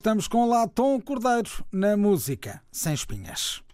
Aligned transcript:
Estamos 0.00 0.28
com 0.28 0.46
Latom 0.48 1.00
Cordeiro 1.00 1.50
na 1.72 1.96
música 1.96 2.62
Sem 2.70 2.94
Espinhas. 2.94 3.64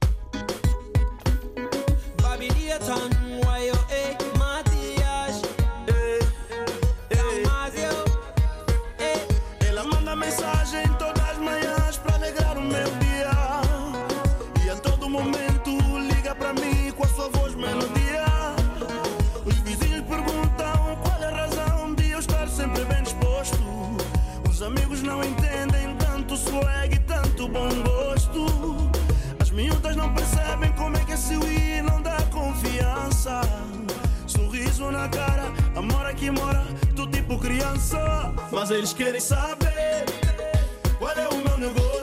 aqui 36.25 36.31
mora, 36.31 36.65
tu 36.97 37.07
tipo 37.09 37.39
criança. 37.39 38.33
Mas 38.51 38.71
eles 38.71 38.93
querem 38.93 39.21
saber 39.21 40.05
qual 40.99 41.13
é 41.13 41.29
o 41.29 41.37
meu 41.37 41.59
negócio. 41.59 41.94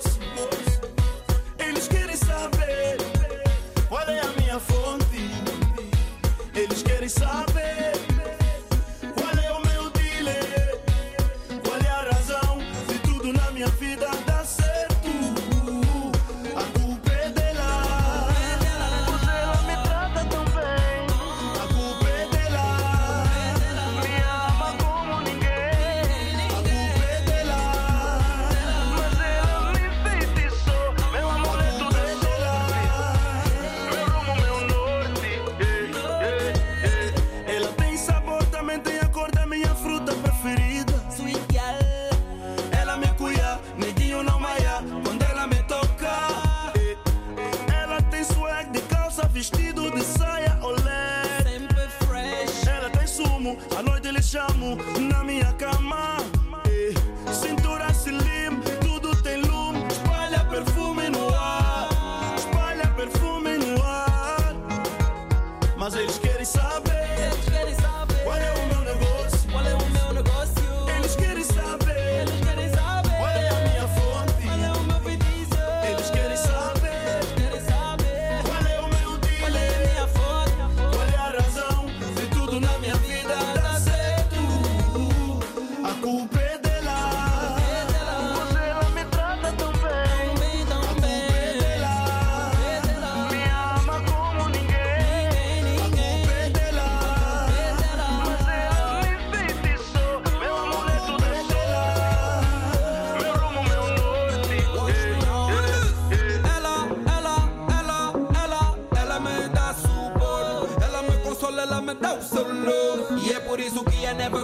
À 53.77 53.83
noite 53.83 54.05
ele 54.07 54.21
chamo 54.21 54.77
na 54.99 55.23
minha 55.23 55.53
cama. 55.53 56.10
I 114.11 114.13
never 114.13 114.40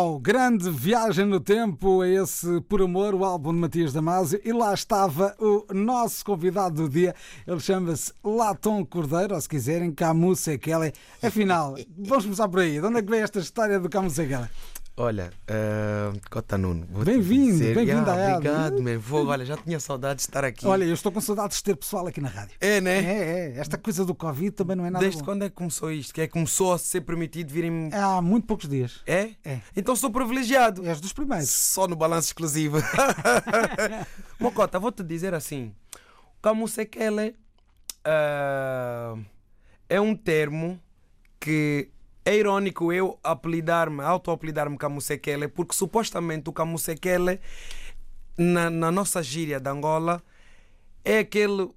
Uau! 0.00 0.18
Grande 0.18 0.70
viagem 0.70 1.26
no 1.26 1.38
tempo 1.38 2.00
a 2.00 2.08
esse 2.08 2.62
Por 2.62 2.80
Amor, 2.80 3.14
o 3.14 3.22
álbum 3.22 3.52
de 3.52 3.58
Matias 3.58 3.92
Damasio. 3.92 4.40
E 4.42 4.50
lá 4.50 4.72
estava 4.72 5.36
o 5.38 5.66
nosso 5.74 6.24
convidado 6.24 6.76
do 6.76 6.88
dia. 6.88 7.14
Ele 7.46 7.60
chama-se 7.60 8.10
Latom 8.24 8.82
Cordeiro, 8.82 9.34
ou 9.34 9.40
se 9.40 9.46
quiserem, 9.46 9.92
Camus 9.92 10.40
Sekele. 10.40 10.94
Afinal, 11.22 11.76
vamos 11.98 12.24
começar 12.24 12.48
por 12.48 12.60
aí. 12.60 12.80
De 12.80 12.86
onde 12.86 12.98
é 12.98 13.02
que 13.02 13.10
vem 13.10 13.20
esta 13.20 13.40
história 13.40 13.78
do 13.78 13.90
Camus 13.90 14.14
Sekele? 14.14 14.48
Olha, 15.02 15.32
uh, 15.48 16.20
Cota 16.28 16.58
Nuno, 16.58 16.86
bem-vindo, 17.02 17.58
bem-vindo 17.58 18.10
ah, 18.10 18.36
Obrigado, 18.36 18.82
meu. 18.82 19.00
Vou, 19.00 19.28
olha, 19.28 19.46
já 19.46 19.56
tinha 19.56 19.80
saudades 19.80 20.26
de 20.26 20.28
estar 20.28 20.44
aqui. 20.44 20.66
Olha, 20.66 20.84
eu 20.84 20.92
estou 20.92 21.10
com 21.10 21.22
saudades 21.22 21.56
de 21.56 21.64
ter 21.64 21.74
pessoal 21.74 22.06
aqui 22.06 22.20
na 22.20 22.28
rádio. 22.28 22.54
É, 22.60 22.82
né? 22.82 22.98
É, 22.98 23.56
é. 23.56 23.58
Esta 23.58 23.78
coisa 23.78 24.04
do 24.04 24.14
Covid 24.14 24.50
também 24.50 24.76
não 24.76 24.84
é 24.84 24.90
nada. 24.90 25.02
Desde 25.02 25.20
bom. 25.20 25.24
quando 25.24 25.44
é 25.44 25.48
que 25.48 25.54
começou 25.54 25.90
isto? 25.90 26.12
Que 26.12 26.20
é 26.20 26.26
que 26.26 26.34
começou 26.34 26.74
a 26.74 26.78
ser 26.78 27.00
permitido 27.00 27.50
virem. 27.50 27.88
Há 27.94 28.20
muito 28.20 28.46
poucos 28.46 28.68
dias. 28.68 29.00
É? 29.06 29.30
É. 29.42 29.60
Então 29.74 29.96
sou 29.96 30.10
privilegiado. 30.10 30.86
És 30.86 31.00
dos 31.00 31.14
primeiros. 31.14 31.48
Só 31.48 31.88
no 31.88 31.96
balanço 31.96 32.28
exclusivo. 32.28 32.76
Mocota, 34.38 34.78
vou-te 34.78 35.02
dizer 35.02 35.32
assim: 35.32 35.74
como 36.42 36.68
sequela 36.68 37.24
uh, 37.26 37.32
eh, 38.04 39.16
é 39.88 39.98
um 39.98 40.14
termo 40.14 40.78
que 41.40 41.88
é 42.24 42.36
irônico 42.36 42.92
eu 42.92 43.18
apelidar-me, 43.22 44.02
auto-apelidar-me 44.02 44.76
Camusekele, 44.76 45.48
porque 45.48 45.74
supostamente 45.74 46.48
o 46.48 46.52
Camusekele, 46.52 47.40
na, 48.36 48.70
na 48.70 48.90
nossa 48.90 49.22
gíria 49.22 49.58
de 49.58 49.68
Angola, 49.68 50.22
é 51.04 51.18
aquele 51.18 51.70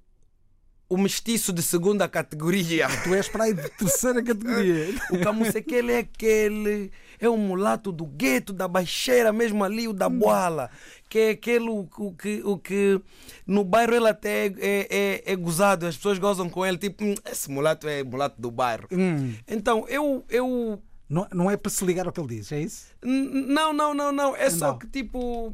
o 0.88 0.96
mestiço 0.98 1.52
de 1.52 1.62
segunda 1.62 2.08
categoria. 2.08 2.86
Tu 3.02 3.14
és 3.14 3.28
para 3.28 3.44
aí 3.44 3.54
de 3.54 3.68
terceira 3.70 4.22
categoria. 4.22 4.94
O 5.10 5.18
Camusekele 5.20 5.92
é 5.92 5.98
aquele. 5.98 6.92
É 7.24 7.28
o 7.28 7.36
mulato 7.36 7.90
do 7.90 8.04
gueto, 8.06 8.52
da 8.52 8.66
baixeira, 8.68 9.32
mesmo 9.32 9.64
ali, 9.64 9.88
o 9.88 9.92
da 9.92 10.08
boala. 10.08 10.70
Que 11.08 11.18
é 11.18 11.30
aquele 11.30 11.68
o, 11.68 11.88
o 11.98 12.12
que, 12.12 12.42
o 12.44 12.58
que 12.58 13.00
no 13.46 13.62
bairro 13.64 13.94
ele 13.94 14.08
até 14.08 14.46
é, 14.46 14.52
é, 14.58 14.88
é, 14.90 15.32
é 15.32 15.36
gozado, 15.36 15.86
as 15.86 15.96
pessoas 15.96 16.18
gozam 16.18 16.48
com 16.50 16.64
ele, 16.66 16.76
tipo, 16.78 17.04
"Hum, 17.04 17.14
esse 17.30 17.50
mulato 17.50 17.86
é 17.88 18.02
mulato 18.02 18.40
do 18.40 18.50
bairro. 18.50 18.88
Hum. 18.90 19.34
Então, 19.46 19.86
eu. 19.88 20.24
eu 20.28 20.82
Não, 21.08 21.28
não 21.32 21.50
é 21.50 21.56
para 21.56 21.70
se 21.70 21.84
ligar 21.84 22.06
ao 22.06 22.12
que 22.12 22.18
ele 22.20 22.28
diz, 22.36 22.50
é 22.50 22.60
isso? 22.60 22.86
Não, 23.02 23.72
não, 23.72 23.92
não, 23.94 24.10
não. 24.10 24.34
É 24.34 24.48
só 24.50 24.68
Não. 24.72 24.78
que 24.78 24.86
tipo. 24.86 25.52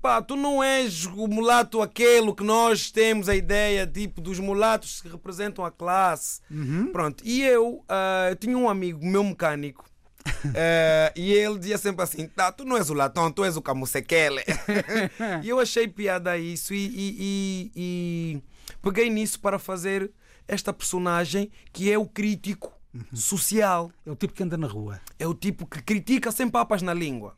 Pá, 0.00 0.20
tu 0.20 0.34
não 0.34 0.60
és 0.64 1.06
o 1.06 1.28
mulato 1.28 1.80
aquele 1.80 2.32
que 2.34 2.42
nós 2.42 2.90
temos 2.90 3.28
a 3.28 3.36
ideia, 3.36 3.86
tipo, 3.86 4.20
dos 4.20 4.40
mulatos 4.40 5.00
que 5.00 5.08
representam 5.08 5.64
a 5.64 5.70
classe. 5.70 6.40
Pronto. 6.90 7.22
E 7.24 7.42
eu 7.42 7.84
ah, 7.88 8.34
tinha 8.40 8.58
um 8.58 8.68
amigo, 8.68 9.04
meu 9.04 9.22
mecânico, 9.22 9.84
ah, 10.54 11.12
e 11.16 11.32
ele 11.32 11.58
dizia 11.58 11.78
sempre 11.78 12.02
assim: 12.02 12.26
tá, 12.28 12.50
tu 12.52 12.64
não 12.64 12.76
és 12.76 12.90
o 12.90 12.94
latão, 12.94 13.30
tu 13.30 13.44
és 13.44 13.56
o 13.56 13.62
camusequele. 13.62 14.42
e 15.42 15.48
eu 15.48 15.58
achei 15.60 15.86
piada 15.88 16.36
isso 16.38 16.72
e, 16.74 16.86
e- 16.86 17.16
e- 17.18 17.72
e 17.76 18.42
peguei 18.82 19.08
nisso 19.10 19.40
para 19.40 19.58
fazer 19.58 20.10
esta 20.48 20.72
personagem 20.72 21.50
que 21.72 21.90
é 21.90 21.98
o 21.98 22.06
crítico 22.06 22.72
social. 23.14 23.90
É 24.04 24.10
o 24.10 24.14
tipo 24.16 24.34
que 24.34 24.42
anda 24.42 24.56
na 24.58 24.66
rua. 24.66 25.00
É 25.18 25.26
o 25.26 25.32
tipo 25.34 25.66
que 25.66 25.80
critica 25.82 26.30
sem 26.30 26.46
papas 26.50 26.82
na 26.82 26.92
língua, 26.92 27.34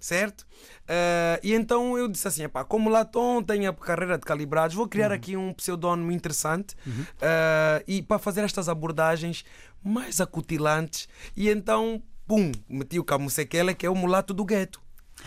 certo? 0.00 0.44
Eh, 0.88 1.40
e 1.44 1.54
então 1.54 1.96
eu 1.96 2.08
disse 2.08 2.26
assim: 2.26 2.42
epá, 2.42 2.64
como 2.64 2.90
Latom 2.90 3.40
tem 3.42 3.66
a 3.68 3.72
carreira 3.72 4.18
de 4.18 4.24
calibrados, 4.24 4.74
vou 4.74 4.88
criar 4.88 5.12
aqui 5.12 5.36
um 5.36 5.52
pseudónimo 5.52 6.10
interessante 6.10 6.74
eh, 7.20 7.84
e 7.86 8.02
para 8.02 8.18
fazer 8.18 8.40
estas 8.42 8.68
abordagens 8.68 9.44
mais 9.84 10.20
acutilantes. 10.20 11.08
E 11.36 11.48
então, 11.50 12.02
pum, 12.26 12.52
meti 12.68 12.98
o 12.98 13.04
Camusequela, 13.04 13.72
que 13.74 13.86
é 13.86 13.90
o 13.90 13.94
mulato 13.94 14.34
do 14.34 14.44
gueto. 14.44 14.80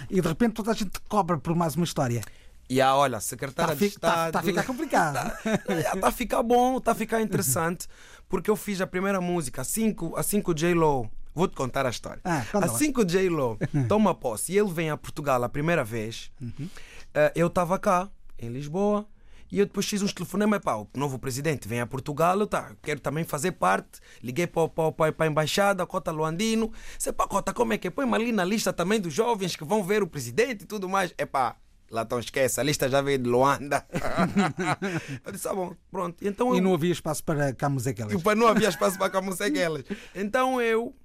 E 0.09 0.21
de 0.21 0.27
repente 0.27 0.53
toda 0.53 0.71
a 0.71 0.73
gente 0.73 0.91
te 0.91 0.99
cobra 1.01 1.37
por 1.37 1.55
mais 1.55 1.75
uma 1.75 1.83
história. 1.85 2.21
E 2.69 2.79
a, 2.79 2.95
olha, 2.95 3.17
Está 3.17 3.29
secretária 3.29 3.71
a, 3.73 3.75
de 3.75 3.89
tá- 3.89 4.07
Estado. 4.29 4.31
tá 4.33 4.39
a 4.39 4.43
ficar 4.43 4.63
complicado. 4.63 5.31
Está 5.67 6.07
a 6.07 6.11
ficar 6.11 6.43
bom, 6.43 6.77
está 6.77 6.91
a 6.91 6.95
ficar 6.95 7.21
interessante, 7.21 7.87
porque 8.27 8.49
eu 8.49 8.55
fiz 8.55 8.79
a 8.81 8.85
primeira 8.87 9.19
música, 9.19 9.61
assim 9.61 9.91
que, 9.93 10.05
assim 10.15 10.41
que 10.41 10.51
o 10.51 10.53
J-Lo. 10.53 11.09
Vou-te 11.33 11.55
contar 11.55 11.85
a 11.85 11.89
história. 11.89 12.21
Ah, 12.23 12.43
assim 12.63 12.91
que 12.91 12.99
o 13.01 13.05
J-Lo 13.05 13.57
toma 13.87 14.13
posse 14.13 14.51
e 14.53 14.57
ele 14.57 14.71
vem 14.71 14.89
a 14.89 14.97
Portugal 14.97 15.43
a 15.43 15.47
primeira 15.49 15.83
vez, 15.83 16.31
Uhum. 16.41 16.67
eh, 17.13 17.31
eu 17.35 17.47
estava 17.47 17.77
cá, 17.79 18.09
em 18.37 18.49
Lisboa, 18.49 19.07
e 19.51 19.59
eu 19.59 19.65
depois 19.65 19.85
fiz 19.87 20.01
uns 20.01 20.13
telefonemas 20.13 20.59
para 20.59 20.77
o 20.77 20.87
novo 20.95 21.17
presidente 21.17 21.67
vem 21.67 21.79
a 21.81 21.87
Portugal, 21.87 22.39
eu 22.39 22.47
tá, 22.47 22.75
quero 22.81 22.99
também 22.99 23.23
fazer 23.23 23.53
parte. 23.53 23.99
Liguei 24.23 24.45
para, 24.47 24.67
para, 24.69 24.91
para, 24.91 25.11
para 25.11 25.25
a 25.25 25.29
embaixada, 25.29 25.85
Cota 25.85 26.11
Luandino. 26.11 26.71
Sei 26.97 27.11
pá, 27.11 27.27
Cota, 27.27 27.53
como 27.53 27.73
é 27.73 27.77
que 27.77 27.87
é? 27.87 27.91
Põe-me 27.91 28.15
ali 28.15 28.31
na 28.31 28.43
lista 28.43 28.71
também 28.71 28.99
dos 28.99 29.13
jovens 29.13 29.55
que 29.55 29.63
vão 29.63 29.83
ver 29.83 30.03
o 30.03 30.07
presidente 30.07 30.63
e 30.63 30.67
tudo 30.67 30.87
mais. 30.87 31.13
É 31.17 31.25
pá, 31.25 31.55
lá 31.89 32.03
estão, 32.03 32.19
esquece, 32.19 32.59
a 32.59 32.63
lista 32.63 32.87
já 32.89 33.01
veio 33.01 33.17
de 33.17 33.29
Luanda. 33.29 33.85
eu 35.25 35.31
disse, 35.31 35.43
tá 35.43 35.53
bom, 35.53 35.75
pronto. 35.91 36.25
Então 36.25 36.53
E 36.53 36.57
eu, 36.59 36.63
não 36.63 36.73
havia 36.73 36.91
espaço 36.91 37.23
para 37.23 37.53
camusequelas. 37.53 38.13
e 38.13 38.35
não 38.35 38.47
havia 38.47 38.69
espaço 38.69 38.97
para 38.97 39.09
camuseguelas. 39.09 39.83
Então 40.15 40.61
eu 40.61 40.95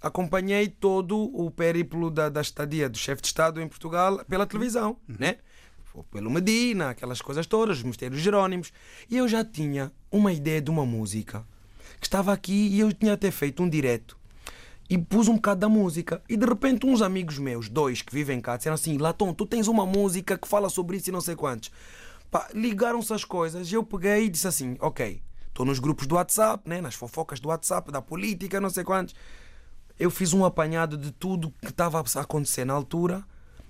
acompanhei 0.00 0.68
todo 0.68 1.18
o 1.34 1.50
périplo 1.50 2.10
da, 2.10 2.28
da 2.28 2.40
estadia 2.40 2.88
do 2.88 2.96
chefe 2.98 3.22
de 3.22 3.28
Estado 3.28 3.60
em 3.60 3.68
Portugal 3.68 4.24
pela 4.28 4.46
televisão, 4.46 4.98
né? 5.06 5.38
Pelo 6.04 6.30
Medina, 6.30 6.90
aquelas 6.90 7.20
coisas 7.20 7.46
todas, 7.46 7.78
os 7.78 7.82
mistérios 7.82 8.20
Jerónimos. 8.20 8.72
E 9.10 9.16
eu 9.16 9.28
já 9.28 9.44
tinha 9.44 9.92
uma 10.10 10.32
ideia 10.32 10.60
de 10.60 10.70
uma 10.70 10.84
música 10.84 11.46
que 12.00 12.06
estava 12.06 12.32
aqui 12.32 12.68
e 12.68 12.80
eu 12.80 12.92
tinha 12.92 13.14
até 13.14 13.30
feito 13.30 13.62
um 13.62 13.68
direto 13.68 14.16
e 14.88 14.96
pus 14.96 15.28
um 15.28 15.34
bocado 15.34 15.60
da 15.60 15.68
música. 15.68 16.22
E 16.28 16.36
de 16.36 16.46
repente, 16.46 16.86
uns 16.86 17.02
amigos 17.02 17.38
meus, 17.38 17.68
dois 17.68 18.02
que 18.02 18.12
vivem 18.12 18.40
cá, 18.40 18.56
disseram 18.56 18.74
assim: 18.74 18.96
Latom, 18.98 19.32
tu 19.32 19.46
tens 19.46 19.68
uma 19.68 19.84
música 19.84 20.38
que 20.38 20.48
fala 20.48 20.68
sobre 20.68 20.96
isso 20.96 21.10
e 21.10 21.12
não 21.12 21.20
sei 21.20 21.34
quantos. 21.34 21.70
Ligaram-se 22.52 23.12
as 23.14 23.24
coisas 23.24 23.72
eu 23.72 23.82
peguei 23.82 24.24
e 24.24 24.28
disse 24.28 24.46
assim: 24.46 24.76
Ok, 24.80 25.22
estou 25.48 25.66
nos 25.66 25.78
grupos 25.78 26.06
do 26.06 26.16
WhatsApp, 26.16 26.68
né, 26.68 26.80
nas 26.80 26.94
fofocas 26.94 27.40
do 27.40 27.48
WhatsApp, 27.48 27.90
da 27.90 28.02
política, 28.02 28.60
não 28.60 28.70
sei 28.70 28.84
quantos. 28.84 29.14
Eu 29.98 30.10
fiz 30.10 30.34
um 30.34 30.44
apanhado 30.44 30.98
de 30.98 31.10
tudo 31.10 31.52
que 31.62 31.70
estava 31.70 31.98
a 31.98 32.20
acontecer 32.20 32.66
na 32.66 32.74
altura 32.74 33.24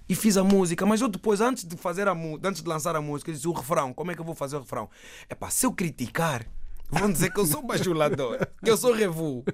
e 0.08 0.14
fiz 0.14 0.37
a 0.37 0.44
música. 0.44 0.87
Mas 0.87 1.00
eu 1.00 1.08
depois, 1.08 1.41
antes 1.41 1.64
de 1.64 1.76
fazer 1.76 2.08
a 2.08 2.12
antes 2.43 2.62
de 2.62 2.69
lançar 2.69 2.94
a 2.97 3.00
música, 3.00 3.31
eu 3.31 3.35
disse 3.35 3.49
o 3.49 3.53
refrão: 3.53 3.93
Como 3.93 4.11
é 4.11 4.14
que 4.14 4.20
eu 4.20 4.25
vou 4.25 4.35
fazer 4.35 4.56
o 4.56 4.61
refrão? 4.61 4.88
É 5.29 5.35
pá, 5.35 5.50
se 5.50 5.67
eu 5.67 5.73
criticar. 5.73 6.47
Vão 6.88 7.11
dizer 7.11 7.32
que 7.32 7.41
eu 7.41 7.47
sou 7.47 7.62
bajulador, 7.62 8.38
que 8.64 8.70
eu 8.70 8.76
sou 8.76 8.93
revu. 8.93 9.44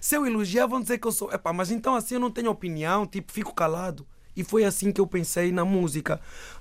Se 0.00 0.16
eu 0.16 0.26
elogiar, 0.26 0.66
vão 0.66 0.80
dizer 0.80 0.96
que 0.96 1.06
eu 1.06 1.12
sou. 1.12 1.30
Epá, 1.30 1.52
mas 1.52 1.70
então 1.70 1.94
assim 1.94 2.14
eu 2.14 2.20
não 2.20 2.30
tenho 2.30 2.50
opinião, 2.50 3.06
tipo, 3.06 3.30
fico 3.30 3.54
calado. 3.54 4.06
E 4.34 4.42
foi 4.42 4.64
assim 4.64 4.90
que 4.90 5.00
eu 5.00 5.06
pensei 5.06 5.52
na 5.52 5.64
música. 5.64 6.18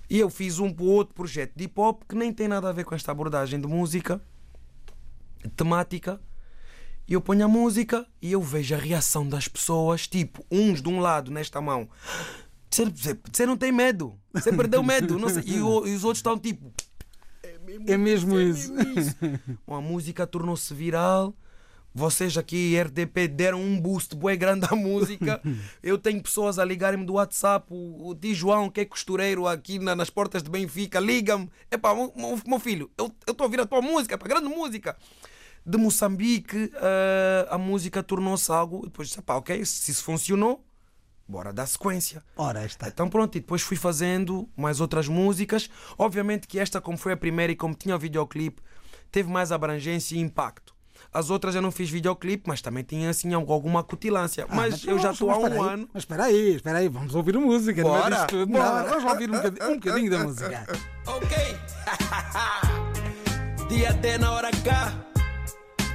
E 0.10 0.20
eu 0.20 0.30
fiz 0.30 0.60
um 0.60 0.76
outro 0.82 1.16
projeto 1.16 1.54
de 1.56 1.64
hip 1.64 1.80
hop 1.80 2.04
que 2.10 2.16
nem 2.16 2.34
tem 2.34 2.48
nada 2.48 2.68
a 2.68 2.74
ver 2.74 2.84
com 2.84 2.94
esta 2.94 3.14
abordagem 3.14 3.62
de 3.62 3.68
música, 3.68 4.22
temática. 5.56 6.20
E 7.08 7.14
eu 7.14 7.22
ponho 7.22 7.46
a 7.46 7.48
música 7.48 8.06
e 8.22 8.34
eu 8.34 8.42
vejo 8.42 8.76
a 8.76 8.78
reação 8.78 9.28
das 9.28 9.48
pessoas, 9.48 10.08
tipo, 10.08 10.46
uns 10.52 10.82
de 10.82 10.90
um 10.90 11.00
lado 11.00 11.32
nesta 11.32 11.62
mão. 11.62 11.90
Você, 12.72 13.46
não 13.46 13.58
tem 13.58 13.72
medo, 13.72 14.18
você 14.34 14.52
perdeu 14.54 14.82
medo. 14.82 15.20
Não 15.20 15.28
sei. 15.30 15.44
E, 15.46 15.62
o- 15.62 15.86
e 15.88 15.94
os 15.96 16.04
outros 16.04 16.20
estão 16.20 16.38
tipo. 16.40 16.72
É 17.86 17.98
mesmo 17.98 18.40
isso. 18.40 18.74
A 19.68 19.82
música 19.82 20.26
tornou-se 20.26 20.74
viral. 20.74 21.36
Vocês 21.94 22.38
aqui, 22.38 22.78
RDP, 22.80 23.28
deram 23.28 23.62
um 23.62 23.78
boost 23.80 24.16
bué 24.16 24.38
grande 24.38 24.66
à 24.70 24.74
música. 24.76 25.42
Eu 25.84 25.98
tenho 25.98 26.24
pessoas 26.24 26.58
a 26.58 26.64
ligarem-me 26.64 27.06
do 27.06 27.14
WhatsApp. 27.14 27.68
O, 27.70 28.08
o 28.10 28.16
Di 28.16 28.34
João, 28.34 28.70
que 28.70 28.80
é 28.80 28.86
costureiro 28.86 29.46
aqui 29.46 29.78
na- 29.78 29.94
nas 29.96 30.10
portas 30.10 30.42
de 30.42 30.50
Benfica, 30.50 31.02
liga-me. 31.02 31.50
Epá, 31.70 31.94
meu, 31.94 32.14
meu- 32.16 32.40
meu 32.48 32.60
filho, 32.60 32.90
eu 32.98 33.08
estou 33.28 33.44
a 33.44 33.44
ouvir 33.44 33.60
a 33.60 33.66
tua 33.66 33.82
música, 33.82 34.16
epá, 34.16 34.26
grande 34.26 34.48
música. 34.48 34.96
De 35.66 35.78
Moçambique, 35.78 36.72
eh, 36.74 37.48
a 37.50 37.58
música 37.58 38.02
tornou-se 38.02 38.50
algo. 38.52 38.84
Depois 38.86 39.10
disse, 39.10 39.20
epá, 39.20 39.36
ok, 39.36 39.64
se 39.66 39.92
isso 39.92 40.04
funcionou, 40.06 40.64
bora 41.32 41.52
dar 41.54 41.66
sequência. 41.66 42.22
Ora, 42.36 42.66
está. 42.66 42.88
Então 42.90 43.10
pronto, 43.10 43.36
e 43.38 43.42
depois 43.42 43.62
fui 43.62 43.78
fazendo 43.78 44.48
mais 44.56 44.80
outras 44.82 45.08
músicas. 45.08 45.70
Obviamente 45.98 46.48
que 46.48 46.60
esta, 46.60 46.80
como 46.82 46.98
foi 46.98 47.14
a 47.14 47.18
primeira 47.18 47.52
e 47.52 47.56
como 47.56 47.74
tinha 47.74 47.96
o 47.96 48.00
videoclipe, 48.00 48.62
teve 49.12 49.30
mais 49.32 49.52
abrangência 49.52 50.16
e 50.16 50.20
impacto. 50.20 50.76
As 51.14 51.30
outras 51.30 51.56
eu 51.56 51.62
não 51.62 51.72
fiz 51.72 51.90
videoclipe, 51.90 52.44
mas 52.48 52.62
também 52.62 52.84
tinha 52.84 53.10
assim 53.10 53.34
alguma 53.34 53.80
acutilância. 53.82 54.46
Ah, 54.48 54.56
mas, 54.56 54.86
eu 54.86 54.98
já 54.98 55.08
mas- 55.08 55.14
estou 55.16 55.32
há 55.32 55.40
mas 55.40 55.52
um 55.54 55.64
aí, 55.64 55.70
ano. 55.74 55.90
Mas 55.94 56.04
espera 56.04 56.24
aí, 56.26 56.56
espera 56.56 56.78
aí, 56.78 56.88
vamos 56.88 57.16
ouvir 57.16 57.38
música. 57.38 57.82
não 57.82 57.98
é 57.98 58.02
Bora, 58.02 58.28
bora. 58.28 58.46
Não, 58.84 58.90
vamos 58.90 59.12
ouvir 59.12 59.30
um 59.30 59.34
bocadinho, 59.34 59.70
um 59.72 59.74
bocadinho 59.80 60.12
da 60.12 60.20
música. 60.20 60.68
Ok. 61.08 61.38
Dia 63.70 63.94
D 63.94 64.18
na 64.18 64.32
hora 64.32 64.50
H. 64.50 64.94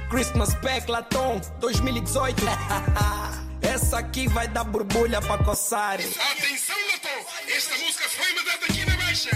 Christmas 0.09 0.53
Pack 0.55 0.89
Latom 0.89 1.39
2018. 1.59 2.43
Essa 3.77 3.99
aqui 3.99 4.27
vai 4.27 4.47
dar 4.47 4.63
borbulha 4.63 5.21
pra 5.21 5.37
coçar. 5.37 5.99
Atenção, 5.99 6.75
Loto! 6.91 7.53
Esta 7.55 7.77
música 7.77 8.09
foi 8.09 8.33
mandada 8.33 8.65
aqui 8.65 8.85
na 8.87 8.97
baixa! 8.97 9.29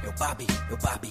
Meu 0.02 0.12
babi, 0.14 0.46
meu 0.68 0.78
babi. 0.78 1.10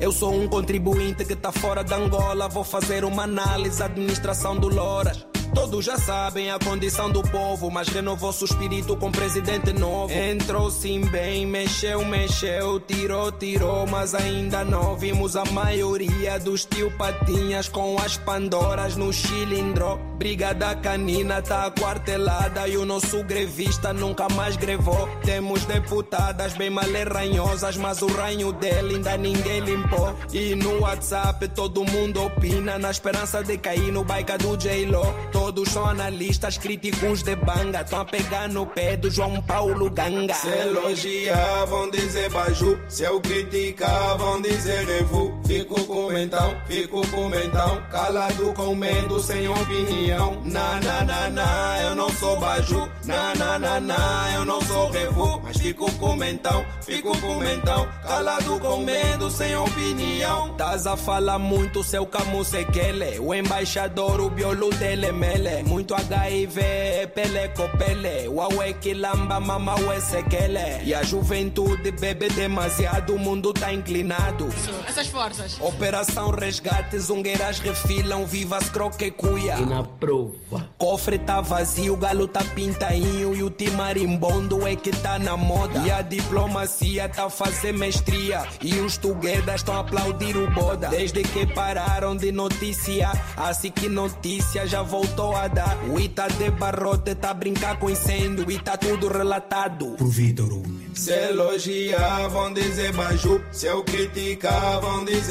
Eu 0.00 0.10
sou 0.10 0.32
um 0.32 0.48
contribuinte 0.48 1.26
que 1.26 1.36
tá 1.36 1.52
fora 1.52 1.84
da 1.84 1.96
Angola. 1.96 2.48
Vou 2.48 2.64
fazer 2.64 3.04
uma 3.04 3.24
análise, 3.24 3.82
administração 3.82 4.56
do 4.56 4.68
Loras. 4.68 5.26
Todos 5.54 5.84
já 5.84 5.98
sabem 5.98 6.50
a 6.50 6.58
condição 6.58 7.10
do 7.10 7.22
povo, 7.22 7.70
mas 7.70 7.88
renovou-se 7.88 8.42
o 8.42 8.46
espírito 8.46 8.96
com 8.96 9.12
presidente 9.12 9.70
novo. 9.74 10.12
Entrou 10.14 10.70
sim 10.70 11.02
bem, 11.08 11.44
mexeu, 11.44 12.04
mexeu, 12.06 12.80
tirou, 12.80 13.30
tirou, 13.30 13.86
mas 13.86 14.14
ainda 14.14 14.64
não 14.64 14.96
vimos 14.96 15.36
a 15.36 15.44
maioria 15.44 16.38
dos 16.38 16.64
tio 16.64 16.90
Patinhas 16.96 17.68
com 17.68 17.98
as 17.98 18.16
Pandoras 18.16 18.96
no 18.96 19.12
cilindro. 19.12 20.00
Brigada 20.22 20.76
canina 20.76 21.42
tá 21.42 21.66
aquartelada 21.66 22.68
e 22.68 22.76
o 22.76 22.86
nosso 22.86 23.24
grevista 23.24 23.92
nunca 23.92 24.28
mais 24.28 24.56
grevou. 24.56 25.08
Temos 25.24 25.64
deputadas 25.64 26.52
bem 26.52 26.70
malerranhosas, 26.70 27.76
mas 27.76 28.02
o 28.02 28.06
ranho 28.06 28.52
dele 28.52 28.94
ainda 28.94 29.16
ninguém 29.16 29.58
limpou. 29.58 30.16
E 30.32 30.54
no 30.54 30.82
WhatsApp 30.82 31.48
todo 31.48 31.84
mundo 31.84 32.22
opina 32.22 32.78
na 32.78 32.92
esperança 32.92 33.42
de 33.42 33.58
cair 33.58 33.90
no 33.90 34.04
baica 34.04 34.38
do 34.38 34.56
J-Lo. 34.56 35.02
todos 35.32 35.68
são 35.70 35.84
analistas, 35.84 36.56
críticos 36.56 37.24
de 37.24 37.34
banga. 37.34 37.80
Estão 37.80 38.02
a 38.02 38.04
pegar 38.04 38.48
no 38.48 38.64
pé 38.64 38.96
do 38.96 39.10
João 39.10 39.42
Paulo 39.42 39.90
Ganga. 39.90 40.34
Se 40.34 40.46
elogiar, 40.46 41.64
vão 41.66 41.90
dizer 41.90 42.30
baju. 42.30 42.78
Se 42.88 43.02
eu 43.02 43.20
criticar, 43.20 44.16
vão 44.18 44.40
dizer 44.40 44.86
revu. 44.86 45.41
Fico 45.46 45.84
com 45.84 46.08
mentão, 46.08 46.56
fico 46.66 47.06
com 47.08 47.28
mentão. 47.28 47.82
Calado 47.90 48.52
com 48.54 48.74
medo, 48.74 49.20
sem 49.20 49.48
opinião. 49.48 50.40
Na, 50.44 50.80
na, 50.80 51.04
na, 51.04 51.30
na, 51.30 51.82
eu 51.82 51.94
não 51.94 52.08
sou 52.10 52.38
baju. 52.38 52.88
Na, 53.04 53.34
na, 53.34 53.58
na, 53.58 53.80
na, 53.80 54.30
eu 54.34 54.44
não 54.44 54.60
sou 54.62 54.90
revu. 54.90 55.40
Mas 55.42 55.56
fico 55.58 55.90
com 55.92 56.16
mentão, 56.16 56.64
fico 56.80 57.16
com 57.18 57.34
mentão. 57.36 57.88
Calado 58.02 58.58
com 58.60 58.78
medo, 58.78 59.30
sem 59.30 59.54
opinião. 59.56 60.54
Tás 60.54 60.86
a 60.86 60.96
falar 60.96 61.38
muito, 61.38 61.82
seu 61.82 62.06
camusequele. 62.06 63.18
O 63.18 63.34
embaixador, 63.34 64.20
o 64.20 64.30
biolo 64.30 64.70
dele, 64.70 65.12
mele. 65.12 65.62
Muito 65.64 65.94
HIV, 65.94 67.08
pele 67.14 67.48
copele. 67.48 68.28
Uau, 68.28 68.50
que 68.80 68.94
lamba, 68.94 69.40
mama, 69.40 69.74
ué, 69.80 70.00
sequele. 70.00 70.82
E 70.84 70.94
a 70.94 71.02
juventude 71.02 71.90
bebe 71.90 72.28
demasiado, 72.28 73.14
o 73.14 73.18
mundo 73.18 73.52
tá 73.52 73.72
inclinado. 73.72 74.48
Essas 74.88 75.08
forças. 75.32 75.60
Operação 75.60 76.30
Resgate, 76.30 76.98
zungueiras 76.98 77.58
refilam, 77.58 78.26
vivas 78.26 78.68
croque 78.68 79.10
cuia. 79.10 79.56
E 79.58 79.66
na 79.66 79.82
prova. 79.82 80.68
Cofre 80.78 81.18
tá 81.18 81.40
vazio, 81.40 81.94
o 81.94 81.96
galo 81.96 82.28
tá 82.28 82.44
pintainho 82.54 83.34
e 83.34 83.42
o 83.42 83.50
timarimbondo 83.50 84.66
é 84.66 84.76
que 84.76 84.90
tá 84.90 85.18
na 85.18 85.36
moda. 85.36 85.80
E 85.86 85.90
a 85.90 86.02
diplomacia 86.02 87.08
tá 87.08 87.24
a 87.24 87.30
fazer 87.30 87.72
mestria 87.72 88.44
e 88.60 88.74
os 88.80 88.96
tuguedas 88.96 89.56
estão 89.56 89.76
a 89.76 89.80
aplaudir 89.80 90.36
o 90.36 90.50
boda. 90.50 90.88
Desde 90.88 91.22
que 91.22 91.46
pararam 91.46 92.16
de 92.16 92.30
noticiar, 92.32 93.34
assim 93.36 93.70
que 93.70 93.88
notícia 93.88 94.66
já 94.66 94.82
voltou 94.82 95.34
a 95.34 95.48
dar. 95.48 95.76
O 95.88 95.98
Ita 95.98 96.28
de 96.28 96.50
Barrote 96.50 97.14
tá 97.14 97.30
a 97.30 97.34
brincar 97.34 97.78
com 97.78 97.88
incêndio 97.88 98.50
e 98.50 98.58
tá 98.58 98.76
tudo 98.76 99.08
relatado. 99.08 99.96
Hugo. 100.00 100.82
Se 100.94 101.10
elogiar, 101.10 102.28
vão 102.28 102.52
dizer 102.52 102.92
baju. 102.92 103.42
Se 103.50 103.66
eu 103.66 103.82
criticar, 103.82 104.80
vão 104.80 105.04
dizer 105.04 105.21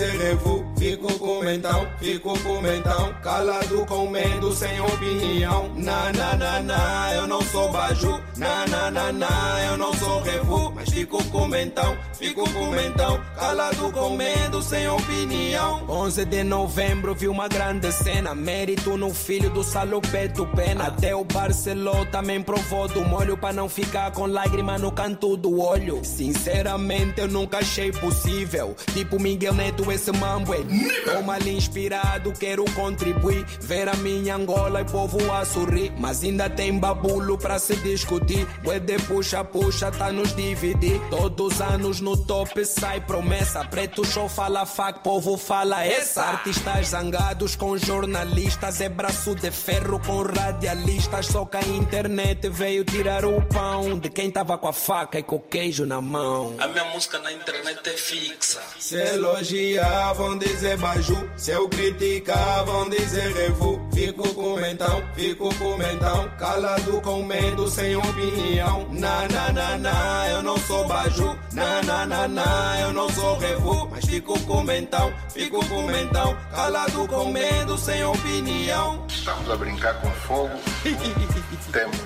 Fico 0.82 1.20
com 1.20 1.44
mentão, 1.44 1.88
fico 2.00 2.40
com 2.40 2.62
mentão. 2.62 3.14
Calado 3.22 3.86
com 3.86 4.10
medo, 4.10 4.52
sem 4.52 4.82
opinião. 4.82 5.72
Na, 5.76 6.12
na, 6.12 6.36
na, 6.36 6.60
na, 6.62 7.14
eu 7.14 7.28
não 7.28 7.42
sou 7.42 7.72
baju. 7.72 8.20
Na, 8.38 8.66
na, 8.68 8.90
na, 8.90 9.12
na, 9.12 9.66
eu 9.70 9.78
não 9.78 9.94
sou 9.94 10.22
revu. 10.22 10.72
Mas 10.74 10.90
fico 10.90 11.24
com 11.26 11.48
mentão, 11.48 11.96
fico 12.14 12.50
com 12.52 12.66
mentão. 12.72 13.22
Calado 13.42 13.92
com 13.92 14.16
medo, 14.16 14.62
sem 14.62 14.88
opinião. 14.88 15.84
11 15.90 16.26
de 16.26 16.44
novembro 16.44 17.16
vi 17.16 17.28
uma 17.28 17.48
grande 17.48 17.92
cena. 17.92 18.36
Mérito 18.36 18.96
no 18.96 19.12
filho 19.16 19.50
do 19.50 19.64
Salopeto 19.64 20.46
Pena. 20.56 20.86
Até 20.86 21.16
o 21.16 21.24
Barceló 21.24 22.06
também 22.06 22.40
provou 22.40 22.88
do 22.88 23.04
molho 23.04 23.36
pra 23.36 23.52
não 23.52 23.68
ficar 23.68 24.12
com 24.12 24.28
lágrima 24.28 24.78
no 24.78 24.92
canto 24.92 25.36
do 25.36 25.60
olho. 25.60 26.02
Sinceramente, 26.06 27.20
eu 27.20 27.28
nunca 27.28 27.58
achei 27.58 27.92
possível. 27.92 28.76
Tipo 28.94 29.20
Miguel 29.20 29.56
Neto, 29.56 29.92
esse 29.92 30.12
mambo 30.12 30.54
é. 30.54 30.60
Toma 31.04 31.34
ali 31.34 31.58
inspirado, 31.58 32.32
quero 32.34 32.64
contribuir. 32.76 33.44
Ver 33.60 33.90
a 33.90 33.96
minha 33.96 34.36
Angola 34.36 34.82
e 34.82 34.86
povo 34.86 35.18
a 35.34 35.44
sorrir. 35.46 35.92
Mas 35.98 36.24
ainda 36.24 36.48
tem 36.48 36.78
babulo 36.78 37.40
pra 37.40 37.58
se 37.58 37.76
discutir. 37.78 38.46
Bué 38.62 38.80
de 38.80 39.00
puxa, 39.00 39.44
puxa, 39.44 39.90
tá 39.90 40.12
nos 40.12 40.36
dividir. 40.36 41.02
Todos 41.10 41.56
os 41.56 41.60
anos 41.60 42.00
no 42.00 42.16
top 42.16 42.64
sai 42.64 43.02
promessa. 43.02 43.31
Preto 43.72 44.06
show 44.06 44.28
fala 44.28 44.66
fac, 44.66 45.00
povo 45.00 45.38
fala 45.38 45.86
essa. 45.86 46.22
Artistas 46.24 46.90
zangados 46.90 47.56
com 47.56 47.78
jornalistas. 47.78 48.82
É 48.82 48.90
braço 48.90 49.34
de 49.36 49.50
ferro 49.50 50.00
com 50.06 50.22
radialistas. 50.24 51.28
Só 51.28 51.46
que 51.46 51.56
a 51.56 51.62
internet 51.62 52.50
veio 52.50 52.84
tirar 52.84 53.24
o 53.24 53.42
pão 53.46 53.98
de 53.98 54.10
quem 54.10 54.30
tava 54.30 54.58
com 54.58 54.68
a 54.68 54.74
faca 54.74 55.20
e 55.20 55.24
com 55.24 55.38
o 55.38 55.40
queijo 55.40 55.86
na 55.86 56.02
mão. 56.02 56.56
A 56.60 56.68
minha 56.68 56.84
música 56.86 57.20
na 57.20 57.32
internet 57.32 57.80
é 57.90 57.94
fixa. 57.94 58.62
Se 58.78 58.98
elogiar, 58.98 60.14
vão 60.14 60.38
dizer 60.38 60.78
baju. 60.78 61.30
Se 61.38 61.52
eu 61.52 61.70
criticar, 61.70 62.66
vão 62.66 62.90
dizer 62.90 63.34
revu. 63.34 63.80
Fico 63.94 64.34
com 64.34 64.58
mentão, 64.58 65.04
fico 65.16 65.56
com 65.56 65.78
mentão. 65.78 66.30
Calado 66.38 67.02
com 67.02 67.24
medo, 67.24 67.70
sem 67.70 67.96
opinião. 67.96 68.88
Na, 68.92 69.28
na, 69.30 69.52
na, 69.54 69.78
na, 69.78 70.30
eu 70.30 70.44
não 70.44 70.58
sou 70.58 70.86
baju. 70.88 71.38
Na, 71.54 71.82
na, 71.84 72.06
na, 72.06 72.28
na, 72.28 72.82
eu 72.82 72.94
não 72.94 73.10
sou 73.14 73.38
revu. 73.38 73.88
Mas 73.92 74.06
fico 74.06 74.40
com 74.42 74.64
mentão, 74.64 75.14
fico 75.30 75.66
com 75.68 75.84
mentão. 75.84 76.38
Calado 76.54 77.08
com 77.08 77.26
medo, 77.26 77.78
sem 77.78 78.04
opinião. 78.04 79.06
Estamos 79.08 79.50
a 79.50 79.56
brincar 79.56 79.94
com 80.02 80.10
fogo. 80.12 80.52
Temos 81.72 81.98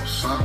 noção 0.00 0.38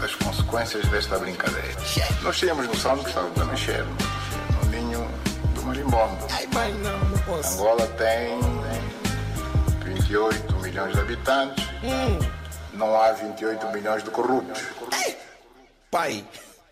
das 0.00 0.14
consequências 0.14 0.86
desta 0.88 1.18
brincadeira. 1.18 1.76
Nós 2.22 2.38
tínhamos 2.38 2.66
noção 2.66 2.96
de 2.96 3.02
que 3.02 3.08
estávamos 3.08 3.40
a 3.40 3.44
mexer 3.44 3.84
no 3.84 4.70
ninho 4.70 5.08
do 5.54 5.62
marimbondo. 5.62 6.26
Ai, 6.30 6.46
pai, 6.48 6.72
não, 6.72 6.98
não 6.98 7.18
posso. 7.18 7.54
Angola 7.54 7.86
tem 7.98 8.40
28 9.84 10.56
milhões 10.56 10.92
de 10.94 11.00
habitantes. 11.00 11.64
Não 12.72 13.00
há 13.00 13.12
28 13.12 13.66
milhões 13.68 14.04
de 14.04 14.10
corruptos. 14.10 14.62
Pai, 15.90 16.24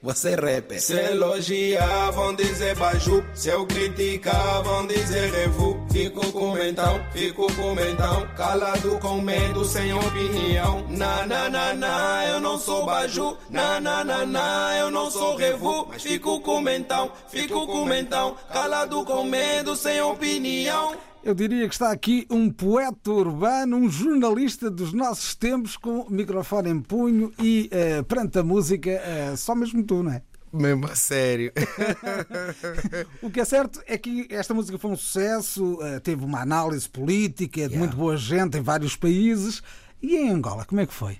você 0.05 0.35
rapper. 0.35 0.79
Se 0.79 0.93
elogiar, 0.93 2.11
vão 2.11 2.35
dizer 2.35 2.77
baju. 2.77 3.25
Se 3.33 3.49
eu 3.49 3.67
criticar, 3.67 4.63
vão 4.63 4.87
dizer 4.87 5.33
revu. 5.33 5.83
Fico 5.91 6.31
com 6.31 6.53
mentão, 6.53 7.01
fico 7.13 7.51
com 7.55 7.75
mentão. 7.75 8.29
Calado 8.37 8.99
com 8.99 9.23
medo, 9.23 9.65
sem 9.65 9.95
opinião. 9.95 10.87
Na, 10.91 11.27
na, 11.27 11.49
na, 11.49 11.75
na, 11.75 12.27
eu 12.29 12.39
não 12.39 12.59
sou 12.59 12.85
baju. 12.85 13.39
Na, 13.49 13.81
na, 13.81 14.05
na, 14.05 14.27
na, 14.27 14.77
eu 14.79 14.91
não 14.91 15.11
sou 15.11 15.37
revu. 15.37 15.87
Mas 15.89 16.03
fico 16.03 16.39
com 16.43 16.61
mentão, 16.61 17.11
fico 17.29 17.67
com 17.67 17.87
mentão. 17.87 18.37
Calado 18.53 19.03
com 19.07 19.25
medo, 19.25 19.75
sem 19.75 20.03
opinião. 20.03 20.95
Eu 21.25 21.35
diria 21.35 21.67
que 21.67 21.75
está 21.75 21.91
aqui 21.91 22.27
um 22.29 22.51
poeta 22.51 23.11
urbano, 23.11 23.79
um 23.79 23.89
jornalista 23.89 24.71
dos 24.71 24.93
nossos 24.93 25.35
tempos 25.35 25.75
com 25.75 26.01
o 26.01 26.11
microfone 26.11 26.69
em 26.69 26.79
punho 26.79 27.33
e 27.39 27.67
eh, 27.73 28.03
perante 28.03 28.39
a 28.39 28.43
música, 28.43 28.91
eh, 28.91 29.35
só 29.35 29.55
mesmo 29.55 29.83
tu, 29.83 30.03
não 30.03 30.13
é? 30.13 30.23
Mesmo 30.53 30.87
a 30.87 30.95
sério. 30.95 31.51
O 33.23 33.31
que 33.31 33.41
é 33.41 33.45
certo 33.47 33.81
é 33.87 33.97
que 33.97 34.29
esta 34.29 34.53
música 34.53 34.79
foi 34.79 34.91
um 34.91 34.97
sucesso, 34.97 35.79
eh, 35.81 35.99
teve 35.99 36.23
uma 36.23 36.43
análise 36.43 36.87
política 36.87 37.63
de 37.63 37.75
Yeah. 37.75 37.79
muito 37.79 37.97
boa 37.97 38.19
gente 38.19 38.59
em 38.59 38.61
vários 38.61 38.95
países. 38.95 39.63
E 40.03 40.17
em 40.17 40.29
Angola, 40.29 40.67
como 40.67 40.83
é 40.83 40.87
que 40.87 40.93
foi? 40.93 41.19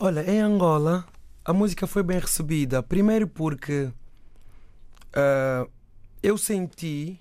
Olha, 0.00 0.28
em 0.28 0.40
Angola 0.40 1.06
a 1.44 1.52
música 1.52 1.86
foi 1.86 2.02
bem 2.02 2.18
recebida. 2.18 2.82
Primeiro 2.82 3.28
porque 3.28 3.92
ah, 5.14 5.66
eu 6.20 6.36
senti, 6.36 7.20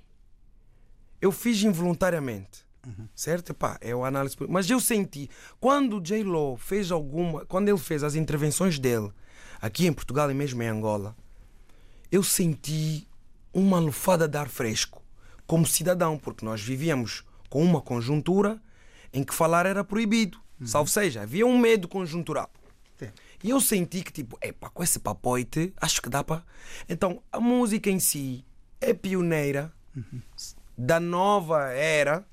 eu 1.21 1.31
fiz 1.31 1.61
involuntariamente, 1.63 2.65
certo? 3.13 3.51
Epá, 3.51 3.77
é 3.81 3.95
o 3.95 4.03
análise, 4.03 4.35
mas 4.47 4.69
eu 4.69 4.79
senti 4.79 5.29
quando 5.59 5.97
o 5.97 6.01
J 6.01 6.23
Lo 6.23 6.57
fez 6.57 6.91
alguma, 6.91 7.45
quando 7.45 7.69
ele 7.69 7.77
fez 7.77 8.03
as 8.03 8.15
intervenções 8.15 8.79
dele 8.79 9.11
aqui 9.61 9.85
em 9.87 9.93
Portugal 9.93 10.31
e 10.31 10.33
mesmo 10.33 10.63
em 10.63 10.67
Angola, 10.67 11.15
eu 12.11 12.23
senti 12.23 13.07
uma 13.53 13.79
lufada 13.79 14.27
de 14.27 14.37
ar 14.37 14.47
fresco 14.47 15.03
como 15.45 15.65
cidadão, 15.65 16.17
porque 16.17 16.45
nós 16.45 16.61
vivíamos 16.61 17.23
com 17.49 17.63
uma 17.63 17.81
conjuntura 17.81 18.61
em 19.11 19.23
que 19.23 19.33
falar 19.33 19.65
era 19.65 19.83
proibido. 19.83 20.39
Salvo 20.63 20.89
seja, 20.89 21.21
havia 21.21 21.45
um 21.45 21.57
medo 21.57 21.87
conjuntural. 21.87 22.49
E 23.43 23.49
eu 23.49 23.61
senti 23.61 24.03
que, 24.03 24.11
tipo, 24.11 24.37
epá, 24.41 24.69
com 24.69 24.83
esse 24.83 24.99
papoite, 24.99 25.73
acho 25.77 26.01
que 26.01 26.09
dá 26.09 26.23
para. 26.23 26.43
Então, 26.87 27.23
a 27.31 27.39
música 27.39 27.89
em 27.89 27.99
si 27.99 28.45
é 28.81 28.93
pioneira 28.93 29.71
da 30.79 30.97
nova 30.99 31.69
era 31.71 32.25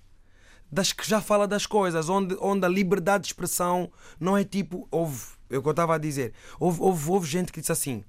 das 0.71 0.93
que 0.93 1.09
já 1.09 1.21
fala 1.21 1.49
das 1.49 1.67
coisas, 1.67 2.09
onde, 2.09 2.37
onde 2.41 2.65
a 2.65 2.69
liberdade 2.69 3.23
de 3.23 3.29
expressão 3.29 3.91
não 4.21 4.37
é 4.37 4.45
tipo. 4.45 4.87
Houve, 4.91 5.25
é 5.51 5.59
o 5.59 5.63
que 5.63 5.69
eu 5.69 5.73
estava 5.73 5.97
a 5.97 5.99
dizer, 5.99 6.33
houve, 6.61 6.81
houve, 6.81 7.11
houve 7.11 7.29
gente 7.29 7.53
que 7.53 7.61
disse 7.61 7.73
assim: 7.73 8.05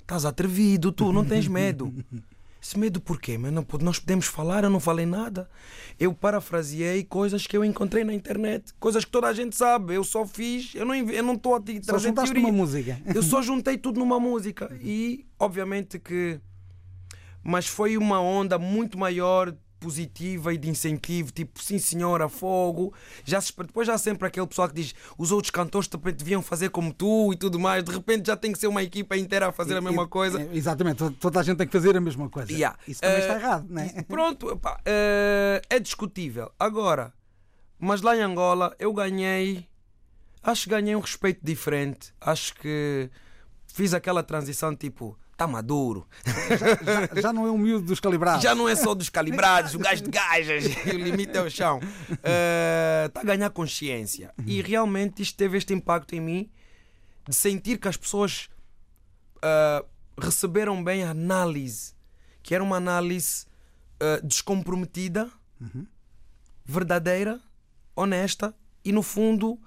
estás 0.00 0.24
atrevido, 0.24 0.92
tu 0.92 1.12
não 1.12 1.24
tens 1.24 1.48
medo. 1.48 1.92
Esse 2.62 2.78
medo 2.78 3.00
porquê? 3.00 3.38
Mas 3.38 3.52
não, 3.54 3.64
nós 3.80 3.98
podemos 3.98 4.26
falar, 4.26 4.64
eu 4.64 4.68
não 4.70 4.80
falei 4.80 5.06
nada. 5.06 5.48
Eu 5.98 6.12
parafraseei 6.12 7.02
coisas 7.02 7.46
que 7.46 7.56
eu 7.56 7.64
encontrei 7.64 8.04
na 8.04 8.12
internet, 8.12 8.74
coisas 8.78 9.02
que 9.02 9.10
toda 9.10 9.28
a 9.28 9.32
gente 9.32 9.56
sabe. 9.56 9.94
Eu 9.94 10.04
só 10.04 10.26
fiz, 10.26 10.74
eu 10.74 10.84
não 10.84 10.94
eu 10.94 11.22
não 11.22 11.34
estou 11.34 11.54
a 11.54 11.60
te 11.60 11.82
Só 11.82 11.92
trazer 11.92 12.12
teoria. 12.12 12.42
numa 12.42 12.52
música. 12.52 13.00
Eu 13.14 13.22
só 13.22 13.40
juntei 13.40 13.78
tudo 13.78 13.98
numa 13.98 14.20
música. 14.20 14.70
E, 14.82 15.26
obviamente, 15.38 15.98
que. 15.98 16.38
Mas 17.42 17.66
foi 17.66 17.96
uma 17.96 18.20
onda 18.20 18.58
muito 18.58 18.98
maior, 18.98 19.56
positiva 19.80 20.52
e 20.54 20.58
de 20.58 20.68
incentivo. 20.68 21.32
Tipo, 21.32 21.60
sim, 21.60 21.78
senhora, 21.78 22.28
fogo. 22.28 22.92
Já 23.24 23.40
se, 23.40 23.52
depois 23.56 23.86
já 23.86 23.94
há 23.94 23.98
sempre 23.98 24.28
aquele 24.28 24.46
pessoal 24.46 24.68
que 24.68 24.74
diz 24.74 24.94
os 25.18 25.32
outros 25.32 25.50
cantores 25.50 25.88
também 25.88 26.12
deviam 26.14 26.42
fazer 26.42 26.68
como 26.68 26.92
tu 26.92 27.32
e 27.32 27.36
tudo 27.36 27.58
mais. 27.58 27.82
De 27.82 27.90
repente 27.90 28.26
já 28.26 28.36
tem 28.36 28.52
que 28.52 28.58
ser 28.58 28.66
uma 28.66 28.82
equipa 28.82 29.16
inteira 29.16 29.48
a 29.48 29.52
fazer 29.52 29.76
a 29.76 29.80
mesma 29.80 30.02
E- 30.04 30.08
coisa. 30.08 30.40
é, 30.40 30.50
Exatamente, 30.54 31.10
toda- 31.18 31.40
a 31.40 31.42
gente 31.42 31.56
tem 31.56 31.66
que 31.66 31.72
fazer 31.72 31.96
a 31.96 32.00
mesma 32.00 32.28
coisa. 32.28 32.52
Yeah. 32.52 32.78
Isso 32.86 33.00
também 33.00 33.16
Eh, 33.16 33.20
está 33.20 33.34
errado, 33.34 33.66
não 33.70 33.82
é? 33.82 34.02
Pronto, 34.02 34.60
eh, 34.84 35.62
é 35.70 35.78
discutível. 35.80 36.52
Agora, 36.58 37.12
Mas 37.82 38.02
lá 38.02 38.14
em 38.14 38.20
Angola 38.20 38.76
eu 38.78 38.92
ganhei. 38.92 39.66
Acho 40.42 40.64
que 40.64 40.70
ganhei 40.70 40.94
um 40.94 41.00
respeito 41.00 41.40
diferente. 41.42 42.12
Acho 42.20 42.54
que 42.56 43.08
fiz 43.66 43.94
aquela 43.94 44.22
transição 44.22 44.76
tipo, 44.76 45.18
tá 45.40 45.46
maduro. 45.46 46.06
Já, 47.14 47.20
já 47.22 47.32
não 47.32 47.46
é 47.46 47.50
um 47.50 47.56
miúdo 47.56 47.86
dos 47.86 47.98
calibrados. 47.98 48.42
Já 48.42 48.54
não 48.54 48.68
é 48.68 48.76
só 48.76 48.94
dos 48.94 49.08
calibrados, 49.08 49.74
o 49.74 49.78
gajo 49.78 50.02
de 50.02 50.10
gajas, 50.10 50.64
o 50.92 50.96
limite 50.98 51.34
é 51.36 51.40
o 51.40 51.50
chão. 51.50 51.80
Está 53.06 53.20
a 53.20 53.24
ganhar 53.24 53.48
consciência. 53.48 54.34
E 54.46 54.60
realmente 54.60 55.22
isto 55.22 55.36
teve 55.38 55.56
este 55.56 55.72
impacto 55.72 56.14
em 56.14 56.20
mim 56.20 56.50
de 57.26 57.34
sentir 57.34 57.78
que 57.78 57.88
as 57.88 57.96
pessoas 57.96 58.48
ah, 59.42 59.82
receberam 60.18 60.84
bem 60.84 61.04
a 61.04 61.10
análise, 61.10 61.94
que 62.42 62.54
era 62.54 62.62
uma 62.62 62.76
análise 62.76 63.46
ah, 63.98 64.20
descomprometida, 64.22 65.30
verdadeira, 66.66 67.40
honesta 67.96 68.54
e, 68.84 68.92
no 68.92 69.02
fundo, 69.02 69.58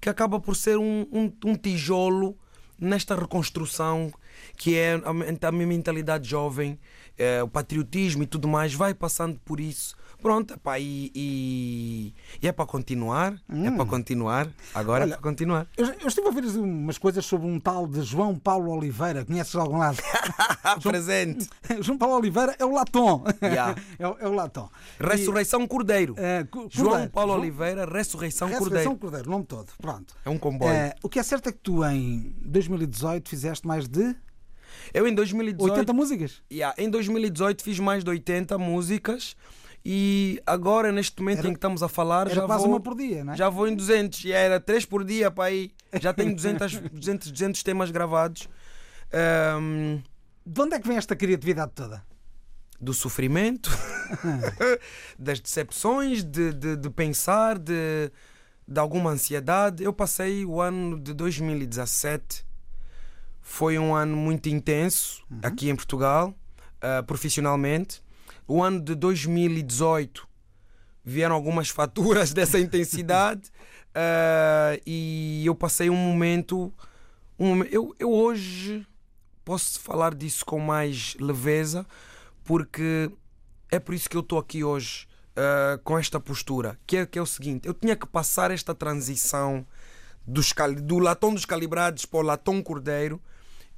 que 0.00 0.08
acaba 0.08 0.40
por 0.40 0.56
ser 0.56 0.78
um, 0.78 1.06
um- 1.12 1.32
um 1.44 1.54
tijolo 1.56 2.38
nesta 2.78 3.14
reconstrução 3.14 4.10
que 4.56 4.76
é 4.76 5.00
a, 5.04 5.12
men- 5.12 5.38
a 5.40 5.52
minha 5.52 5.66
mentalidade 5.66 6.28
jovem, 6.28 6.78
eh, 7.18 7.42
o 7.42 7.48
patriotismo 7.48 8.22
e 8.22 8.26
tudo 8.26 8.46
mais, 8.48 8.72
vai 8.74 8.94
passando 8.94 9.38
por 9.44 9.60
isso. 9.60 9.94
Pronto, 10.22 10.52
epá, 10.52 10.78
e, 10.78 11.10
e, 11.14 12.14
e 12.42 12.46
é 12.46 12.52
para 12.52 12.66
continuar, 12.66 13.32
é 13.48 13.70
para 13.70 13.86
continuar, 13.86 14.48
agora 14.74 15.04
é 15.04 15.06
Olha, 15.06 15.12
para 15.14 15.22
continuar. 15.22 15.66
Eu, 15.78 15.86
eu 15.86 16.08
estive 16.08 16.26
a 16.26 16.28
ouvir 16.30 16.44
umas 16.58 16.98
coisas 16.98 17.24
sobre 17.24 17.46
um 17.46 17.58
tal 17.58 17.86
de 17.86 18.02
João 18.02 18.36
Paulo 18.36 18.70
Oliveira. 18.70 19.24
Conheces 19.24 19.52
de 19.52 19.58
algum 19.58 19.78
lado? 19.78 19.96
Presente. 20.82 21.48
João 21.80 21.96
Paulo 21.96 22.16
Oliveira 22.16 22.54
é 22.58 22.64
o 22.66 22.72
Latom. 22.74 23.24
Yeah. 23.42 23.74
é, 23.98 24.06
o- 24.06 24.16
é 24.20 24.28
o 24.28 24.32
Latom. 24.34 24.68
Ressurreição 24.98 25.66
Cordeiro. 25.66 26.14
É, 26.18 26.46
João 26.70 26.88
Cordeiro. 26.90 27.10
Paulo 27.12 27.30
João- 27.32 27.40
Oliveira, 27.40 27.84
Ressurreição, 27.86 28.48
Ressurreição 28.48 28.96
Cordeiro. 28.96 29.00
Cordeiro, 29.00 29.30
nome 29.30 29.44
todo. 29.46 29.68
Pronto. 29.80 30.14
É 30.22 30.28
um 30.28 30.36
comboio. 30.38 30.70
É, 30.70 30.94
o 31.02 31.08
que 31.08 31.18
é 31.18 31.22
certo 31.22 31.48
é 31.48 31.52
que 31.52 31.58
tu 31.62 31.82
em 31.84 32.34
2018 32.42 33.26
fizeste 33.28 33.66
mais 33.66 33.88
de 33.88 34.14
Eu 34.94 35.06
em 35.06 35.14
2018. 35.14 35.72
80 35.72 35.92
músicas. 35.92 36.42
Yeah, 36.52 36.74
em 36.82 36.88
2018 36.90 37.62
fiz 37.62 37.78
mais 37.78 38.02
de 38.04 38.10
80 38.10 38.56
músicas 38.58 39.36
e 39.84 40.40
agora, 40.46 40.92
neste 40.92 41.20
momento 41.20 41.38
Era- 41.38 41.48
em 41.48 41.52
que 41.52 41.56
estamos 41.58 41.82
a 41.82 41.88
falar, 41.88 42.28
já 42.28 42.42
quase 42.46 42.64
vou, 42.64 42.72
uma 42.72 42.80
por 42.80 42.94
dia, 42.94 43.24
não 43.24 43.32
é? 43.32 43.36
Já 43.36 43.48
vou 43.48 43.66
em 43.66 43.74
200 43.74 44.24
e 44.24 44.32
era 44.32 44.60
3 44.60 44.84
por 44.84 45.04
dia 45.04 45.30
para 45.30 45.44
aí. 45.44 45.72
Já 46.00 46.12
tenho 46.12 46.34
200, 46.34 46.76
200, 46.92 47.30
200 47.30 47.62
temas 47.62 47.90
gravados. 47.90 48.48
Ahm, 49.12 50.00
De 50.46 50.60
onde 50.60 50.74
é 50.74 50.80
que 50.80 50.86
vem 50.88 50.96
esta 50.96 51.14
criatividade 51.16 51.72
toda? 51.74 52.04
do 52.82 52.94
sofrimento, 52.94 53.68
das 55.18 55.38
decepções, 55.38 56.24
de, 56.24 56.52
de, 56.54 56.76
de 56.76 56.88
pensar, 56.90 57.58
de, 57.58 58.10
de 58.66 58.80
alguma 58.80 59.10
ansiedade. 59.10 59.84
Eu 59.84 59.92
passei 59.92 60.46
o 60.46 60.62
ano 60.62 60.98
de 60.98 61.12
2017, 61.12 62.42
foi 63.50 63.80
um 63.80 63.96
ano 63.96 64.16
muito 64.16 64.48
intenso 64.48 65.24
aqui 65.42 65.68
em 65.68 65.74
Portugal, 65.74 66.32
ah, 66.80 67.02
profissionalmente. 67.02 68.00
O 68.46 68.62
ano 68.62 68.80
de 68.80 68.94
2018 68.94 70.26
vieram 71.04 71.34
algumas 71.34 71.68
faturas 71.68 72.32
dessa 72.32 72.60
intensidade 72.60 73.50
ah, 73.92 74.78
e 74.86 75.42
eu 75.44 75.54
passei 75.56 75.90
um 75.90 75.96
momento. 75.96 76.72
Um, 77.38 77.64
eu, 77.64 77.94
eu 77.98 78.10
hoje 78.10 78.86
posso 79.44 79.80
falar 79.80 80.14
disso 80.14 80.46
com 80.46 80.60
mais 80.60 81.16
leveza 81.18 81.84
porque 82.44 83.10
é 83.68 83.80
por 83.80 83.94
isso 83.94 84.08
que 84.08 84.16
eu 84.16 84.20
estou 84.20 84.38
aqui 84.38 84.62
hoje 84.62 85.08
ah, 85.36 85.78
com 85.82 85.98
esta 85.98 86.20
postura 86.20 86.78
que 86.86 86.98
é, 86.98 87.04
que 87.04 87.18
é 87.18 87.22
o 87.22 87.26
seguinte 87.26 87.66
eu 87.66 87.74
tinha 87.74 87.96
que 87.96 88.06
passar 88.06 88.50
esta 88.50 88.74
transição 88.74 89.66
dos, 90.24 90.54
do 90.82 90.98
latão 90.98 91.34
dos 91.34 91.44
calibrados 91.44 92.06
para 92.06 92.20
o 92.20 92.22
latão 92.22 92.62
cordeiro 92.62 93.20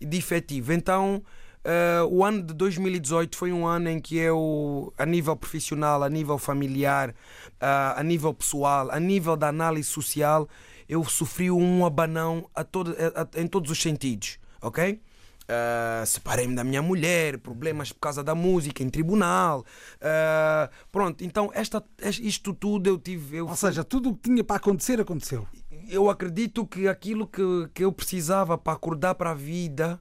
de 0.06 0.16
efetivo 0.18 0.72
então 0.72 1.22
ah, 1.64 2.04
o 2.10 2.24
ano 2.24 2.42
de 2.42 2.52
2018 2.54 3.36
foi 3.36 3.52
um 3.52 3.66
ano 3.66 3.88
em 3.88 4.00
que 4.00 4.16
eu, 4.16 4.92
a 4.98 5.06
nível 5.06 5.36
profissional, 5.36 6.02
a 6.02 6.08
nível 6.10 6.36
familiar, 6.38 7.14
ah, 7.60 7.94
a 7.96 8.02
nível 8.02 8.34
pessoal, 8.34 8.90
a 8.90 8.98
nível 8.98 9.36
da 9.36 9.48
análise 9.48 9.88
social, 9.88 10.48
eu 10.88 11.04
sofri 11.04 11.50
um 11.52 11.86
abanão 11.86 12.48
a 12.54 12.64
todo, 12.64 12.90
a- 13.14 13.22
a- 13.22 13.40
em 13.40 13.46
todos 13.46 13.70
os 13.70 13.80
sentidos, 13.80 14.38
ok? 14.60 15.00
Ah, 15.48 16.02
Separei-me 16.04 16.54
da 16.56 16.64
minha 16.64 16.82
mulher, 16.82 17.38
problemas 17.38 17.92
por 17.92 18.00
causa 18.00 18.24
da 18.24 18.34
música 18.34 18.82
em 18.82 18.88
tribunal. 18.90 19.64
ah, 20.00 20.68
pronto, 20.90 21.22
então 21.24 21.50
esta, 21.54 21.82
isto 22.20 22.52
tudo 22.54 22.88
eu 22.88 22.98
tive. 22.98 23.36
Eu 23.36 23.46
Ou 23.46 23.54
seja, 23.56 23.84
tudo 23.84 24.10
o 24.10 24.14
que 24.16 24.22
tinha 24.30 24.42
para 24.42 24.56
acontecer, 24.56 25.00
aconteceu. 25.00 25.46
Eu 25.88 26.08
acredito 26.10 26.66
que 26.66 26.88
aquilo 26.88 27.26
que, 27.26 27.42
que 27.74 27.84
eu 27.84 27.92
precisava 27.92 28.56
para 28.58 28.72
acordar 28.74 29.14
para 29.14 29.30
a 29.30 29.34
vida 29.34 30.00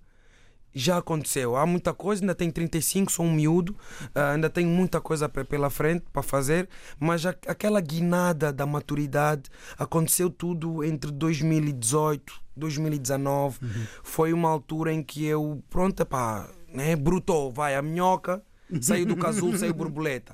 já 0.74 0.98
aconteceu. 0.98 1.58
Há 1.58 1.66
muita 1.66 1.94
coisa, 1.94 2.22
ainda 2.24 2.34
tenho 2.34 2.52
35, 2.52 3.12
sou 3.12 3.26
um 3.26 3.34
miúdo, 3.34 3.76
ah, 4.16 4.32
ainda 4.32 4.50
tenho 4.50 4.70
muita 4.70 5.02
coisa 5.02 5.28
pe- 5.28 5.44
pela 5.44 5.70
frente 5.70 6.06
para 6.14 6.24
fazer, 6.24 6.70
mas 6.98 7.26
aquela 7.26 7.82
guinada 7.82 8.54
da 8.54 8.66
maturidade 8.66 9.50
aconteceu 9.78 10.30
tudo 10.30 10.82
entre 10.84 11.12
2018 11.12 12.40
2019. 12.56 13.60
Foi 14.04 14.32
uma 14.34 14.50
altura 14.50 14.94
em 14.94 15.04
que 15.04 15.26
eu, 15.26 15.62
pronto, 15.70 16.06
pá, 16.06 16.50
né, 16.74 16.96
brutou, 16.96 17.52
vai, 17.52 17.76
a 17.76 17.82
minhoca. 17.82 18.42
Saiu 18.80 19.06
do 19.06 19.16
casulo, 19.16 19.58
saiu 19.58 19.74
borboleta. 19.74 20.34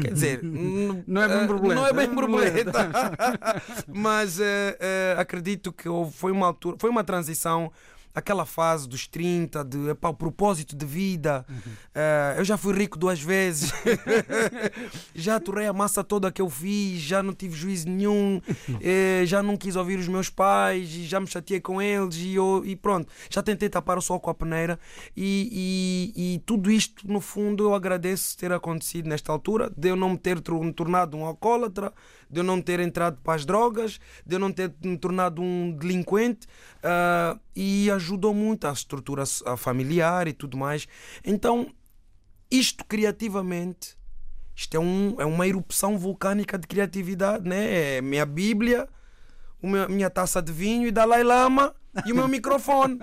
Quer 0.00 0.12
dizer, 0.12 0.42
Não 0.42 1.22
é 1.22 1.28
bem 1.28 1.38
eh, 1.38 1.46
borboleta, 1.46 1.80
Não 1.80 1.86
é 1.86 1.92
bem 1.92 2.14
borboleta. 2.14 2.90
Mas 3.88 4.38
eh, 4.38 4.76
eh, 4.78 5.16
acredito 5.18 5.72
que 5.72 5.88
foi 6.12 6.30
uma 6.30 6.46
altura, 6.46 6.76
foi 6.78 6.90
uma 6.90 7.02
transição, 7.02 7.72
aquela 8.14 8.44
fase 8.44 8.88
dos 8.88 9.06
30, 9.06 9.64
de 9.64 9.88
epá, 9.90 10.08
o 10.08 10.14
propósito 10.14 10.76
de 10.76 10.84
vida. 10.86 11.44
Eh, 11.94 12.34
eu 12.38 12.44
já 12.44 12.56
fui 12.56 12.74
rico 12.74 12.98
duas 12.98 13.20
vezes, 13.20 13.72
já 15.14 15.36
aturei 15.36 15.66
a 15.66 15.72
massa 15.72 16.02
toda 16.04 16.30
que 16.30 16.40
eu 16.42 16.48
fiz, 16.48 17.00
já 17.00 17.22
não 17.22 17.32
tive 17.32 17.54
juízo 17.54 17.88
nenhum, 17.88 18.40
eh, 18.80 19.22
já 19.26 19.42
não 19.42 19.56
quis 19.56 19.76
ouvir 19.76 19.98
os 19.98 20.08
meus 20.08 20.28
pais, 20.28 20.88
e 20.94 21.04
já 21.04 21.20
me 21.20 21.26
chateei 21.26 21.60
com 21.60 21.80
eles 21.80 22.16
e, 22.16 22.34
eu- 22.34 22.62
e 22.64 22.76
pronto, 22.76 23.08
já 23.30 23.42
tentei 23.42 23.68
tapar 23.68 23.98
o 23.98 24.02
sol 24.02 24.20
com 24.20 24.30
a 24.30 24.34
peneira 24.34 24.78
e, 25.16 26.12
e- 26.16 26.34
e 26.34 26.38
tudo 26.40 26.70
isto, 26.70 27.06
no 27.10 27.20
fundo, 27.20 27.64
eu 27.64 27.74
agradeço 27.74 28.36
ter 28.36 28.52
acontecido 28.52 29.08
nesta 29.08 29.32
altura, 29.32 29.70
de 29.76 29.88
eu 29.88 29.96
não 29.96 30.10
me 30.10 30.18
ter 30.18 30.40
tornado 30.40 31.16
um 31.16 31.24
alcoólatra, 31.24 31.92
de 32.32 32.40
eu 32.40 32.44
não 32.44 32.62
ter 32.62 32.80
entrado 32.80 33.18
para 33.22 33.34
as 33.34 33.44
drogas, 33.44 34.00
de 34.24 34.34
eu 34.34 34.38
não 34.38 34.50
ter 34.50 34.72
me 34.82 34.96
tornado 34.96 35.42
um 35.42 35.70
delinquente 35.70 36.46
ah, 36.82 37.38
e 37.54 37.90
ajudou 37.90 38.32
muito 38.32 38.66
a 38.66 38.72
estrutura 38.72 39.24
familiar 39.58 40.26
e 40.26 40.32
tudo 40.32 40.56
mais. 40.56 40.88
Então, 41.22 41.70
isto 42.50 42.86
criativamente, 42.86 43.98
isto 44.56 44.74
é, 44.74 44.80
um, 44.80 45.16
é 45.20 45.26
uma 45.26 45.46
erupção 45.46 45.98
vulcânica 45.98 46.58
de 46.58 46.66
criatividade, 46.66 47.46
né? 47.46 47.96
É 47.96 48.00
minha 48.00 48.24
Bíblia, 48.24 48.88
minha 49.90 50.08
taça 50.08 50.40
de 50.40 50.52
vinho 50.52 50.88
e 50.88 50.90
Dalai 50.90 51.22
Lama 51.22 51.74
e 52.06 52.12
o 52.12 52.16
meu 52.16 52.28
microfone. 52.28 52.98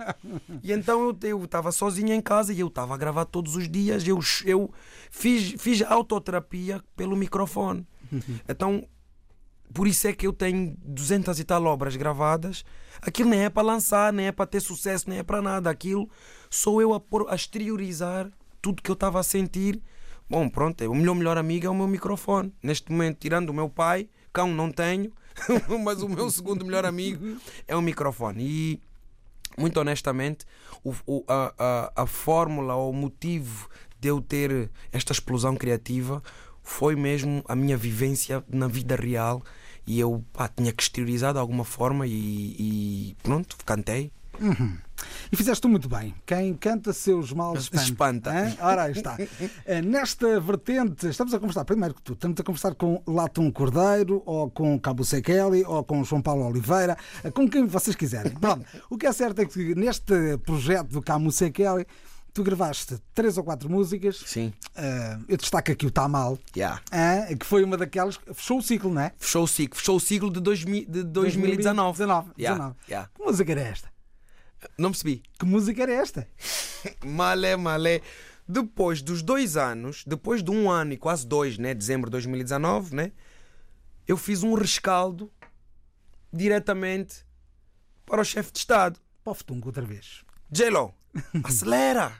E 0.62 0.72
então 0.72 1.16
eu 1.22 1.44
estava 1.44 1.70
sozinho 1.70 2.12
em 2.12 2.20
casa 2.20 2.52
e 2.52 2.58
eu 2.58 2.66
estava 2.66 2.94
a 2.94 2.96
gravar 2.96 3.26
todos 3.26 3.54
os 3.54 3.68
dias. 3.68 4.06
Eu, 4.06 4.18
eu 4.44 4.72
fiz, 5.08 5.54
fiz 5.56 5.82
autoterapia 5.82 6.82
pelo 6.96 7.16
microfone. 7.16 7.86
Então, 8.48 8.84
por 9.72 9.86
isso 9.86 10.06
é 10.08 10.12
que 10.12 10.26
eu 10.26 10.32
tenho 10.32 10.76
200 10.84 11.38
e 11.38 11.44
tal 11.44 11.64
obras 11.64 11.96
gravadas. 11.96 12.64
Aquilo 13.02 13.30
nem 13.30 13.44
é 13.44 13.50
para 13.50 13.62
lançar, 13.66 14.12
nem 14.12 14.26
é 14.26 14.32
para 14.32 14.46
ter 14.46 14.60
sucesso, 14.60 15.08
nem 15.08 15.18
é 15.18 15.22
para 15.22 15.40
nada. 15.40 15.70
Aquilo 15.70 16.08
sou 16.50 16.80
eu 16.82 16.92
a, 16.92 17.00
pôr, 17.00 17.26
a 17.28 17.34
exteriorizar 17.34 18.30
tudo 18.60 18.82
que 18.82 18.90
eu 18.90 18.94
estava 18.94 19.20
a 19.20 19.22
sentir. 19.22 19.80
Bom, 20.28 20.48
pronto, 20.48 20.84
o 20.90 20.94
meu 20.94 21.14
melhor 21.14 21.38
amigo 21.38 21.66
é 21.66 21.70
o 21.70 21.74
meu 21.74 21.88
microfone. 21.88 22.52
Neste 22.62 22.90
momento, 22.92 23.18
tirando 23.18 23.50
o 23.50 23.54
meu 23.54 23.68
pai, 23.68 24.08
cão 24.32 24.52
não 24.52 24.70
tenho, 24.70 25.12
mas 25.84 26.02
o 26.02 26.08
meu 26.08 26.30
segundo 26.30 26.64
melhor 26.64 26.84
amigo 26.84 27.36
é 27.66 27.74
o 27.74 27.82
microfone. 27.82 28.44
E 28.44 28.80
muito 29.58 29.78
honestamente, 29.80 30.44
o, 30.84 30.94
o- 31.06 31.24
a, 31.26 31.52
a, 31.96 32.02
a 32.02 32.06
fórmula 32.06 32.74
ou 32.74 32.90
o 32.90 32.94
motivo 32.94 33.68
de 33.98 34.08
eu 34.08 34.20
ter 34.20 34.70
esta 34.92 35.12
explosão 35.12 35.56
criativa 35.56 36.22
foi 36.62 36.94
mesmo 36.94 37.42
a 37.48 37.56
minha 37.56 37.76
vivência 37.76 38.44
na 38.48 38.68
vida 38.68 38.94
real 38.94 39.42
e 39.90 39.98
eu 39.98 40.24
pá, 40.32 40.48
tinha 40.48 40.72
que 40.72 40.82
exteriorizar 40.82 41.32
de 41.32 41.40
alguma 41.40 41.64
forma 41.64 42.06
e, 42.06 42.12
e 42.12 43.16
pronto, 43.24 43.56
cantei. 43.66 44.12
E 45.32 45.36
fizeste 45.36 45.66
muito 45.66 45.88
bem. 45.88 46.14
Quem 46.24 46.54
canta 46.54 46.92
seus 46.92 47.32
males 47.32 47.64
espanta. 47.64 48.30
Espanta. 48.30 48.64
Ora, 48.64 48.82
aí 48.84 48.92
está. 48.92 49.16
Eh, 49.66 49.82
Nesta 49.82 50.38
vertente, 50.40 51.08
estamos 51.08 51.34
a 51.34 51.38
conversar, 51.38 51.64
primeiro 51.64 51.94
que 51.94 52.02
tudo, 52.02 52.16
estamos 52.16 52.40
a 52.40 52.44
conversar 52.44 52.74
com 52.74 53.02
Latum 53.06 53.50
Cordeiro, 53.50 54.22
ou 54.24 54.48
com 54.50 54.78
Cabo 54.78 55.04
Sekeli, 55.04 55.64
ou 55.64 55.82
com 55.84 56.02
João 56.04 56.22
Paulo 56.22 56.46
Oliveira, 56.46 56.96
eh, 57.24 57.30
com 57.30 57.48
quem 57.48 57.66
vocês 57.66 57.96
quiserem. 57.96 58.32
Pronto, 58.38 58.64
o 58.88 58.96
que 58.96 59.06
é 59.06 59.12
certo 59.12 59.40
é 59.40 59.46
que 59.46 59.74
neste 59.74 60.38
projeto 60.44 60.88
do 60.88 61.02
Cabo 61.02 61.30
Sekeli, 61.32 61.84
Tu 62.32 62.42
gravaste 62.44 62.98
três 63.12 63.36
ou 63.36 63.42
quatro 63.44 63.68
músicas. 63.68 64.22
Sim. 64.24 64.52
Ah, 64.76 65.18
eu 65.28 65.36
destaco 65.36 65.72
aqui 65.72 65.84
o 65.86 65.90
Tá 65.90 66.06
Mal, 66.08 66.38
Yeah. 66.56 66.80
ah, 66.92 67.34
que 67.34 67.44
foi 67.44 67.64
uma 67.64 67.76
daquelas 67.76 68.16
que 68.16 68.32
fechou 68.32 68.58
o 68.58 68.62
ciclo, 68.62 68.92
não 68.92 69.02
é? 69.02 69.12
Fechou 69.18 69.44
o 69.44 69.48
ciclo. 69.48 69.76
Fechou 69.78 69.96
o 69.96 70.00
ciclo 70.00 70.30
de, 70.30 70.40
2000 70.40 70.86
de 70.88 71.02
2019. 71.02 71.98
19, 71.98 72.30
Yeah, 72.38 72.58
19. 72.58 72.76
yeah. 72.88 73.10
Que 73.14 73.22
música 73.24 73.52
era 73.52 73.60
esta? 73.62 73.90
Não 74.78 74.90
percebi. 74.90 75.22
Que 75.38 75.44
música 75.44 75.82
era 75.82 75.92
esta? 75.92 76.28
Malé, 77.04 77.56
malé. 77.56 78.00
Depois 78.46 79.00
dos 79.02 79.22
dois 79.22 79.56
anos, 79.56 80.04
depois 80.06 80.42
de 80.42 80.50
um 80.50 80.70
ano 80.70 80.92
e 80.92 80.96
quase 80.96 81.26
dois, 81.26 81.56
né? 81.58 81.72
Dezembro 81.74 82.08
de 82.10 82.12
2019, 82.12 82.94
né? 82.94 83.12
Eu 84.06 84.16
fiz 84.16 84.42
um 84.42 84.54
rescaldo 84.54 85.30
diretamente 86.32 87.24
para 88.06 88.20
o 88.20 88.24
chefe 88.24 88.52
de 88.52 88.58
Estado. 88.58 88.98
Poftung 89.24 89.60
outra 89.64 89.84
vez. 89.84 90.24
J-Lo, 90.50 90.92
acelera! 91.44 92.12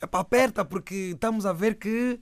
É 0.00 0.06
para 0.06 0.20
aperta, 0.20 0.64
porque 0.64 0.94
estamos 1.14 1.46
a 1.46 1.52
ver 1.52 1.74
que 1.76 2.18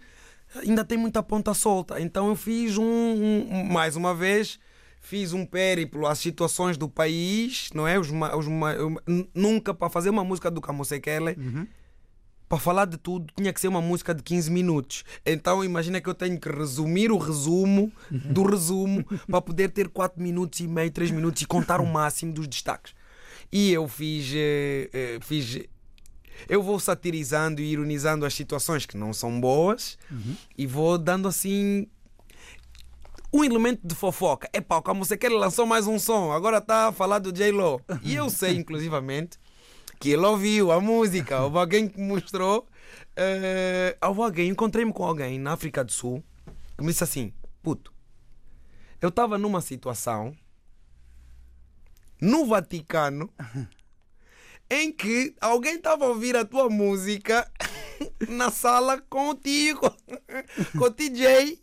ainda 0.65 0.85
tem 0.85 0.97
muita 0.99 1.23
ponta 1.23 1.53
solta. 1.55 2.01
Então 2.01 2.29
eu 2.29 2.37
fiz 2.37 2.77
um, 2.79 2.85
um- 2.85 3.65
mais 3.65 3.97
uma 3.97 4.15
vez, 4.15 4.59
fiz 5.01 5.33
um 5.33 5.45
périplo 5.45 6.07
às 6.07 6.19
situações 6.19 6.77
do 6.77 6.89
país, 6.89 7.71
não 7.75 7.87
é? 7.87 7.99
Os, 7.99 8.09
os 8.09 8.47
nunca 9.35 9.75
para 9.75 9.89
fazer 9.91 10.11
uma 10.11 10.25
música 10.25 10.51
do 10.51 10.61
Camusekele, 10.61 11.37
para 12.49 12.59
falar 12.59 12.87
de 12.87 12.97
tudo, 12.97 13.31
tinha 13.37 13.53
que 13.53 13.61
ser 13.61 13.69
uma 13.69 13.83
música 13.83 14.15
de 14.15 14.23
15 14.23 14.51
minutos. 14.51 15.05
Então 15.25 15.63
imagina 15.63 16.01
que 16.01 16.09
eu 16.09 16.15
tenho 16.15 16.41
que 16.41 16.49
resumir 16.49 17.13
o 17.13 17.19
resumo 17.19 17.93
do 18.11 18.43
resumo 18.43 19.05
para 19.27 19.43
poder 19.43 19.69
ter 19.71 19.89
4 19.89 20.23
minutos 20.23 20.59
e 20.61 20.67
meio, 20.67 20.91
3 20.91 21.11
minutos 21.11 21.43
e 21.43 21.47
contar 21.47 21.79
o 21.81 21.85
máximo 21.93 22.33
dos 22.33 22.49
destaques. 22.49 22.95
E 23.53 23.71
eu 23.73 23.87
fiz, 23.87 24.33
eh, 24.35 24.89
eh, 24.93 25.19
fiz 25.21 25.59
eu 26.49 26.63
vou 26.63 26.79
satirizando 26.79 27.61
e 27.63 27.73
ironizando 27.73 28.27
as 28.27 28.35
situações 28.35 28.85
que 28.85 28.97
não 28.97 29.13
são 29.13 29.41
boas 29.41 29.97
e 30.57 30.67
vou 30.67 30.99
dando 30.99 31.27
assim 31.29 31.87
um 33.33 33.45
elemento 33.45 33.87
de 33.87 33.95
fofoca. 33.95 34.49
É 34.53 34.61
pá, 34.61 34.81
como 34.81 35.05
você 35.05 35.17
quer, 35.17 35.27
ele 35.29 35.37
lançou 35.39 35.67
mais 35.67 35.87
um 35.87 35.99
som, 35.99 36.33
agora 36.33 36.59
está 36.59 36.89
a 36.89 36.93
falar 36.93 37.19
do 37.19 37.31
J-Lo. 37.33 37.81
E 38.03 38.15
eu 38.15 38.31
sei, 38.31 38.57
inclusivamente, 38.57 39.39
que 40.01 40.11
ele 40.11 40.25
ouviu 40.25 40.73
a 40.73 40.81
música, 40.81 41.41
houve 41.43 41.59
alguém 41.59 41.89
que 41.89 42.01
me 42.01 42.07
mostrou. 42.09 42.67
eh, 43.17 43.97
houve 44.03 44.21
alguém, 44.23 44.49
encontrei-me 44.49 44.93
com 44.93 45.05
alguém 45.05 45.39
na 45.39 45.53
África 45.53 45.85
do 45.85 45.93
Sul 45.93 46.23
que 46.77 46.83
me 46.85 46.89
disse 46.91 47.05
assim: 47.05 47.33
puto, 47.63 47.93
eu 49.01 49.09
estava 49.11 49.37
numa 49.37 49.61
situação 49.61 50.35
no 52.21 52.47
Vaticano 52.47 53.29
em 54.71 54.93
que 54.93 55.35
alguém 55.41 55.77
estava 55.77 56.05
a 56.05 56.09
ouvir 56.09 56.37
a 56.37 56.45
tua 56.45 56.69
música 56.69 57.51
na 58.29 58.51
sala 58.51 59.01
contigo, 59.09 59.95
com 60.77 60.85
o 60.85 60.91
TJ. 60.91 61.61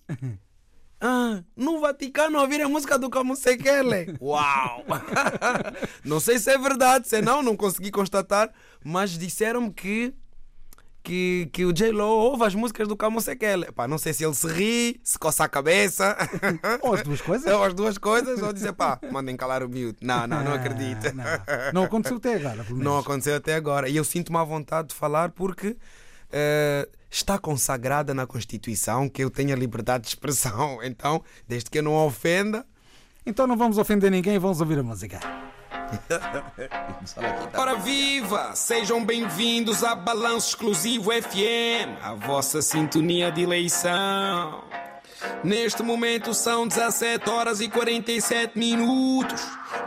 Ah, 1.00 1.44
no 1.56 1.80
Vaticano 1.80 2.40
ouvir 2.40 2.62
a 2.62 2.70
música 2.70 2.98
do 2.98 3.10
Camusekele. 3.10 4.18
Uau! 4.20 4.86
não 6.04 6.20
sei 6.20 6.40
se 6.40 6.50
é 6.50 6.58
verdade, 6.58 7.08
se 7.08 7.22
não, 7.22 7.44
não 7.44 7.56
consegui 7.56 7.92
constatar, 7.92 8.52
mas 8.84 9.18
disseram-me 9.18 9.72
que 9.72 10.14
que, 11.06 11.48
que 11.54 11.64
o 11.64 11.72
J-Lo 11.72 12.04
ouve 12.04 12.44
as 12.44 12.56
músicas 12.56 12.88
do 12.88 12.98
Camusekele. 12.98 13.72
Pá, 13.72 13.88
não 13.88 14.00
sei 14.00 14.12
se 14.12 14.26
ele 14.26 14.34
se 14.34 14.48
ri, 14.48 15.00
se 15.04 15.20
coça 15.20 15.44
a 15.44 15.48
cabeça. 15.48 16.18
Ou 16.82 16.96
as 16.96 17.04
duas 17.04 17.22
coisas? 17.22 17.54
Ou 17.54 17.64
as 17.64 17.74
duas 17.76 17.98
coisas, 18.00 18.42
ou 18.42 18.52
dizer, 18.52 18.74
pá, 18.74 19.00
mandem 19.12 19.38
calar 19.38 19.64
o 19.64 19.70
miúdo. 19.70 20.00
Não, 20.02 20.26
não, 20.26 20.44
não 20.44 20.54
acredito. 20.54 21.14
Não, 21.14 21.24
não 21.74 21.84
aconteceu 21.84 22.18
até 22.18 22.36
agora, 22.36 22.64
pelo 22.64 22.78
menos. 22.78 22.84
Não 22.84 22.98
aconteceu 22.98 23.36
até 23.36 23.54
agora. 23.54 23.88
E 23.88 23.96
eu 23.96 24.04
sinto-me 24.04 24.38
à 24.38 24.44
vontade 24.44 24.90
de 24.90 24.96
falar 24.96 25.30
porque 25.30 25.78
eh, 26.32 26.90
está 27.10 27.38
consagrada 27.38 28.14
na 28.14 28.26
Constituição 28.26 29.08
que 29.08 29.24
eu 29.24 29.30
tenho 29.30 29.54
a 29.54 29.56
liberdade 29.56 30.04
de 30.04 30.10
expressão. 30.10 30.80
Então, 30.84 31.24
desde 31.48 31.70
que 31.70 31.78
eu 31.78 31.84
não 31.84 31.94
ofenda. 31.94 32.66
Então 33.26 33.46
não 33.46 33.56
vamos 33.56 33.78
ofender 33.78 34.10
ninguém, 34.10 34.38
vamos 34.40 34.60
ouvir 34.60 34.80
a 34.80 34.84
música. 34.84 35.20
Ora 37.58 37.76
viva! 37.76 38.56
Sejam 38.56 39.04
bem-vindos 39.04 39.84
a 39.84 39.96
Balanço 39.96 40.50
Exclusivo 40.50 41.12
FM, 41.12 42.02
a 42.02 42.14
vossa 42.14 42.62
sintonia 42.62 43.32
de 43.32 43.44
eleição. 43.44 44.64
Neste 45.44 45.82
momento 45.82 46.34
são 46.34 46.68
17 46.68 47.30
horas 47.30 47.62
e 47.62 47.70
47 47.70 48.58
minutos. 48.58 49.42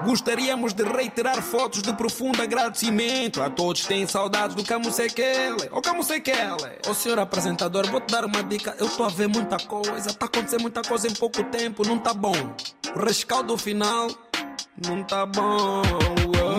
Gostaríamos 0.05 0.73
de 0.73 0.85
reiterar 0.85 1.43
fotos 1.43 1.83
de 1.83 1.93
profundo 1.93 2.43
agradecimento 2.43 3.43
a 3.43 3.51
todos 3.51 3.83
que 3.83 3.89
têm 3.89 4.07
saudades 4.07 4.55
do 4.55 4.65
Camusekele. 4.65 5.69
Ô 5.71 5.81
Camusekele! 5.81 6.79
Ô 6.89 6.95
senhor 6.95 7.19
apresentador, 7.19 7.87
vou 7.89 8.01
te 8.01 8.13
dar 8.13 8.25
uma 8.25 8.43
dica. 8.43 8.75
Eu 8.79 8.87
estou 8.87 9.07
a 9.07 9.09
ver 9.09 9.29
muita 9.29 9.59
coisa, 9.59 10.11
está 10.11 10.27
a 10.27 10.29
acontecer 10.29 10.59
muita 10.59 10.83
coisa 10.83 11.09
em 11.09 11.15
pouco 11.15 11.43
tempo, 11.45 11.87
não 11.87 11.99
tá 11.99 12.15
bom. 12.15 12.55
O 12.95 13.01
rescaldo 13.01 13.57
final 13.57 14.09
não 14.87 15.03
tá 15.05 15.27
bom. 15.27 15.83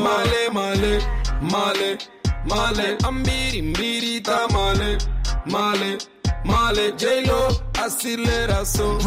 Male, 0.03 0.49
male, 0.51 0.99
male, 1.41 1.97
male, 2.45 2.97
ambiri, 3.05 3.62
mbiri, 3.62 4.21
tá 4.21 4.47
male, 4.51 4.97
male, 5.45 5.97
male, 6.43 6.91
J-Lo, 6.97 7.47
aceleração, 7.84 8.97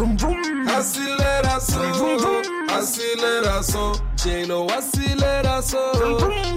aceleração, 0.77 1.91
aceleração, 2.77 3.91
J-Lo, 4.23 4.67
aceleração, 4.71 5.91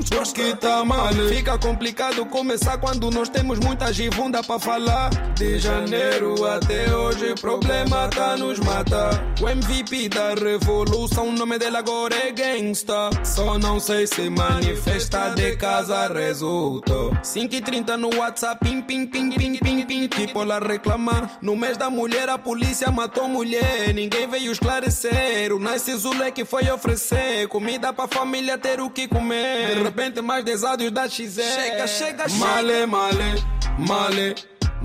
porque 0.09 0.55
tá 0.55 0.85
male. 0.85 1.35
Fica 1.35 1.59
complicado 1.59 2.25
começar 2.27 2.79
quando 2.79 3.11
nós 3.11 3.29
temos 3.29 3.59
muita 3.59 3.93
givunda 3.93 4.41
pra 4.41 4.57
falar. 4.57 5.11
De 5.35 5.59
janeiro 5.59 6.47
até 6.47 6.95
hoje, 6.95 7.35
problema 7.41 8.07
tá 8.07 8.37
nos 8.37 8.61
mata. 8.61 9.11
O 9.41 9.49
MVP 9.49 10.09
da 10.11 10.35
revolução, 10.35 11.31
o 11.31 11.33
nome 11.33 11.59
dele 11.59 11.77
agora 11.77 12.15
é 12.15 12.31
gangsta. 12.31 13.11
Só 13.25 13.59
não 13.59 13.81
sei 13.81 14.07
se 14.07 14.31
manifesta 14.31 15.31
de 15.31 15.57
casa 15.57 16.07
resultou. 16.07 17.11
5h30 17.21 17.97
no 17.97 18.17
WhatsApp, 18.17 18.65
pim, 18.65 18.81
pim, 18.81 19.07
pim, 19.09 19.31
pim, 19.31 19.57
pim, 19.59 19.85
pim. 19.85 20.07
Tipo 20.07 20.45
lá 20.45 20.61
reclamar. 20.61 21.37
No 21.43 21.57
mês 21.57 21.77
da 21.77 21.91
mulher, 21.91 22.29
a 22.29 22.39
polícia 22.39 22.93
matou 22.93 23.27
mulher. 23.27 23.93
Ninguém 23.93 24.29
veio 24.29 24.53
esclarecer. 24.53 25.53
O 25.53 25.59
Nice 25.59 25.93
Zule 25.97 26.31
que 26.31 26.45
foi 26.45 26.71
oferecer 26.71 27.49
comida 27.57 27.91
pra 27.91 28.07
família 28.07 28.59
ter 28.59 28.81
o 28.81 28.91
que 28.91 29.09
comer. 29.09 29.77
De 29.77 29.83
repente, 29.83 30.21
mais 30.21 30.45
10 30.45 30.63
áudios 30.63 30.93
da 30.93 31.09
XE. 31.09 31.31
Chega, 31.31 31.87
chega, 31.87 32.29
chega. 32.29 32.45
Male, 32.45 32.85
male, 32.85 33.43
male. 33.79 34.35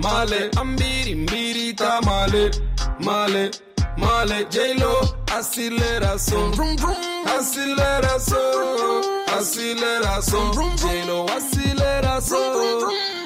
Male, 0.02 0.50
ambiri, 0.56 1.14
mbiri, 1.14 1.74
tá 1.74 2.00
male, 2.02 2.50
male, 3.04 3.50
male, 3.98 4.46
J-Lo, 4.48 5.16
aceleração, 5.30 6.50
aceleração, 7.38 8.40
aceleração, 9.38 10.50
J-Lo, 10.76 11.26
aceleração. 11.30 13.21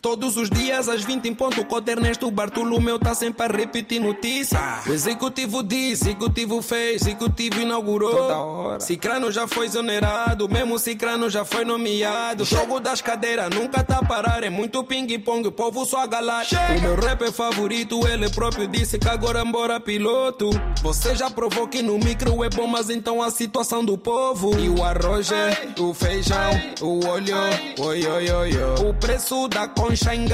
Todos 0.00 0.36
os 0.36 0.48
dias, 0.50 0.88
às 0.88 1.02
20 1.02 1.26
em 1.26 1.34
ponto, 1.34 1.60
o 1.60 1.64
Coder 1.64 1.96
Ernesto 1.96 2.30
Bartolomeu 2.30 2.98
tá 2.98 3.14
sempre 3.14 3.44
a 3.44 3.48
repetir 3.48 4.00
notícia. 4.00 4.58
O 4.86 4.92
executivo 4.92 5.62
disse, 5.62 6.10
executivo 6.10 6.62
fez, 6.62 7.02
executivo 7.02 7.60
inaugurou. 7.60 8.78
Cicrano 8.80 9.32
já 9.32 9.46
foi 9.46 9.66
exonerado, 9.66 10.48
mesmo 10.48 10.78
Cicrano 10.78 11.30
já 11.30 11.44
foi 11.44 11.64
nomeado. 11.64 12.44
Jogo 12.44 12.78
das 12.78 13.00
cadeiras 13.00 13.50
nunca 13.50 13.82
tá 13.82 13.98
a 13.98 14.04
parar, 14.04 14.44
é 14.44 14.50
muito 14.50 14.84
ping-pong, 14.84 15.48
o 15.48 15.52
povo 15.52 15.84
só 15.84 16.02
agalar. 16.02 16.44
O 16.76 16.80
meu 16.80 16.94
rapper 16.96 17.32
favorito, 17.32 18.06
ele 18.06 18.28
próprio 18.30 18.66
disse 18.68 18.98
que 18.98 19.08
agora 19.08 19.42
embora 19.42 19.80
piloto. 19.80 20.50
Você 20.82 21.14
já 21.16 21.30
provou 21.30 21.66
que 21.66 21.82
no 21.82 21.98
micro 21.98 22.44
é 22.44 22.50
bom, 22.50 22.66
mas 22.66 22.90
então 22.90 23.22
a 23.22 23.30
situação 23.30 23.84
do 23.84 23.96
povo. 23.96 24.58
E 24.58 24.68
o 24.68 24.82
arroz 24.84 25.32
é, 25.32 25.68
o 25.78 25.94
feijão, 25.94 26.50
o 26.80 27.06
olho, 27.06 27.36
oi, 27.78 28.06
oi, 28.06 28.30
oi, 28.30 28.56
oi. 28.56 28.88
O 28.88 28.94
preço 28.94 29.48
da 29.48 29.66
concha 29.86 30.14
em 30.14 30.26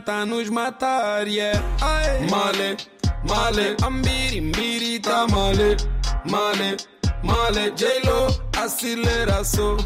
tá 0.00 0.24
nos 0.24 0.48
matar, 0.48 1.26
yeah. 1.28 1.62
Ai. 1.80 2.26
Male, 2.30 2.76
male, 3.28 3.76
ambiri, 3.84 4.40
mbiri, 4.40 4.98
tá 4.98 5.26
male, 5.26 5.76
male, 6.24 6.76
male, 7.22 7.70
J-Lo, 7.72 8.28
aceleração. 8.56 9.76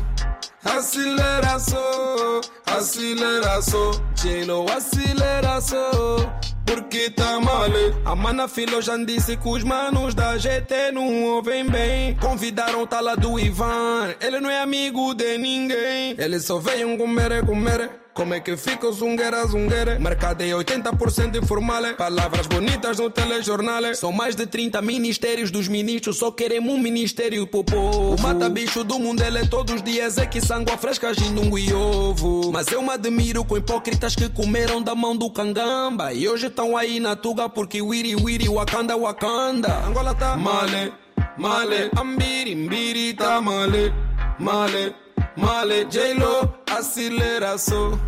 Aceleração, 0.65 2.41
aceleração, 2.67 3.91
J-Lo, 4.15 4.67
aceleração. 4.71 6.33
Porque 6.65 7.11
tá 7.11 7.41
mal. 7.41 7.63
A 8.05 8.15
mana 8.15 8.47
Filo 8.47 8.81
já 8.81 8.97
disse 8.97 9.37
que 9.37 9.49
os 9.49 9.65
manos 9.65 10.15
da 10.15 10.39
GT 10.39 10.93
não 10.93 11.25
ouvem 11.25 11.69
bem. 11.69 12.15
Convidaram 12.17 12.83
o 12.83 12.87
tala 12.87 13.17
do 13.17 13.39
Ivan, 13.39 14.15
ele 14.21 14.41
não 14.41 14.49
é 14.49 14.61
amigo 14.61 15.13
de 15.15 15.37
ninguém. 15.39 16.15
Eles 16.17 16.45
só 16.45 16.59
veio 16.59 16.97
comer, 16.97 17.45
comer. 17.45 17.91
Como 18.15 18.35
é 18.35 18.41
que 18.41 18.59
fica 18.59 18.87
o 18.87 18.93
zungueira, 18.93 19.47
zungueira? 19.47 19.99
Mercado 19.99 20.43
é 20.43 20.51
80% 20.51 21.43
informal. 21.43 21.95
Palavras 21.95 22.47
bonitas 22.47 22.99
no 22.99 23.09
telejornal. 23.09 23.95
São 23.95 24.13
mais 24.13 24.37
de 24.37 24.47
30 24.47 24.83
ministérios 24.83 25.51
dos 25.51 25.67
ministros. 25.67 26.19
Só 26.19 26.31
queremos 26.31 26.75
um 26.75 26.79
ministério 26.79 27.47
povo. 27.47 28.15
O 28.15 28.21
mata-bicho 28.21 28.85
do 28.85 28.99
mundo 28.99 29.23
ele 29.23 29.39
é 29.39 29.47
todos 29.47 29.77
os 29.77 29.83
dias. 29.83 30.19
É 30.19 30.27
que 30.27 30.43
sangue 30.43 30.77
fresca 30.77 31.11
um 31.11 31.57
e 31.57 31.73
ovo. 31.73 32.53
Mas 32.53 32.71
eu 32.71 32.83
me 32.83 32.91
admiro 32.91 33.45
com 33.47 33.57
hipócritas 33.57 34.15
que 34.15 34.29
comeram 34.29 34.83
da 34.83 34.95
mão 34.95 35.17
do 35.17 35.31
cangamba. 35.31 36.13
E 36.13 36.29
hoje 36.29 36.49
estão 36.49 36.77
aí 36.77 37.01
na 37.01 37.17
tuga 37.17 37.49
porque 37.49 37.81
wiri 37.81 38.15
wiri 38.15 38.47
wakanda 38.47 38.95
wakanda. 38.95 39.87
Angola 39.87 40.15
tá 40.15 40.37
male, 40.37 40.93
male. 41.39 41.91
Ambiri 41.97 42.55
mbiri 42.55 43.15
tá 43.15 43.41
male, 43.41 43.93
male. 44.39 45.02
Male, 45.37 45.85
J-Lo, 45.87 46.53
aceleração. 46.71 47.99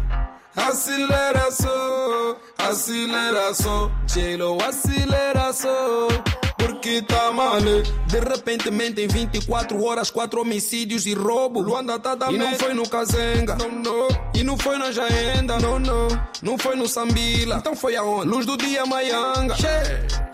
Aceleração, 0.57 2.37
aceleração. 2.59 3.91
J-Lo, 4.07 4.59
aceleração. 4.63 6.09
Porque 6.57 7.03
tá 7.03 7.33
mal. 7.33 7.61
De 7.61 8.21
repente 8.21 8.69
em 8.69 9.09
24 9.09 9.83
horas, 9.83 10.11
4 10.11 10.41
homicídios 10.41 11.07
e 11.07 11.15
roubo. 11.15 11.61
Luanda 11.61 11.99
tá 11.99 12.15
da 12.15 12.31
E 12.31 12.39
não 12.39 12.55
foi 12.55 12.75
no 12.75 12.89
Kazenga, 12.89 13.57
não, 13.57 13.71
não. 13.71 14.09
E 14.35 14.45
não 14.45 14.57
foi 14.57 14.79
na 14.79 14.93
Jaenda, 14.93 15.59
não, 15.59 15.79
não. 15.79 16.09
Não 16.43 16.59
foi 16.59 16.77
no 16.77 16.87
Sambila, 16.87 17.57
então 17.57 17.75
foi 17.75 17.97
aonde? 17.97 18.29
Luz 18.29 18.47
do 18.47 18.57
dia, 18.57 18.87
Maianga. 18.87 19.55
Che. 19.57 19.67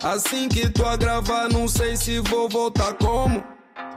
Assim 0.02 0.48
que 0.48 0.68
tô 0.68 0.84
a 0.84 0.96
gravar, 0.96 1.48
não 1.48 1.66
sei 1.66 1.96
se 1.96 2.18
vou 2.20 2.48
voltar 2.48 2.94
como. 2.94 3.42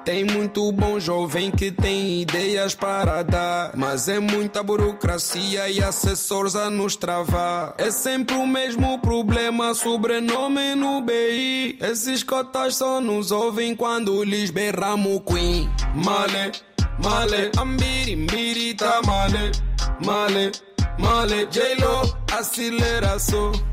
Tem 0.05 0.25
muito 0.25 0.69
bom 0.73 0.99
jovem 0.99 1.49
que 1.49 1.71
tem 1.71 2.21
ideias 2.21 2.75
para 2.75 3.23
dar, 3.23 3.71
mas 3.73 4.09
é 4.09 4.19
muita 4.19 4.61
burocracia 4.61 5.69
e 5.69 5.81
assessores 5.81 6.57
a 6.57 6.69
nos 6.69 6.97
travar. 6.97 7.73
É 7.77 7.89
sempre 7.89 8.35
o 8.35 8.45
mesmo 8.45 8.99
problema, 8.99 9.73
sobrenome 9.73 10.75
no 10.75 10.99
BI. 11.01 11.77
Esses 11.79 12.21
cotas 12.21 12.75
só 12.75 12.99
nos 12.99 13.31
ouvem 13.31 13.73
quando 13.77 14.23
lhes 14.25 14.51
berramos 14.51 15.21
Queen. 15.25 15.69
Male, 15.95 16.51
male, 17.01 17.51
ambiri, 17.57 18.17
mbiri, 18.17 18.73
tá 18.73 19.01
male, 19.05 19.51
male, 20.05 20.51
male, 20.99 21.45
J-Lo, 21.45 22.17
aceleração. 22.37 23.72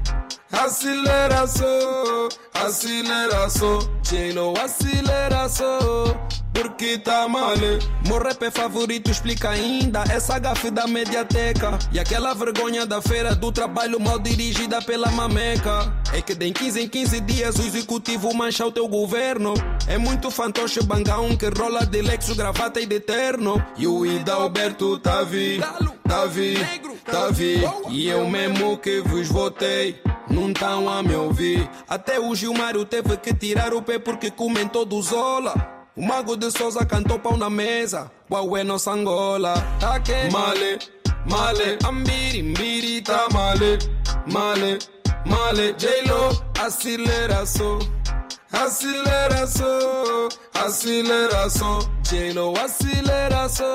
Aceleração, 0.60 2.28
aceleração, 2.52 3.78
J-Lo, 4.02 4.52
aceleração, 4.62 6.14
porque 6.52 6.98
tá 6.98 7.26
mal. 7.26 7.54
Meu 8.06 8.18
rap 8.22 8.42
é 8.42 8.50
favorito, 8.50 9.10
explica 9.10 9.48
ainda 9.48 10.04
essa 10.10 10.38
gafe 10.38 10.70
da 10.70 10.86
mediateca. 10.86 11.78
E 11.90 11.98
aquela 11.98 12.34
vergonha 12.34 12.84
da 12.84 13.00
feira 13.00 13.34
do 13.34 13.50
trabalho 13.50 13.98
mal 13.98 14.18
dirigida 14.18 14.82
pela 14.82 15.10
mameca. 15.10 15.94
É 16.12 16.20
que 16.20 16.34
de 16.34 16.52
15 16.52 16.82
em 16.82 16.88
15 16.88 17.20
dias 17.20 17.56
o 17.56 17.62
executivo 17.62 18.34
mancha 18.34 18.66
o 18.66 18.70
teu 18.70 18.86
governo. 18.86 19.54
É 19.88 19.96
muito 19.96 20.30
fantoche 20.30 20.82
bangão 20.82 21.34
que 21.38 21.48
rola 21.48 21.86
de 21.86 22.02
Lexus, 22.02 22.36
gravata 22.36 22.78
e 22.82 22.84
de 22.84 23.00
terno. 23.00 23.64
E 23.78 23.86
o 23.86 24.04
Ida 24.04 24.34
Alberto 24.34 24.98
tá 24.98 25.22
vi, 25.22 25.58
tá 26.06 26.26
vi, 26.26 26.54
tá 27.10 27.30
vi. 27.30 27.62
E 27.88 28.08
eu 28.08 28.28
mesmo 28.28 28.76
que 28.76 29.00
vos 29.00 29.26
votei 29.26 29.98
não 30.30 30.52
tão 30.52 30.88
a 30.88 31.02
me 31.02 31.14
ouvir. 31.14 31.68
Até 31.88 32.18
o 32.18 32.34
Gilmário 32.34 32.84
teve 32.84 33.16
que 33.16 33.34
tirar 33.34 33.74
o 33.74 33.82
pé 33.82 33.98
porque 33.98 34.30
comentou 34.30 34.84
do 34.84 35.00
Zola. 35.02 35.54
O 35.96 36.02
Mago 36.02 36.36
de 36.36 36.50
Souza 36.50 36.86
cantou 36.86 37.18
pau 37.18 37.36
na 37.36 37.50
mesa. 37.50 38.10
Uau, 38.30 38.56
é 38.56 38.64
nossa 38.64 38.92
Angola. 38.92 39.54
Que? 40.04 40.32
Male, 40.32 40.78
male, 41.28 41.78
ambiri, 41.84 42.42
mbiri, 42.42 43.02
tá 43.02 43.26
male, 43.32 43.78
male, 44.32 44.78
male. 45.26 45.74
J-Lo, 45.76 46.42
aceleração. 46.58 47.78
Aceleração, 48.52 50.28
aceleração, 50.52 51.78
J-Lo, 52.02 52.52
aceleração, 52.58 53.68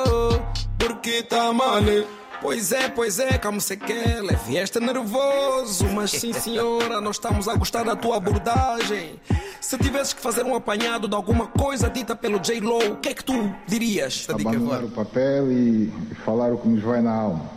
porque 0.78 1.24
tá 1.24 1.54
male. 1.54 2.06
Pois 2.46 2.72
é, 2.72 2.88
pois 2.88 3.20
é, 3.20 3.40
como 3.40 3.60
se 3.60 3.76
quer, 3.76 4.22
vieste 4.46 4.80
nervoso, 4.80 5.88
mas 5.88 6.12
sim 6.12 6.32
senhora, 6.32 7.02
nós 7.02 7.16
estamos 7.16 7.48
a 7.48 7.56
gostar 7.56 7.84
da 7.84 7.96
tua 7.96 8.18
abordagem. 8.18 9.20
Se 9.60 9.76
tivesses 9.80 10.14
que 10.14 10.22
fazer 10.22 10.46
um 10.46 10.54
apanhado 10.54 11.08
de 11.08 11.16
alguma 11.16 11.48
coisa 11.48 11.90
dita 11.90 12.16
pelo 12.16 12.38
J-Lo, 12.38 12.94
o 12.94 12.98
que 12.98 13.10
é 13.10 13.14
que 13.16 13.24
tu 13.24 13.52
dirias? 13.66 14.28
Abandonar 14.30 14.84
o 14.84 14.92
papel 14.92 15.52
e 15.52 15.92
falar 16.24 16.54
o 16.54 16.60
que 16.60 16.68
nos 16.68 16.84
vai 16.84 17.02
na 17.02 17.16
alma. 17.16 17.50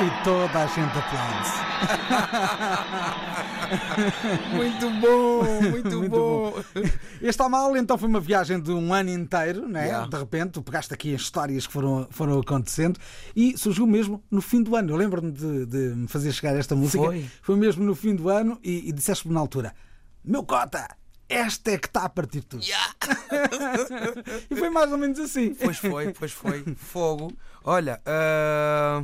E 0.00 0.22
toda 0.22 0.62
a 0.62 0.66
gente 0.66 0.96
aplaude. 0.96 1.48
Muito 4.54 4.90
bom, 5.00 5.42
muito, 5.60 5.98
Muito 5.98 6.10
bom. 6.10 6.54
Este 7.20 7.42
ao 7.42 7.50
mal 7.50 7.76
então 7.76 7.98
foi 7.98 8.08
uma 8.08 8.20
viagem 8.20 8.60
de 8.60 8.70
um 8.70 8.94
ano 8.94 9.10
inteiro, 9.10 9.68
né? 9.68 9.86
Yeah. 9.86 10.06
De 10.06 10.16
repente, 10.16 10.52
tu 10.52 10.62
pegaste 10.62 10.94
aqui 10.94 11.14
as 11.14 11.22
histórias 11.22 11.66
que 11.66 11.72
foram, 11.72 12.06
foram 12.10 12.38
acontecendo 12.38 12.98
e 13.34 13.58
surgiu 13.58 13.86
mesmo 13.86 14.22
no 14.30 14.40
fim 14.40 14.62
do 14.62 14.76
ano. 14.76 14.90
Eu 14.90 14.96
lembro-me 14.96 15.32
de, 15.32 15.66
de 15.66 15.78
me 15.96 16.06
fazer 16.08 16.32
chegar 16.32 16.56
esta 16.56 16.76
música. 16.76 17.04
Foi. 17.42 17.56
mesmo 17.56 17.84
no 17.84 17.94
fim 17.94 18.14
do 18.14 18.28
ano 18.28 18.58
e, 18.62 18.88
e 18.88 18.92
disseste-me 18.92 19.34
na 19.34 19.40
altura: 19.40 19.74
Meu 20.24 20.44
cota, 20.44 20.88
esta 21.28 21.72
é 21.72 21.78
que 21.78 21.88
está 21.88 22.04
a 22.04 22.08
partir 22.08 22.42
tudo. 22.42 22.62
e 24.48 24.56
foi 24.56 24.70
mais 24.70 24.90
ou 24.92 24.96
menos 24.96 25.18
assim. 25.18 25.54
Pois 25.54 25.76
foi, 25.76 26.12
pois 26.12 26.32
foi. 26.32 26.64
Fogo. 26.76 27.32
Olha, 27.64 28.00
ah, 28.06 29.02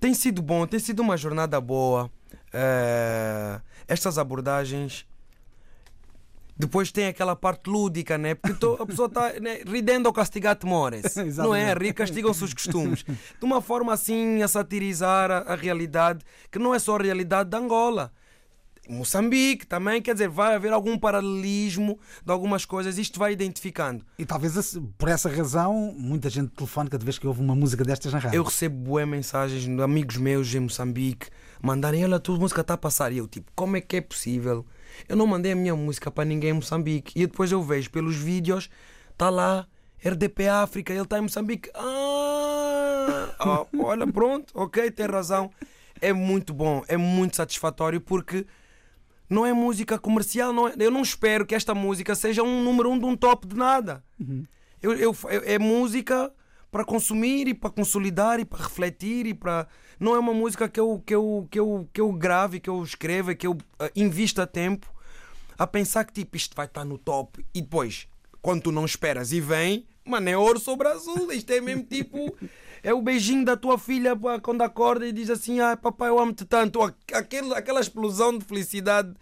tem 0.00 0.14
sido 0.14 0.40
bom, 0.42 0.66
tem 0.66 0.80
sido 0.80 1.00
uma 1.00 1.16
jornada 1.16 1.60
boa. 1.60 2.10
Ah, 2.52 3.60
estas 3.86 4.18
abordagens. 4.18 5.06
Depois 6.56 6.90
tem 6.90 7.06
aquela 7.06 7.36
parte 7.36 7.70
lúdica, 7.70 8.18
né? 8.18 8.34
Porque 8.34 8.58
to- 8.58 8.76
a 8.80 8.84
pessoa 8.86 9.06
está 9.06 9.32
né? 9.40 9.60
ridendo 9.64 10.08
ao 10.08 10.12
castigar 10.12 10.56
temores. 10.56 11.14
não 11.38 11.54
é? 11.54 11.72
Rir 11.72 11.92
castigam-se 11.92 12.42
os 12.42 12.52
costumes. 12.52 13.04
De 13.04 13.44
uma 13.44 13.60
forma 13.62 13.92
assim 13.92 14.42
a 14.42 14.48
satirizar 14.48 15.30
a, 15.30 15.38
a 15.38 15.54
realidade, 15.54 16.24
que 16.50 16.58
não 16.58 16.74
é 16.74 16.80
só 16.80 16.96
a 16.96 17.02
realidade 17.02 17.48
da 17.48 17.58
Angola. 17.58 18.12
Moçambique 18.88 19.66
também, 19.66 20.00
quer 20.00 20.14
dizer, 20.14 20.28
vai 20.28 20.54
haver 20.54 20.72
algum 20.72 20.98
paralelismo 20.98 21.98
de 22.24 22.32
algumas 22.32 22.64
coisas, 22.64 22.98
isto 22.98 23.18
vai 23.18 23.32
identificando. 23.32 24.04
E 24.18 24.24
talvez 24.24 24.78
por 24.96 25.08
essa 25.08 25.28
razão 25.28 25.94
muita 25.96 26.30
gente 26.30 26.50
telefone 26.50 26.88
cada 26.88 27.04
vez 27.04 27.18
que 27.18 27.26
ouve 27.26 27.40
uma 27.40 27.54
música 27.54 27.84
destas 27.84 28.12
na 28.12 28.18
rádio. 28.18 28.36
Eu 28.36 28.42
recebo 28.42 28.76
bué 28.76 29.04
mensagens 29.04 29.64
de 29.64 29.82
amigos 29.82 30.16
meus 30.16 30.52
em 30.54 30.60
Moçambique 30.60 31.28
mandarem, 31.62 32.04
olha, 32.04 32.16
a 32.16 32.20
tua 32.20 32.38
música 32.38 32.60
está 32.60 32.74
a 32.74 32.78
passar. 32.78 33.12
E 33.12 33.18
eu, 33.18 33.26
tipo, 33.26 33.50
como 33.54 33.76
é 33.76 33.80
que 33.80 33.96
é 33.96 34.00
possível? 34.00 34.64
Eu 35.08 35.16
não 35.16 35.26
mandei 35.26 35.52
a 35.52 35.56
minha 35.56 35.74
música 35.76 36.10
para 36.10 36.24
ninguém 36.24 36.50
em 36.50 36.54
Moçambique. 36.54 37.12
E 37.16 37.26
depois 37.26 37.52
eu 37.52 37.62
vejo 37.62 37.90
pelos 37.90 38.16
vídeos, 38.16 38.70
está 39.12 39.28
lá, 39.30 39.66
RDP 40.04 40.48
África, 40.48 40.92
ele 40.92 41.02
está 41.02 41.18
em 41.18 41.22
Moçambique. 41.22 41.70
Ah, 41.74 43.34
ah, 43.38 43.66
olha, 43.78 44.06
pronto, 44.06 44.52
ok, 44.54 44.90
tem 44.90 45.06
razão. 45.06 45.50
É 46.00 46.12
muito 46.12 46.54
bom, 46.54 46.84
é 46.86 46.96
muito 46.96 47.36
satisfatório 47.36 48.00
porque 48.00 48.46
não 49.28 49.44
é 49.46 49.52
música 49.52 49.98
comercial. 49.98 50.52
Não 50.52 50.68
é- 50.68 50.74
eu 50.78 50.90
não 50.90 51.02
espero 51.02 51.44
que 51.46 51.54
esta 51.54 51.74
música 51.74 52.14
seja 52.14 52.42
um 52.42 52.62
número 52.62 52.90
um 52.90 52.98
de 52.98 53.04
um 53.04 53.16
top 53.16 53.46
de 53.46 53.56
nada. 53.56 54.02
Eu, 54.82 54.92
eu- 54.94 55.16
é 55.44 55.58
música 55.58 56.32
para 56.70 56.84
consumir 56.84 57.48
e 57.48 57.54
para 57.54 57.70
consolidar 57.70 58.38
e 58.40 58.44
para 58.44 58.62
refletir 58.62 59.26
e 59.26 59.34
para 59.34 59.66
não 59.98 60.14
é 60.14 60.18
uma 60.18 60.34
música 60.34 60.68
que 60.68 60.78
eu 60.78 61.02
que 61.04 61.14
eu 61.14 61.48
que 61.50 61.58
eu 61.58 61.88
que 61.92 62.00
eu 62.00 62.12
grave 62.12 62.60
que 62.60 62.68
eu 62.70 62.82
escreva 62.82 63.34
que 63.34 63.46
eu 63.46 63.56
ah, 63.78 63.90
invista 63.96 64.46
tempo 64.46 64.86
a 65.58 65.66
pensar 65.66 66.04
que 66.04 66.12
tipo 66.12 66.36
isto 66.36 66.54
vai 66.54 66.66
estar 66.66 66.84
no 66.84 66.98
top 66.98 67.44
e 67.54 67.60
depois 67.62 68.06
quando 68.42 68.62
tu 68.64 68.70
não 68.72 68.84
esperas 68.84 69.32
e 69.32 69.40
vem 69.40 69.86
mano 70.04 70.28
é 70.28 70.36
ouro 70.36 70.60
sobre 70.60 70.86
azul 70.88 71.32
isto 71.32 71.50
é 71.50 71.60
mesmo 71.60 71.84
tipo 71.84 72.36
é 72.82 72.92
o 72.92 73.02
beijinho 73.02 73.44
da 73.44 73.56
tua 73.56 73.78
filha 73.78 74.16
pá, 74.16 74.40
quando 74.40 74.62
acorda 74.62 75.06
e 75.06 75.12
diz 75.12 75.30
assim 75.30 75.60
ah 75.60 75.76
papai 75.76 76.08
eu 76.08 76.18
amo-te 76.18 76.44
tanto. 76.44 76.80
Aquele, 77.12 77.54
aquela 77.54 77.80
explosão 77.80 78.36
de 78.36 78.44
felicidade 78.44 79.14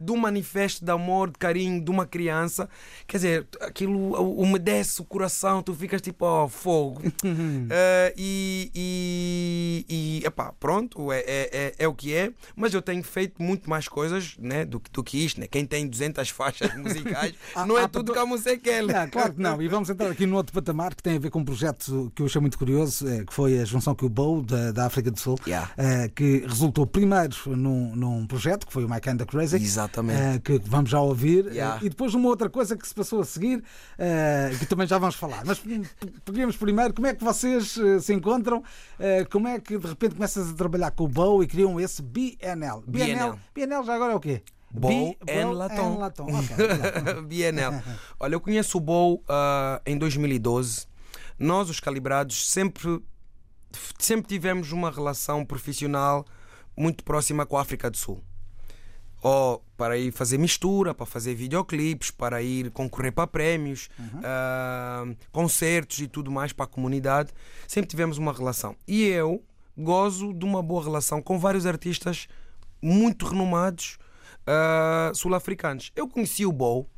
de 0.00 0.10
um 0.12 0.16
manifesto 0.16 0.84
de 0.84 0.90
amor, 0.90 1.28
de 1.30 1.38
carinho 1.38 1.84
de 1.84 1.90
uma 1.90 2.06
criança, 2.06 2.68
quer 3.06 3.18
dizer, 3.18 3.46
aquilo 3.60 4.14
umedece 4.40 5.00
o 5.00 5.04
coração, 5.04 5.62
tu 5.62 5.74
ficas 5.74 6.00
tipo, 6.00 6.24
ó, 6.24 6.48
fogo. 6.48 7.02
Eh, 7.72 8.14
e, 8.16 8.70
e, 8.74 10.20
e 10.22 10.26
epá, 10.26 10.52
pronto, 10.58 11.12
é, 11.12 11.20
é, 11.20 11.50
é, 11.52 11.74
é 11.80 11.88
o 11.88 11.94
que 11.94 12.14
é, 12.14 12.32
mas 12.56 12.74
eu 12.74 12.82
tenho 12.82 13.02
feito 13.02 13.42
muito 13.42 13.68
mais 13.68 13.86
coisas 13.88 14.36
né, 14.38 14.64
do, 14.64 14.80
que- 14.80 14.90
do 14.90 15.02
que 15.04 15.24
isto. 15.24 15.40
Né? 15.40 15.46
Quem 15.46 15.64
tem 15.64 15.86
200 15.86 16.28
faixas 16.30 16.74
musicais 16.76 17.34
Há- 17.54 17.64
não 17.66 17.78
é 17.78 17.82
há 17.84 17.88
tudo 17.88 18.12
como 18.14 18.36
você 18.36 18.56
quer. 18.58 18.82
Não, 18.82 19.08
claro 19.08 19.34
que 19.34 19.40
não. 19.40 19.60
E 19.62 19.68
vamos 19.68 19.88
entrar 19.90 20.10
aqui 20.10 20.26
num 20.26 20.36
outro 20.36 20.52
patamar 20.52 20.94
que 20.94 21.02
tem 21.02 21.16
a 21.16 21.18
ver 21.18 21.30
com 21.30 21.40
um 21.40 21.44
projeto 21.44 22.10
que 22.14 22.22
eu 22.22 22.26
achei 22.26 22.40
muito 22.40 22.58
curioso, 22.58 23.06
eh, 23.08 23.24
que 23.24 23.32
foi 23.32 23.60
a 23.60 23.64
junção 23.64 23.94
com 23.94 24.06
o 24.06 24.08
Bow 24.08 24.42
da, 24.42 24.72
da 24.72 24.86
África 24.86 25.10
do 25.10 25.18
Sul, 25.18 25.38
Yeah. 25.46 25.70
eh, 25.76 26.08
que 26.14 26.38
resultou 26.46 26.86
primeiro 26.86 27.34
num, 27.46 27.94
num 27.96 28.26
projeto 28.26 28.66
que 28.66 28.72
foi 28.72 28.84
o 28.84 28.88
My 28.90 29.00
Kinda 29.00 29.24
Crazy, 29.26 29.56
Exatamente. 29.90 30.20
eh, 30.22 30.38
que 30.38 30.60
vamos 30.68 30.90
já 30.90 31.00
ouvir, 31.00 31.46
Yeah. 31.52 31.78
e 31.84 31.88
depois 31.88 32.14
uma 32.14 32.28
outra 32.28 32.48
coisa 32.48 32.76
que 32.76 32.86
se 32.86 32.94
passou 32.94 33.20
a 33.20 33.24
seguir, 33.24 33.62
eh, 33.98 34.50
que 34.58 34.66
também 34.66 34.86
já 34.86 34.98
vamos 34.98 35.14
falar. 35.16 35.44
Mas 35.44 35.58
p- 35.58 35.78
p- 35.80 36.12
peguemos 36.24 36.56
primeiro, 36.56 36.94
como 36.94 37.06
é 37.06 37.14
que 37.14 37.22
vocês 37.24 37.76
eh, 37.78 37.98
se 38.00 38.12
encontram? 38.14 38.62
Como 39.30 39.48
é 39.48 39.58
que 39.60 39.78
de 39.78 39.86
repente 39.86 40.14
começas 40.14 40.50
a 40.50 40.54
trabalhar 40.54 40.90
com 40.92 41.04
o 41.04 41.08
Bow 41.08 41.42
e 41.42 41.46
criam 41.46 41.80
esse 41.80 42.02
BNL? 42.02 42.82
BNL. 42.86 43.38
BNL 43.54 43.84
já 43.84 43.94
agora 43.94 44.12
é 44.12 44.16
o 44.16 44.20
quê? 44.20 44.42
Bow 44.72 45.16
and 45.28 45.42
Bow 45.46 45.52
Latom. 45.52 45.94
and 45.94 45.98
Latom. 45.98 46.24
Ok, 46.26 46.54
obrigado. 46.54 47.22
BNL. 47.24 47.82
Olha, 48.20 48.34
eu 48.34 48.40
conheço 48.40 48.78
o 48.78 48.80
Bow 48.80 49.22
ah, 49.28 49.80
em 49.84 49.98
2012. 49.98 50.86
Nós, 51.38 51.68
os 51.70 51.80
calibrados, 51.80 52.48
sempre, 52.50 53.02
sempre 53.98 54.28
tivemos 54.28 54.70
uma 54.72 54.90
relação 54.90 55.44
profissional 55.44 56.24
muito 56.76 57.02
próxima 57.02 57.44
com 57.44 57.56
a 57.56 57.62
África 57.62 57.90
do 57.90 57.96
Sul. 57.96 58.22
Ou 59.22 59.62
para 59.76 59.98
ir 59.98 60.12
fazer 60.12 60.38
mistura, 60.38 60.94
para 60.94 61.06
fazer 61.06 61.34
videoclipes, 61.34 62.10
para 62.10 62.42
ir 62.42 62.70
concorrer 62.70 63.12
para 63.12 63.26
prémios, 63.26 63.88
ah, 64.24 65.04
concertos 65.30 65.98
e 65.98 66.08
tudo 66.08 66.30
mais 66.30 66.52
para 66.52 66.64
a 66.64 66.68
comunidade. 66.68 67.32
Sempre 67.66 67.90
tivemos 67.90 68.18
uma 68.18 68.32
relação. 68.32 68.76
E 68.86 69.04
eu 69.04 69.42
gozo 69.76 70.32
de 70.32 70.44
uma 70.44 70.62
boa 70.62 70.82
relação 70.82 71.22
com 71.22 71.38
vários 71.38 71.66
artistas 71.66 72.28
muito 72.82 73.26
renomados 73.26 73.98
ah, 74.46 75.12
sul-africanos. 75.14 75.92
Eu 75.94 76.08
conheci 76.08 76.46
o 76.46 76.52
Bow. 76.52 76.88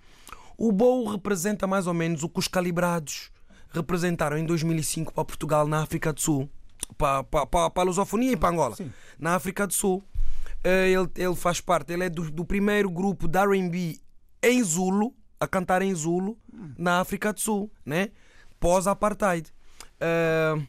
O 0.56 0.70
Bow 0.70 1.08
representa 1.08 1.66
mais 1.66 1.86
ou 1.86 1.94
menos 1.94 2.22
o 2.22 2.28
que 2.28 2.38
os 2.38 2.48
calibrados 2.48 3.30
representaram 3.72 4.36
em 4.36 4.44
2005 4.44 5.12
para 5.12 5.24
Portugal, 5.24 5.66
na 5.66 5.82
África 5.82 6.12
do 6.12 6.20
Sul. 6.20 6.48
Para, 6.96 7.24
para, 7.24 7.46
para, 7.46 7.70
para 7.70 7.82
a 7.82 7.86
lusofonia 7.86 8.32
e 8.32 8.36
para 8.36 8.50
Angola. 8.50 8.76
Na 9.18 9.34
África 9.34 9.66
do 9.66 9.72
Sul. 9.72 10.04
Eh, 10.64 10.90
Ele, 10.92 11.08
ele 11.16 11.34
faz 11.34 11.60
parte, 11.60 11.92
ele 11.92 12.04
é 12.04 12.10
do, 12.10 12.30
do 12.30 12.44
primeiro 12.44 12.90
grupo 12.90 13.26
de 13.26 13.38
RB 13.38 14.00
em 14.42 14.62
Zulu, 14.62 15.14
a 15.40 15.46
cantar 15.46 15.82
em 15.82 15.94
Zulu, 15.94 16.38
na 16.78 17.00
África 17.00 17.32
do 17.32 17.40
Sul, 17.40 17.70
né? 17.84 18.10
Pós-apartheid. 18.60 19.52
Eh, 20.00 20.62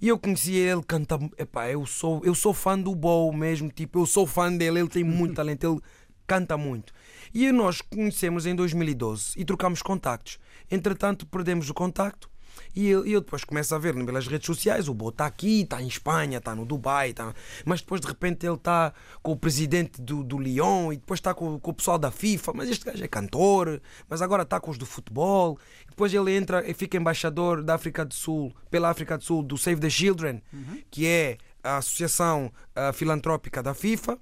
e 0.00 0.08
eu 0.08 0.18
conheci 0.18 0.54
ele, 0.54 0.82
canta. 0.82 1.18
Epá, 1.38 1.70
eu 1.70 1.86
sou, 1.86 2.20
eu 2.24 2.34
sou 2.34 2.52
fã 2.52 2.78
do 2.78 2.94
Bow 2.94 3.32
mesmo, 3.32 3.70
tipo, 3.70 4.00
eu 4.00 4.06
sou 4.06 4.26
fã 4.26 4.52
dele, 4.52 4.80
ele 4.80 4.88
tem 4.88 5.04
muito 5.04 5.34
talento, 5.36 5.64
ele 5.64 5.80
canta 6.26 6.56
muito. 6.56 6.92
E 7.32 7.50
nós 7.52 7.80
conhecemos 7.80 8.46
em 8.46 8.54
2012 8.54 9.32
e 9.36 9.44
trocamos 9.44 9.82
contactos. 9.82 10.38
Entretanto, 10.70 11.26
perdemos 11.26 11.68
o 11.68 11.74
contacto 11.74 12.30
e 12.74 12.88
eu, 12.88 13.06
eu 13.06 13.20
depois 13.20 13.44
começo 13.44 13.74
a 13.74 13.78
ver 13.78 13.94
pelas 14.04 14.26
redes 14.26 14.46
sociais: 14.46 14.88
o 14.88 14.94
Bow 14.94 15.10
está 15.10 15.26
aqui, 15.26 15.62
está 15.62 15.82
em 15.82 15.86
Espanha, 15.86 16.38
está 16.38 16.54
no 16.54 16.64
Dubai, 16.64 17.12
tá... 17.12 17.34
mas 17.64 17.80
depois 17.80 18.00
de 18.00 18.06
repente 18.06 18.46
ele 18.46 18.54
está 18.54 18.92
com 19.22 19.32
o 19.32 19.36
presidente 19.36 20.00
do, 20.00 20.22
do 20.22 20.38
Lyon 20.38 20.92
e 20.92 20.96
depois 20.96 21.18
está 21.18 21.34
com, 21.34 21.58
com 21.58 21.70
o 21.70 21.74
pessoal 21.74 21.98
da 21.98 22.10
FIFA. 22.10 22.52
Mas 22.54 22.68
este 22.68 22.84
gajo 22.84 23.02
é 23.02 23.08
cantor, 23.08 23.80
mas 24.08 24.22
agora 24.22 24.42
está 24.42 24.60
com 24.60 24.70
os 24.70 24.78
do 24.78 24.86
futebol. 24.86 25.58
E 25.84 25.90
depois 25.90 26.12
ele 26.12 26.34
entra 26.34 26.68
e 26.68 26.74
fica 26.74 26.96
embaixador 26.96 27.62
da 27.62 27.74
África 27.74 28.04
do 28.04 28.14
Sul, 28.14 28.54
pela 28.70 28.90
África 28.90 29.16
do 29.18 29.24
Sul, 29.24 29.42
do 29.42 29.56
Save 29.56 29.80
the 29.80 29.90
Children, 29.90 30.42
que 30.90 31.06
é 31.06 31.38
a 31.62 31.78
associação 31.78 32.52
ah, 32.74 32.92
filantrópica 32.92 33.62
da 33.62 33.74
FIFA. 33.74 34.18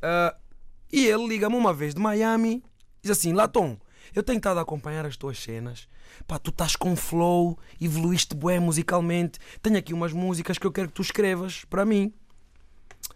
Ah, 0.00 0.36
e 0.92 1.06
ele 1.06 1.26
liga-me 1.26 1.56
uma 1.56 1.72
vez 1.72 1.94
de 1.94 2.00
Miami 2.00 2.62
diz 3.02 3.10
assim: 3.10 3.32
Latom, 3.32 3.76
eu 4.14 4.22
tenho 4.22 4.38
estado 4.38 4.58
a 4.58 4.62
acompanhar 4.62 5.06
as 5.06 5.16
tuas 5.16 5.38
cenas. 5.38 5.88
Pá, 6.26 6.38
tu 6.38 6.50
estás 6.50 6.76
com 6.76 6.94
flow, 6.96 7.58
evoluíste 7.80 8.34
bué 8.34 8.58
musicalmente. 8.58 9.38
Tenho 9.62 9.76
aqui 9.78 9.92
umas 9.94 10.12
músicas 10.12 10.58
que 10.58 10.66
eu 10.66 10.72
quero 10.72 10.88
que 10.88 10.94
tu 10.94 11.02
escrevas 11.02 11.64
para 11.64 11.84
mim. 11.84 12.12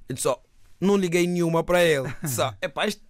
Eu 0.09 0.15
disse: 0.15 0.29
ó, 0.29 0.39
não 0.81 0.97
liguei 0.97 1.27
nenhuma 1.27 1.63
para 1.63 1.83
ele. 1.85 2.13
Disse, 2.23 2.41
ó, 2.41 2.53
epá, 2.61 2.87
isto- 2.87 3.03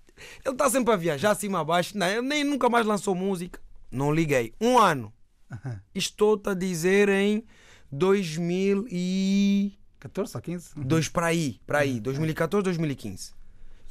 ele 0.45 0.55
está 0.55 0.69
sempre 0.71 0.93
a 0.93 0.97
viajar 0.97 1.31
acima 1.33 1.61
abaixo. 1.61 1.97
Não, 1.97 2.07
ele 2.07 2.23
nem 2.23 2.45
nunca 2.45 2.69
mais 2.69 2.87
lançou 2.87 3.15
música. 3.15 3.61
Não 3.91 4.13
liguei. 4.13 4.55
Um 4.61 4.79
ano. 4.79 5.13
Estou-te 5.95 6.49
a 6.51 6.55
dizer 6.55 7.09
em 7.09 7.45
2000 7.91 8.87
e... 8.91 9.79
14 9.99 10.37
ou 10.37 10.41
15? 10.43 10.71
Dois 10.77 11.09
para 11.09 11.27
aí, 11.27 11.61
para 11.67 11.79
aí, 11.81 12.01
2014, 12.01 12.65
2015. 12.65 13.33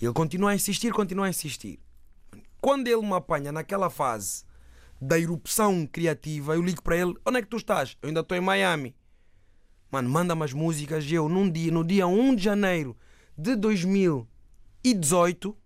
E 0.02 0.06
ele 0.06 0.14
continua 0.14 0.52
a 0.52 0.56
insistir, 0.56 0.92
continua 0.92 1.28
a 1.28 1.30
insistir. 1.30 1.80
Quando 2.60 2.88
ele 2.88 3.02
me 3.02 3.14
apanha 3.14 3.52
naquela 3.52 3.90
fase 3.90 4.44
da 5.02 5.20
erupção 5.20 5.86
criativa, 5.88 6.54
eu 6.54 6.62
ligo 6.62 6.84
para 6.84 6.96
ele: 6.96 7.16
onde 7.26 7.40
é 7.40 7.42
que 7.42 7.48
tu 7.48 7.58
estás? 7.58 7.98
Eu 8.02 8.10
ainda 8.10 8.20
estou 8.20 8.38
em 8.38 8.42
Miami. 8.42 8.96
Mano, 9.90 10.10
manda-me 10.10 10.44
as 10.44 10.54
músicas. 10.54 11.04
E 11.06 11.16
eu, 11.16 11.28
num 11.28 11.50
dia, 11.50 11.72
no 11.72 11.84
dia 11.84 12.06
1 12.06 12.36
de 12.36 12.44
janeiro 12.44 12.96
de 13.36 13.56
2018, 13.56 15.58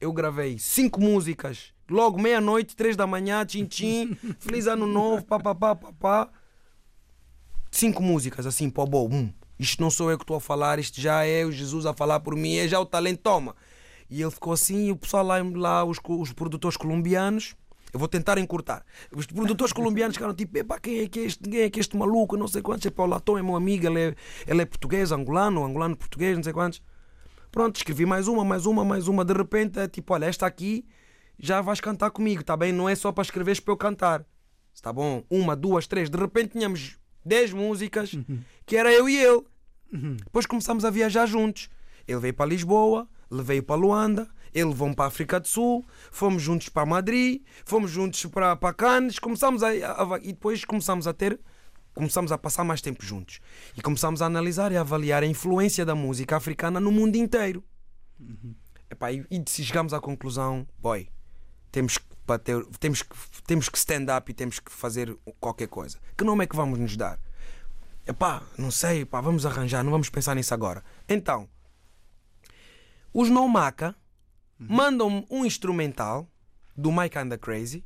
eu 0.00 0.12
gravei 0.12 0.58
cinco 0.58 1.00
músicas. 1.00 1.72
Logo, 1.90 2.20
meia-noite, 2.20 2.76
três 2.76 2.96
da 2.96 3.06
manhã, 3.06 3.44
tchim-tchim, 3.44 4.14
feliz 4.38 4.66
ano 4.66 4.86
novo, 4.86 5.24
papapá, 5.24 5.74
papá. 5.74 6.30
Cinco 7.70 8.02
músicas 8.02 8.46
assim, 8.46 8.70
pô, 8.70 8.86
bom, 8.86 9.08
hum, 9.10 9.32
isto 9.58 9.82
não 9.82 9.90
sou 9.90 10.10
eu 10.10 10.16
que 10.16 10.22
estou 10.22 10.36
a 10.36 10.40
falar, 10.40 10.78
isto 10.78 11.00
já 11.00 11.24
é 11.24 11.44
o 11.44 11.50
Jesus 11.50 11.86
a 11.86 11.92
falar 11.92 12.20
por 12.20 12.36
mim, 12.36 12.56
é 12.56 12.68
já 12.68 12.78
o 12.78 12.86
talento, 12.86 13.20
toma. 13.20 13.56
E 14.08 14.22
ele 14.22 14.30
ficou 14.30 14.52
assim, 14.52 14.86
e 14.86 14.92
o 14.92 14.96
pessoal 14.96 15.24
lá, 15.24 15.42
lá 15.42 15.84
os, 15.84 15.98
os 16.06 16.32
produtores 16.32 16.76
colombianos, 16.76 17.56
eu 17.94 17.98
vou 17.98 18.08
tentar 18.08 18.38
encurtar. 18.38 18.84
Os 19.14 19.24
produtores 19.24 19.72
colombianos 19.72 20.16
ficaram 20.16 20.34
tipo, 20.34 20.58
epá, 20.58 20.80
quem 20.80 20.98
é 20.98 21.08
que 21.08 21.20
é 21.20 21.22
este, 21.22 21.48
quem 21.48 21.60
é 21.60 21.70
que 21.70 21.78
é 21.78 21.80
este 21.80 21.96
maluco, 21.96 22.36
não 22.36 22.48
sei 22.48 22.60
quantos, 22.60 22.84
epá, 22.84 23.04
o 23.04 23.06
Latom 23.06 23.38
é 23.38 23.42
meu 23.42 23.54
amigo, 23.54 23.86
ele 23.86 24.00
é, 24.00 24.14
ele 24.48 24.62
é 24.62 24.64
português, 24.64 25.12
angolano, 25.12 25.64
angolano 25.64 25.96
português, 25.96 26.36
não 26.36 26.42
sei 26.42 26.52
quantos. 26.52 26.82
Pronto, 27.52 27.76
escrevi 27.76 28.04
mais 28.04 28.26
uma, 28.26 28.44
mais 28.44 28.66
uma, 28.66 28.84
mais 28.84 29.06
uma. 29.06 29.24
De 29.24 29.32
repente 29.32 29.78
é 29.78 29.86
tipo, 29.86 30.12
olha, 30.12 30.24
esta 30.26 30.44
aqui 30.44 30.84
já 31.38 31.60
vais 31.60 31.80
cantar 31.80 32.10
comigo, 32.10 32.42
tá 32.42 32.56
bem? 32.56 32.72
Não 32.72 32.88
é 32.88 32.96
só 32.96 33.12
para 33.12 33.22
escreveres 33.22 33.60
para 33.60 33.72
eu 33.72 33.76
cantar. 33.76 34.26
Está 34.74 34.92
bom? 34.92 35.22
Uma, 35.30 35.54
duas, 35.54 35.86
três. 35.86 36.10
De 36.10 36.18
repente 36.18 36.50
tínhamos 36.50 36.98
dez 37.24 37.52
músicas 37.52 38.10
que 38.66 38.76
era 38.76 38.92
eu 38.92 39.08
e 39.08 39.16
ele. 39.16 39.42
Depois 40.24 40.46
começamos 40.46 40.84
a 40.84 40.90
viajar 40.90 41.26
juntos. 41.26 41.68
Ele 42.08 42.18
veio 42.18 42.34
para 42.34 42.46
Lisboa, 42.46 43.08
levei 43.30 43.62
para 43.62 43.76
Luanda, 43.76 44.28
ele 44.54 44.66
levou-me 44.66 44.94
para 44.94 45.04
a 45.06 45.08
África 45.08 45.38
do 45.40 45.48
Sul, 45.48 45.84
fomos 46.10 46.42
juntos 46.42 46.68
para 46.68 46.86
Madrid, 46.86 47.42
fomos 47.64 47.90
juntos 47.90 48.24
para, 48.26 48.54
para 48.56 48.72
Cannes, 48.74 49.18
começamos 49.18 49.62
a, 49.62 49.68
a- 49.68 50.18
e 50.22 50.32
depois 50.32 50.64
começamos 50.64 51.06
a 51.06 51.12
ter, 51.12 51.38
começamos 51.94 52.30
a 52.32 52.38
passar 52.38 52.64
mais 52.64 52.80
tempo 52.80 53.04
juntos. 53.04 53.40
E 53.76 53.82
começamos 53.82 54.22
a 54.22 54.26
analisar 54.26 54.70
e 54.72 54.76
a 54.76 54.80
avaliar 54.80 55.22
a 55.22 55.26
influência 55.26 55.84
da 55.84 55.94
música 55.94 56.36
africana 56.36 56.78
no 56.80 56.92
mundo 56.92 57.16
inteiro. 57.16 57.62
Epá, 58.90 59.10
e, 59.12 59.26
e 59.30 59.42
se 59.46 59.64
chegamos 59.64 59.92
à 59.92 60.00
conclusão, 60.00 60.66
boy, 60.78 61.08
temos 61.72 61.98
que 61.98 62.04
bater, 62.26 62.64
temos 62.78 63.02
que, 63.02 63.14
temos 63.46 63.68
que 63.68 63.76
stand 63.76 64.06
up 64.16 64.30
e 64.30 64.34
temos 64.34 64.60
que 64.60 64.70
fazer 64.70 65.16
qualquer 65.40 65.66
coisa. 65.68 65.98
Que 66.16 66.22
nome 66.24 66.44
é 66.44 66.46
que 66.46 66.54
vamos 66.56 66.78
nos 66.78 66.96
dar? 66.96 67.18
Epá, 68.06 68.42
não 68.58 68.70
sei, 68.70 69.00
epá, 69.00 69.20
vamos 69.20 69.44
arranjar, 69.46 69.82
não 69.82 69.90
vamos 69.90 70.08
pensar 70.10 70.34
nisso 70.36 70.52
agora. 70.54 70.84
Então, 71.08 71.48
os 73.12 73.30
No 73.30 73.48
Maca 73.48 73.94
mandam-me 74.58 75.26
um 75.30 75.44
instrumental 75.44 76.28
do 76.76 76.92
My 76.92 77.08
Kinda 77.08 77.38
Crazy. 77.38 77.84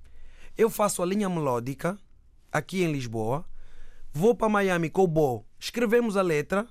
Eu 0.57 0.71
faço 0.71 1.03
a 1.03 1.07
linha 1.07 1.29
melódica 1.29 1.99
aqui 2.51 2.83
em 2.83 2.93
Lisboa. 2.93 3.45
Vou 4.13 4.35
para 4.35 4.49
Miami 4.49 4.91
com 4.91 5.03
o 5.03 5.07
Bo. 5.07 5.47
Escrevemos 5.59 6.17
a 6.17 6.23
letra. 6.23 6.67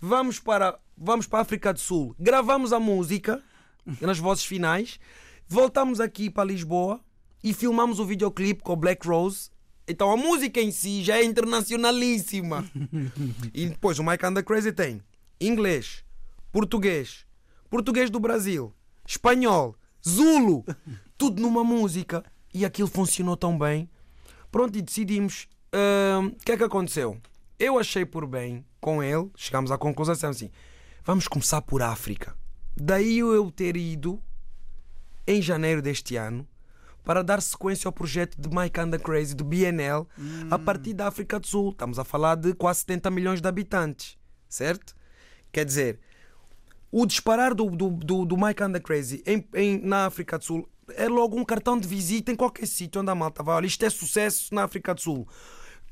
Vamos 0.00 0.38
para, 0.38 0.78
vamos 0.96 1.26
para 1.26 1.40
a 1.40 1.42
África 1.42 1.72
do 1.72 1.80
Sul. 1.80 2.14
Gravamos 2.18 2.72
a 2.72 2.80
música 2.80 3.42
nas 4.00 4.18
vozes 4.18 4.44
finais. 4.44 4.98
Voltamos 5.46 6.00
aqui 6.00 6.30
para 6.30 6.44
Lisboa 6.44 7.00
e 7.42 7.52
filmamos 7.54 7.98
o 7.98 8.04
videoclipe 8.04 8.62
com 8.62 8.72
o 8.72 8.76
Black 8.76 9.06
Rose. 9.06 9.50
Então 9.86 10.10
a 10.10 10.16
música 10.16 10.60
em 10.60 10.70
si 10.70 11.02
já 11.02 11.16
é 11.16 11.24
internacionalíssima. 11.24 12.68
e 13.54 13.66
depois 13.66 13.98
o 13.98 14.04
My 14.04 14.18
Kinda 14.18 14.42
Crazy 14.42 14.72
tem 14.72 15.00
inglês, 15.40 16.04
português, 16.50 17.24
português 17.70 18.10
do 18.10 18.18
Brasil, 18.18 18.74
espanhol, 19.08 19.74
zulo, 20.06 20.64
tudo 21.16 21.40
numa 21.40 21.64
música. 21.64 22.22
E 22.52 22.64
aquilo 22.64 22.88
funcionou 22.88 23.36
tão 23.36 23.58
bem. 23.58 23.88
Pronto, 24.52 24.76
e 24.78 24.82
decidimos. 24.82 25.48
hum, 25.74 26.28
O 26.28 26.44
que 26.44 26.52
é 26.52 26.56
que 26.56 26.64
aconteceu? 26.64 27.18
Eu 27.58 27.78
achei 27.78 28.04
por 28.04 28.26
bem 28.26 28.64
com 28.80 29.02
ele, 29.02 29.30
chegámos 29.36 29.70
à 29.72 29.78
conclusão 29.78 30.14
assim: 30.30 30.50
vamos 31.04 31.26
começar 31.26 31.60
por 31.62 31.82
África. 31.82 32.36
Daí 32.76 33.18
eu 33.18 33.50
ter 33.50 33.76
ido 33.76 34.22
em 35.26 35.42
janeiro 35.42 35.82
deste 35.82 36.16
ano 36.16 36.46
para 37.04 37.22
dar 37.24 37.40
sequência 37.42 37.88
ao 37.88 37.92
projeto 37.92 38.40
de 38.40 38.48
My 38.48 38.68
Kinda 38.70 38.98
Crazy, 38.98 39.34
do 39.34 39.42
BNL, 39.44 40.06
a 40.50 40.58
partir 40.58 40.92
da 40.94 41.08
África 41.08 41.40
do 41.40 41.46
Sul. 41.46 41.70
Estamos 41.70 41.98
a 41.98 42.04
falar 42.04 42.34
de 42.36 42.54
quase 42.54 42.80
70 42.80 43.10
milhões 43.10 43.40
de 43.40 43.48
habitantes, 43.48 44.16
certo? 44.48 44.94
Quer 45.50 45.64
dizer, 45.64 45.98
o 46.90 47.04
disparar 47.06 47.54
do, 47.54 47.66
do, 47.70 47.90
do, 47.90 48.24
do 48.24 48.36
My 48.36 48.54
Kinda 48.54 48.80
Crazy 48.80 49.22
em, 49.26 49.44
em- 49.54 49.80
na 49.80 50.06
África 50.06 50.38
do 50.38 50.44
Sul 50.44 50.68
é 50.96 51.06
logo 51.06 51.36
um 51.38 51.44
cartão 51.44 51.78
de 51.78 51.86
visita 51.86 52.32
em 52.32 52.36
qualquer 52.36 52.66
sítio 52.66 53.00
onde 53.02 53.10
a 53.10 53.14
malta 53.14 53.42
vai. 53.42 53.56
Olha, 53.56 53.66
isto 53.66 53.84
é 53.84 53.90
sucesso 53.90 54.54
na 54.54 54.64
África 54.64 54.94
do 54.94 55.00
Sul. 55.02 55.28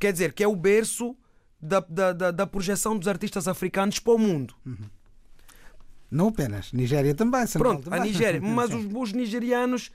Quer 0.01 0.13
dizer, 0.13 0.33
que 0.33 0.43
é 0.43 0.49
o 0.49 0.57
berço 0.57 1.15
da, 1.61 1.81
da, 1.81 2.13
da, 2.13 2.31
da 2.31 2.47
projeção 2.47 2.97
dos 2.97 3.07
artistas 3.07 3.47
africanos 3.47 3.99
para 3.99 4.15
o 4.15 4.19
mundo. 4.19 4.55
Não 6.11 6.29
apenas. 6.29 6.73
Nigéria 6.73 7.15
também. 7.15 7.47
Senegal 7.47 7.75
Pronto, 7.75 7.89
a 7.93 7.97
também. 7.97 8.11
Nigéria. 8.13 8.41
Mas 8.43 8.73
os, 8.73 8.87
os 8.91 9.13
nigerianos, 9.13 9.91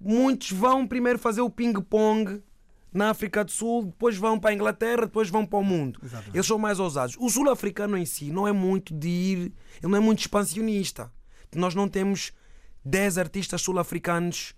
muitos 0.00 0.50
vão 0.52 0.86
primeiro 0.86 1.18
fazer 1.18 1.40
o 1.42 1.50
ping-pong 1.50 2.42
na 2.96 3.10
África 3.10 3.44
do 3.44 3.50
Sul, 3.50 3.84
depois 3.84 4.16
vão 4.16 4.40
para 4.40 4.50
a 4.50 4.54
Inglaterra, 4.54 5.02
depois 5.02 5.28
vão 5.28 5.44
para 5.44 5.58
o 5.58 5.62
mundo. 5.62 6.00
Exatamente. 6.02 6.34
Eles 6.34 6.46
são 6.46 6.58
mais 6.58 6.80
ousados. 6.80 7.14
O 7.20 7.28
sul-africano 7.28 7.96
em 7.96 8.06
si 8.06 8.30
não 8.30 8.48
é 8.48 8.52
muito 8.52 8.94
de 8.94 9.08
ir, 9.08 9.38
ele 9.38 9.52
não 9.82 9.96
é 9.96 10.00
muito 10.00 10.20
expansionista. 10.20 11.12
Nós 11.54 11.74
não 11.74 11.88
temos 11.88 12.32
10 12.84 13.18
artistas 13.18 13.60
sul-africanos 13.60 14.54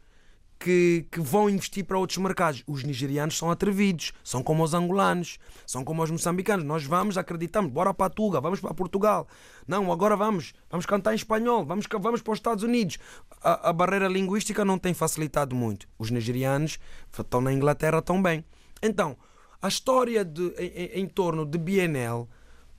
que, 0.58 1.06
que 1.10 1.20
vão 1.20 1.48
investir 1.48 1.84
para 1.84 1.96
outros 1.98 2.18
mercados. 2.18 2.64
Os 2.66 2.82
nigerianos 2.82 3.38
são 3.38 3.50
atrevidos, 3.50 4.12
são 4.24 4.42
como 4.42 4.64
os 4.64 4.74
angolanos, 4.74 5.38
são 5.66 5.84
como 5.84 6.02
os 6.02 6.10
moçambicanos. 6.10 6.64
Nós 6.64 6.84
vamos, 6.84 7.16
acreditamos, 7.16 7.70
bora 7.70 7.94
para 7.94 8.06
a 8.06 8.10
Tuga, 8.10 8.40
vamos 8.40 8.58
para 8.60 8.74
Portugal. 8.74 9.28
Não, 9.66 9.92
agora 9.92 10.16
vamos, 10.16 10.52
vamos 10.68 10.84
cantar 10.84 11.12
em 11.12 11.16
espanhol, 11.16 11.64
vamos, 11.64 11.86
vamos 12.00 12.20
para 12.22 12.32
os 12.32 12.38
Estados 12.38 12.64
Unidos. 12.64 12.98
A, 13.40 13.70
a 13.70 13.72
barreira 13.72 14.08
linguística 14.08 14.64
não 14.64 14.78
tem 14.78 14.92
facilitado 14.94 15.54
muito. 15.54 15.88
Os 15.98 16.10
nigerianos 16.10 16.78
estão 17.16 17.40
na 17.40 17.52
Inglaterra 17.52 18.02
também. 18.02 18.44
Então, 18.82 19.16
a 19.62 19.68
história 19.68 20.24
de, 20.24 20.42
em, 20.58 20.66
em- 20.66 21.00
em 21.02 21.06
torno 21.06 21.46
de 21.46 21.56
BNL 21.58 22.26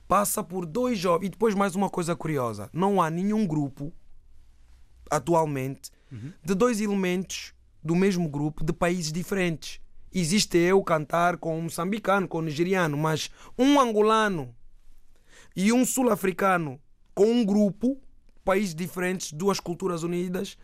passa 0.06 0.42
por 0.42 0.66
dois 0.66 0.98
jovens. 0.98 1.26
E 1.28 1.30
depois 1.30 1.54
mais 1.54 1.74
uma 1.74 1.88
coisa 1.88 2.14
curiosa: 2.16 2.68
não 2.72 3.00
há 3.00 3.08
nenhum 3.08 3.46
grupo 3.46 3.92
atualmente 5.10 5.90
de 6.44 6.54
dois 6.54 6.80
elementos 6.80 7.54
do 7.82 7.94
mesmo 7.94 8.28
grupo 8.28 8.64
de 8.64 8.72
países 8.72 9.12
diferentes. 9.12 9.80
Existe 10.12 10.58
eu 10.58 10.82
cantar 10.82 11.36
com 11.36 11.58
um 11.58 11.62
moçambicano, 11.62 12.26
com 12.26 12.38
um 12.38 12.42
nigeriano, 12.42 12.96
mas 12.96 13.30
um 13.58 13.80
angolano 13.80 14.54
e 15.54 15.72
um 15.72 15.84
sul-africano 15.84 16.80
com 17.14 17.26
um 17.26 17.44
grupo, 17.44 17.96
países 18.44 18.74
diferentes, 18.74 19.32
duas 19.32 19.60
culturas 19.60 20.02
unidas, 20.02 20.56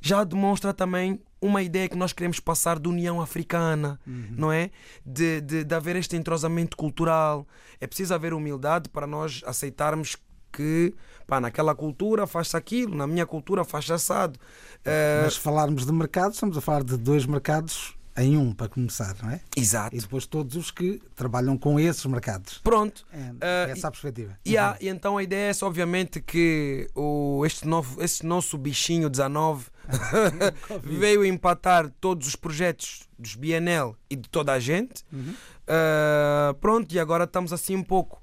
já 0.00 0.24
demonstra 0.24 0.72
também 0.72 1.20
uma 1.40 1.62
ideia 1.62 1.88
que 1.88 1.96
nós 1.96 2.12
queremos 2.12 2.40
passar 2.40 2.78
de 2.78 2.88
união 2.88 3.20
africana, 3.20 3.98
não 4.36 4.52
é? 4.52 4.70
De, 5.04 5.40
de, 5.40 5.64
de 5.64 5.74
haver 5.74 5.96
este 5.96 6.16
entrosamento 6.16 6.76
cultural. 6.76 7.46
É 7.80 7.86
preciso 7.86 8.14
haver 8.14 8.34
humildade 8.34 8.88
para 8.88 9.06
nós 9.06 9.42
aceitarmos 9.46 10.16
que 10.52 10.94
pá, 11.26 11.40
naquela 11.40 11.74
cultura 11.74 12.26
faz-se 12.26 12.56
aquilo, 12.56 12.94
na 12.96 13.06
minha 13.06 13.24
cultura 13.26 13.64
faz-se 13.64 13.92
assado. 13.92 14.38
Eh, 14.84 15.20
Mas 15.24 15.34
se 15.34 15.40
falarmos 15.40 15.86
de 15.86 15.92
mercado, 15.92 16.32
estamos 16.32 16.56
a 16.56 16.60
falar 16.60 16.82
de 16.82 16.96
dois 16.96 17.24
mercados 17.26 17.94
em 18.16 18.36
um, 18.36 18.52
para 18.52 18.68
começar, 18.68 19.14
não 19.22 19.30
é? 19.30 19.40
Exato. 19.56 19.94
E 19.96 20.00
depois 20.00 20.26
todos 20.26 20.56
os 20.56 20.70
que 20.70 21.00
trabalham 21.14 21.56
com 21.56 21.78
esses 21.78 22.04
mercados. 22.06 22.58
Pronto. 22.58 23.06
É, 23.12 23.30
Eh, 23.40 23.70
essa 23.70 23.88
a 23.88 23.90
perspectiva. 23.90 24.36
E, 24.44 24.58
há- 24.58 24.76
e 24.80 24.88
então 24.88 25.16
a 25.16 25.22
ideia 25.22 25.46
é 25.46 25.50
essa, 25.50 25.64
obviamente, 25.64 26.20
que 26.20 26.90
o, 26.94 27.42
este, 27.46 27.66
novo, 27.66 28.02
este 28.02 28.26
nosso 28.26 28.58
bichinho 28.58 29.08
19 29.08 29.66
veio 30.82 31.24
empatar 31.24 31.90
todos 32.00 32.26
os 32.26 32.36
projetos 32.36 33.08
dos 33.18 33.34
BNL 33.36 33.94
e 34.10 34.16
de 34.16 34.28
toda 34.28 34.52
a 34.52 34.58
gente. 34.60 35.04
Uh, 35.12 36.52
pronto, 36.60 36.92
e 36.92 36.98
agora 36.98 37.24
estamos 37.24 37.52
assim 37.52 37.76
um 37.76 37.82
pouco. 37.82 38.20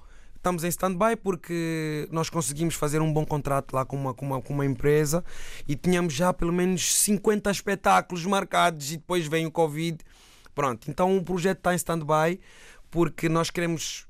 Estamos 0.47 0.63
em 0.63 0.69
stand-by 0.69 1.17
porque 1.17 2.07
nós 2.09 2.29
conseguimos 2.29 2.73
fazer 2.73 3.01
um 3.01 3.11
bom 3.11 3.25
contrato 3.25 3.73
lá 3.73 3.83
com 3.83 3.97
uma, 3.97 4.13
com, 4.13 4.25
uma, 4.25 4.41
com 4.41 4.53
uma 4.53 4.65
empresa 4.65 5.21
e 5.67 5.75
tínhamos 5.75 6.13
já 6.13 6.31
pelo 6.31 6.53
menos 6.53 6.95
50 7.01 7.51
espetáculos 7.51 8.25
marcados 8.25 8.93
e 8.93 8.95
depois 8.95 9.27
vem 9.27 9.45
o 9.45 9.51
Covid. 9.51 9.97
Pronto, 10.55 10.89
então 10.89 11.17
o 11.17 11.21
projeto 11.21 11.57
está 11.57 11.73
em 11.73 11.75
stand-by 11.75 12.39
porque 12.89 13.27
nós 13.27 13.49
queremos 13.49 14.07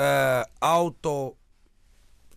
uh, 0.00 0.50
auto 0.58 1.36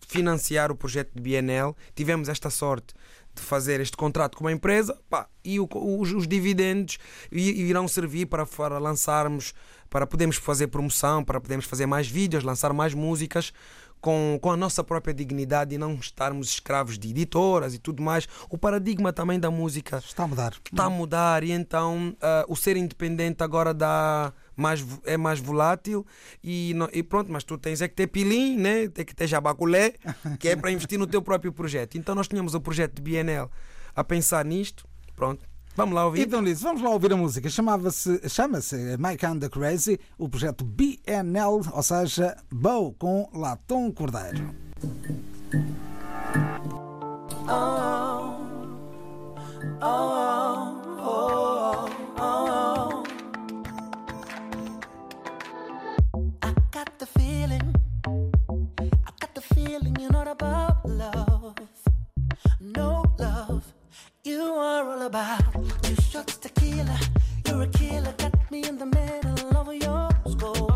financiar 0.06 0.70
o 0.70 0.76
projeto 0.76 1.12
de 1.14 1.22
BNL. 1.22 1.74
Tivemos 1.94 2.28
esta 2.28 2.50
sorte 2.50 2.92
de 3.34 3.42
fazer 3.42 3.80
este 3.80 3.96
contrato 3.96 4.36
com 4.36 4.44
uma 4.44 4.52
empresa 4.52 4.98
pá, 5.08 5.26
e 5.44 5.58
o- 5.58 5.68
os, 5.72 6.12
os 6.12 6.28
dividendos 6.28 6.98
irão 7.30 7.88
servir 7.88 8.26
para, 8.26 8.44
para 8.46 8.78
lançarmos, 8.78 9.54
para 9.88 10.06
podermos 10.06 10.36
fazer 10.36 10.66
promoção, 10.68 11.24
para 11.24 11.40
podermos 11.40 11.66
fazer 11.66 11.86
mais 11.86 12.06
vídeos, 12.08 12.44
lançar 12.44 12.72
mais 12.72 12.92
músicas 12.94 13.52
com, 14.00 14.38
com 14.42 14.50
a 14.50 14.56
nossa 14.56 14.82
própria 14.82 15.14
dignidade 15.14 15.74
e 15.74 15.78
não 15.78 15.94
estarmos 15.94 16.48
escravos 16.48 16.98
de 16.98 17.08
editoras 17.10 17.72
e 17.74 17.78
tudo 17.78 18.02
mais. 18.02 18.26
O 18.50 18.58
paradigma 18.58 19.12
também 19.12 19.38
da 19.38 19.50
música 19.50 19.98
Está 19.98 20.24
a 20.24 20.26
mudar. 20.28 20.52
está 20.70 20.84
a 20.84 20.90
mudar 20.90 21.44
e 21.44 21.52
então 21.52 22.14
ah, 22.20 22.44
o 22.48 22.56
ser 22.56 22.76
independente 22.76 23.42
agora 23.42 23.72
dá 23.72 24.32
mais, 24.56 24.84
é 25.04 25.16
mais 25.16 25.40
volátil 25.40 26.06
e, 26.42 26.72
não- 26.74 26.88
e 26.92 27.02
pronto, 27.02 27.30
mas 27.32 27.44
tu 27.44 27.56
tens 27.58 27.80
é 27.80 27.88
que 27.88 27.94
ter 27.94 28.06
pilim, 28.06 28.56
né? 28.56 28.88
tem 28.88 29.04
que 29.04 29.14
ter 29.14 29.26
jabaculé, 29.26 29.94
que 30.38 30.48
é 30.48 30.56
para 30.56 30.70
investir 30.70 30.98
no 30.98 31.06
teu 31.06 31.22
próprio 31.22 31.52
projeto. 31.52 31.96
Então 31.96 32.14
nós 32.14 32.28
tínhamos 32.28 32.54
o 32.54 32.60
projeto 32.60 32.94
de 32.96 33.02
BNL 33.02 33.48
a 33.94 34.02
pensar 34.04 34.44
nisto, 34.44 34.86
pronto, 35.14 35.44
vamos 35.76 35.94
lá 35.94 36.06
ouvir. 36.06 36.22
Então, 36.22 36.40
Liz, 36.40 36.60
vamos 36.62 36.82
lá 36.82 36.90
ouvir 36.90 37.12
a 37.12 37.16
música. 37.16 37.48
Chamava-se, 37.48 38.28
chama-se 38.28 38.76
My 38.98 39.16
Kinda 39.16 39.48
Crazy, 39.50 39.98
o 40.18 40.28
projeto 40.28 40.64
BNL, 40.64 41.60
ou 41.72 41.82
seja, 41.82 42.36
Bow 42.50 42.92
com 42.94 43.28
Latom 43.34 43.90
Cordeiro. 43.92 44.54
I 49.84 50.12
feeling 59.72 59.96
you're 59.98 60.12
not 60.12 60.28
about 60.28 60.84
love. 60.84 61.54
No 62.60 63.04
love, 63.18 63.64
you 64.22 64.42
are 64.42 64.84
all 64.90 65.02
about 65.02 65.54
two 65.82 65.94
shots 66.10 66.36
tequila. 66.36 66.98
You're 67.46 67.62
a 67.62 67.68
killer, 67.68 68.14
got 68.18 68.34
me 68.50 68.64
in 68.68 68.76
the 68.76 68.84
middle 68.84 69.56
of 69.56 69.68
your 69.74 70.08
skull. 70.32 70.68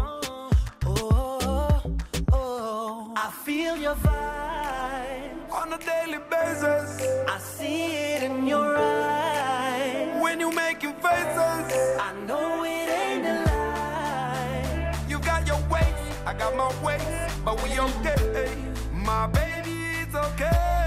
Oh, 0.86 1.30
oh, 1.52 1.96
oh, 2.32 3.12
I 3.16 3.30
feel 3.44 3.76
your 3.76 3.96
vibe 3.96 5.50
On 5.60 5.72
a 5.74 5.78
daily 5.78 6.20
basis, 6.30 6.88
I 7.28 7.38
see 7.38 7.86
it 8.14 8.22
in 8.22 8.46
your 8.46 8.76
eyes. 8.78 10.22
when 10.22 10.40
you 10.40 10.50
making 10.52 10.94
faces, 11.06 11.64
I 12.08 12.10
know 12.26 12.64
it 12.64 12.88
ain't 13.02 13.26
a 13.26 13.36
lie. 13.44 14.98
you 15.06 15.18
got 15.18 15.46
your 15.46 15.60
ways, 15.68 16.14
I 16.24 16.32
got 16.32 16.56
my 16.56 16.70
ways, 16.82 17.32
but 17.44 17.62
we 17.62 17.78
okay. 17.78 18.75
My 19.06 19.28
baby, 19.28 20.02
it's 20.02 20.16
okay. 20.16 20.85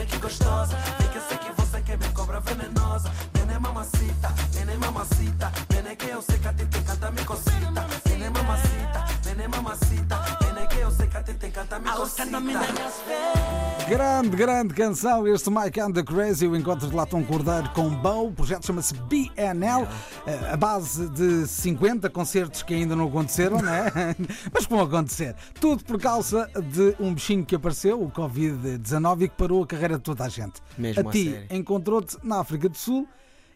novinha 0.00 0.06
que 0.06 0.18
gostosa. 0.18 0.76
Tem 0.98 1.10
eu 1.14 1.22
sei 1.28 1.38
que 1.38 1.52
você 1.52 1.80
quer 1.82 1.96
bem 1.96 2.10
cobra 2.12 2.40
venenosa. 2.40 3.10
Neném 3.34 3.58
mamacita, 3.58 4.34
neném 4.54 4.76
mamacita. 4.78 5.52
Nenê 5.70 5.96
que 5.96 6.06
eu 6.06 6.22
sei 6.22 6.38
que 6.38 6.48
a 6.48 6.52
te 6.52 6.62
encanta 6.62 7.10
me 7.10 7.24
cosita. 7.24 7.86
Neném 8.08 8.30
mamacita, 8.30 9.04
neném 9.24 9.48
mamacita. 9.48 10.20
Nenê 10.42 10.66
que 10.66 10.78
eu 10.78 10.90
sei 10.90 11.06
que 11.06 11.16
a 11.16 11.22
te 11.22 11.46
encanta 11.46 11.78
me 11.78 11.90
cosita. 11.90 13.49
Grande, 13.90 14.36
grande 14.36 14.72
canção, 14.72 15.26
este 15.26 15.50
Mike 15.50 15.80
and 15.80 15.90
the 15.90 16.04
Crazy, 16.04 16.46
o 16.46 16.54
encontro 16.54 16.88
de 16.88 16.94
Latão 16.94 17.24
Cordeiro 17.24 17.68
com 17.70 17.90
Bow. 17.90 18.28
O 18.28 18.32
projeto 18.32 18.64
chama-se 18.64 18.94
BNL, 18.94 19.84
eh, 20.28 20.52
a 20.52 20.56
base 20.56 21.08
de 21.08 21.44
50 21.44 22.08
concertos 22.08 22.62
que 22.62 22.72
ainda 22.72 22.94
não 22.94 23.08
aconteceram, 23.08 23.60
né? 23.60 23.90
Mas 24.54 24.64
vão 24.66 24.80
acontecer. 24.80 25.34
Tudo 25.60 25.82
por 25.82 26.00
causa 26.00 26.48
de 26.72 26.94
um 27.00 27.12
bichinho 27.12 27.44
que 27.44 27.56
apareceu, 27.56 28.00
o 28.00 28.08
Covid-19, 28.12 29.22
e 29.22 29.28
que 29.28 29.34
parou 29.34 29.64
a 29.64 29.66
carreira 29.66 29.96
de 29.96 30.04
toda 30.04 30.22
a 30.22 30.28
gente. 30.28 30.62
Mesmo 30.78 31.08
a 31.08 31.10
a 31.10 31.12
ti 31.12 31.44
encontrou-te 31.50 32.16
na 32.22 32.38
África 32.38 32.68
do 32.68 32.78
Sul 32.78 33.08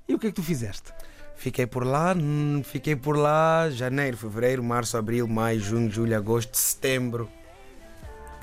e 0.08 0.14
o 0.16 0.18
que 0.18 0.26
é 0.26 0.30
que 0.30 0.36
tu 0.36 0.42
fizeste? 0.42 0.92
Fiquei 1.36 1.64
por 1.64 1.86
lá, 1.86 2.12
fiquei 2.64 2.96
por 2.96 3.16
lá 3.16 3.70
janeiro, 3.70 4.16
fevereiro, 4.16 4.64
março, 4.64 4.96
abril, 4.96 5.28
maio, 5.28 5.60
junho, 5.60 5.88
julho, 5.88 6.16
agosto, 6.16 6.56
setembro. 6.56 7.30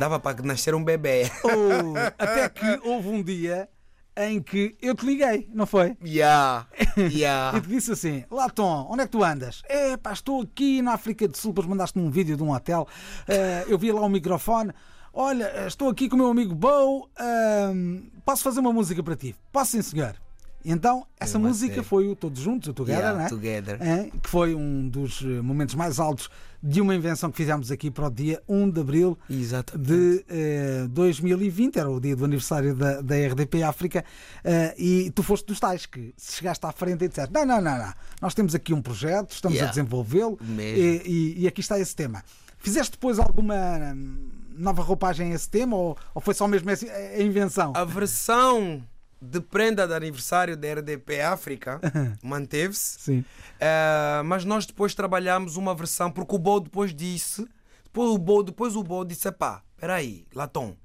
Dava 0.02 0.20
para 0.20 0.41
nascer 0.41 0.74
um 0.74 0.84
bebê. 0.84 1.30
Oh, 1.45 1.93
até 2.18 2.49
que 2.49 2.80
houve 2.84 3.08
um 3.10 3.22
dia 3.22 3.70
em 4.18 4.41
que 4.41 4.76
eu 4.82 4.95
te 4.95 5.06
liguei, 5.06 5.47
não 5.54 5.68
foi? 5.68 5.95
Yeah, 6.04 6.66
E 6.97 7.20
yeah. 7.20 7.62
te 7.62 7.68
disse 7.68 7.91
assim: 7.91 8.24
Latom, 8.32 8.88
onde 8.89 9.04
é 9.04 9.06
que 9.06 9.12
tu 9.12 9.24
andas? 9.24 9.62
É 9.70 9.95
pá, 9.97 10.12
estou 10.12 10.41
aqui 10.41 10.82
na 10.82 10.93
África 10.93 11.28
do 11.28 11.38
Sul, 11.38 11.52
depois 11.52 11.68
mandaste-me 11.68 12.04
um 12.04 12.10
vídeo 12.10 12.36
de 12.36 12.41
um 12.41 12.52
hotel. 12.52 12.88
eh, 13.28 13.64
eu 13.68 13.78
vi 13.78 13.91
lá 13.91 14.02
o 14.02 14.10
microfone. 14.10 14.72
Olha, 15.14 15.43
eh, 15.54 15.68
estou 15.68 15.88
aqui 15.88 16.10
com 16.10 16.16
o 16.16 16.18
meu 16.20 16.30
amigo 16.30 16.56
Bow. 16.56 17.08
ahm, 17.20 17.99
posso 18.26 18.41
fazer 18.41 18.60
uma 18.60 18.74
música 18.74 19.04
para 19.04 19.16
ti? 19.16 19.36
Posso, 19.52 19.74
sim, 19.74 19.84
senhor. 19.84 20.16
Então, 20.64 21.05
essa 21.20 21.38
a 21.38 21.41
música 21.41 21.82
foi 21.84 22.07
o 22.07 22.16
Todos 22.16 22.39
Juntos, 22.41 22.70
o 22.70 22.74
Together, 22.74 22.99
Yeah, 23.01 23.24
né? 23.24 23.30
Together. 23.30 23.78
É, 23.82 24.09
que 24.22 24.30
foi 24.30 24.53
um 24.53 24.88
dos 24.88 25.22
eh, 25.24 25.41
momentos 25.41 25.74
mais 25.76 25.99
altos 25.99 26.30
de 26.62 26.80
uma 26.80 26.93
invenção 26.93 27.32
que 27.32 27.38
fizemos 27.38 27.72
aqui 27.72 27.89
para 27.89 28.05
o 28.07 28.09
dia 28.12 28.41
1 28.47 28.70
de 28.70 28.80
abril 28.82 29.18
Exatamente. 29.30 29.88
de 29.88 30.26
eh, 30.30 30.86
2020, 30.89 31.78
era 31.80 31.89
o 31.89 31.99
dia 31.99 32.16
do 32.16 32.24
aniversário 32.26 32.76
da, 32.76 33.01
da 33.01 33.16
RDP 33.16 33.64
África, 33.64 34.05
eh, 34.43 34.76
e 34.78 35.12
tu 35.12 35.24
foste 35.24 35.45
dos 35.47 35.59
tais 35.59 35.86
que 35.88 36.14
chegaste 36.20 36.64
à 36.66 36.72
frente 36.72 37.03
e 37.05 37.07
disseste: 37.07 37.34
não, 37.34 37.45
não, 37.45 37.59
não, 37.59 37.78
não, 37.80 37.93
nós 38.22 38.34
temos 38.36 38.53
aqui 38.53 38.74
um 38.74 38.82
projeto, 38.82 39.32
estamos 39.32 39.57
a 39.57 39.62
Yeah. 39.62 39.72
desenvolvê-lo 39.76 40.38
Mesmo. 40.41 40.78
e, 40.84 41.01
e- 41.05 41.41
e 41.43 41.47
aqui 41.47 41.62
está 41.62 41.80
esse 41.80 41.95
tema. 41.95 42.24
Fizeste 42.59 42.91
depois 42.91 43.18
alguma 43.18 43.55
hum, 43.95 44.30
nova 44.55 44.84
roupagem 44.84 45.32
a 45.32 45.36
esse 45.36 45.49
tema 45.49 45.76
ou, 45.76 45.97
ou 46.14 46.22
foi 46.22 46.36
só 46.36 46.47
mesmo 46.47 46.70
a 46.70 47.22
invenção? 47.24 47.74
A 47.76 47.84
versão 47.84 48.84
de 49.22 49.40
prenda 49.40 49.88
de 49.88 49.94
aniversário 49.94 50.58
da 50.58 50.74
RDP 50.74 51.22
África 51.22 51.80
manteve-se. 52.24 53.00
Sim. 53.00 53.26
Eh, 53.60 54.22
mas 54.26 54.44
nós 54.44 54.66
depois 54.66 54.96
trabalhamos 54.96 55.58
uma 55.58 55.76
versão, 55.76 56.12
porque 56.12 56.36
o 56.36 56.40
Bo 56.40 56.60
depois 56.60 56.94
disse, 56.94 57.46
depois 57.84 58.10
o 58.10 58.18
Bo, 58.18 58.42
depois 58.42 58.76
o 58.76 58.84
Bo 58.84 59.06
disse, 59.06 59.32
pá, 59.32 59.62
peraí, 59.78 60.26
Latom, 60.34 60.76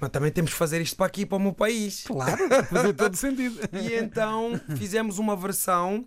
mas 0.00 0.10
também 0.10 0.30
temos 0.30 0.52
que 0.52 0.56
fazer 0.56 0.80
isto 0.80 0.96
para 0.96 1.06
aqui, 1.06 1.26
para 1.26 1.36
o 1.36 1.40
meu 1.40 1.52
país. 1.52 2.04
Claro, 2.04 2.38
fazia 2.66 2.94
todo 2.94 3.16
sentido. 3.16 3.58
E 3.72 3.94
então 3.94 4.58
fizemos 4.76 5.18
uma 5.18 5.36
versão 5.36 6.06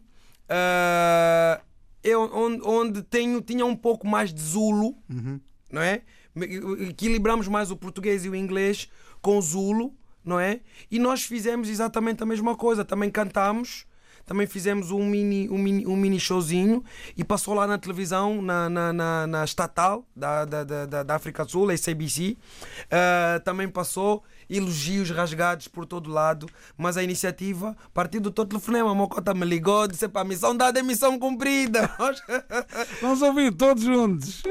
eh, 0.49 1.61
eu, 2.03 2.29
onde, 2.33 2.61
onde 2.65 3.03
tenho, 3.03 3.41
tinha 3.41 3.65
um 3.65 3.75
pouco 3.75 4.05
mais 4.05 4.33
de 4.33 4.41
Zulu, 4.41 4.95
não 5.71 5.81
é? 5.81 6.01
Equilibramos 6.89 7.47
mais 7.47 7.71
o 7.71 7.77
português 7.77 8.25
e 8.25 8.29
o 8.29 8.35
inglês 8.35 8.89
com 9.21 9.39
Zulu, 9.39 9.95
não 10.23 10.39
é? 10.39 10.59
E 10.89 10.99
nós 10.99 11.23
fizemos 11.23 11.69
exatamente 11.69 12.23
a 12.23 12.25
mesma 12.25 12.55
coisa. 12.55 12.83
Também 12.85 13.09
cantamos, 13.09 13.85
também 14.25 14.47
fizemos 14.47 14.89
um 14.91 15.05
mini, 15.05 15.49
um 15.49 15.57
mini, 15.57 15.85
um 15.85 15.95
mini 15.97 16.19
showzinho 16.19 16.83
e 17.17 17.23
passou 17.23 17.53
lá 17.53 17.67
na 17.67 17.77
televisão, 17.77 18.41
na, 18.41 18.69
na, 18.69 18.93
na, 18.93 19.27
na 19.27 19.43
estatal 19.43 20.05
da, 20.15 20.45
da, 20.45 20.63
da, 20.63 21.03
da- 21.03 21.15
África 21.15 21.43
do 21.43 21.51
Sul, 21.51 21.69
a 21.69 21.75
SABC. 21.77 22.37
Eh, 22.89 23.39
também 23.43 23.67
passou 23.67 24.23
elogios 24.49 25.09
rasgados 25.09 25.67
por 25.67 25.85
todo 25.85 26.09
lado, 26.09 26.47
mas 26.77 26.95
a 26.95 27.03
iniciativa 27.03 27.75
partiu 27.93 28.21
do 28.21 28.31
teu 28.31 28.45
telefonema. 28.45 28.91
A 28.91 28.95
Mocota 28.95 29.33
me 29.33 29.45
ligou, 29.45 29.87
disse: 29.87 30.07
pá, 30.07 30.23
missão 30.23 30.55
dada 30.55 30.79
é 30.79 30.83
missão 30.83 31.19
cumprida. 31.19 31.89
Vamos 33.01 33.21
ouvir 33.21 33.51
todos 33.53 33.83
juntos. 33.83 34.43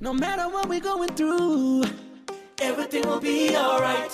No 0.00 0.12
matter 0.14 0.48
what 0.48 0.68
we're 0.68 0.80
going 0.80 1.06
through, 1.14 1.82
everything 2.60 3.06
will 3.06 3.20
be 3.20 3.54
alright. 3.56 4.10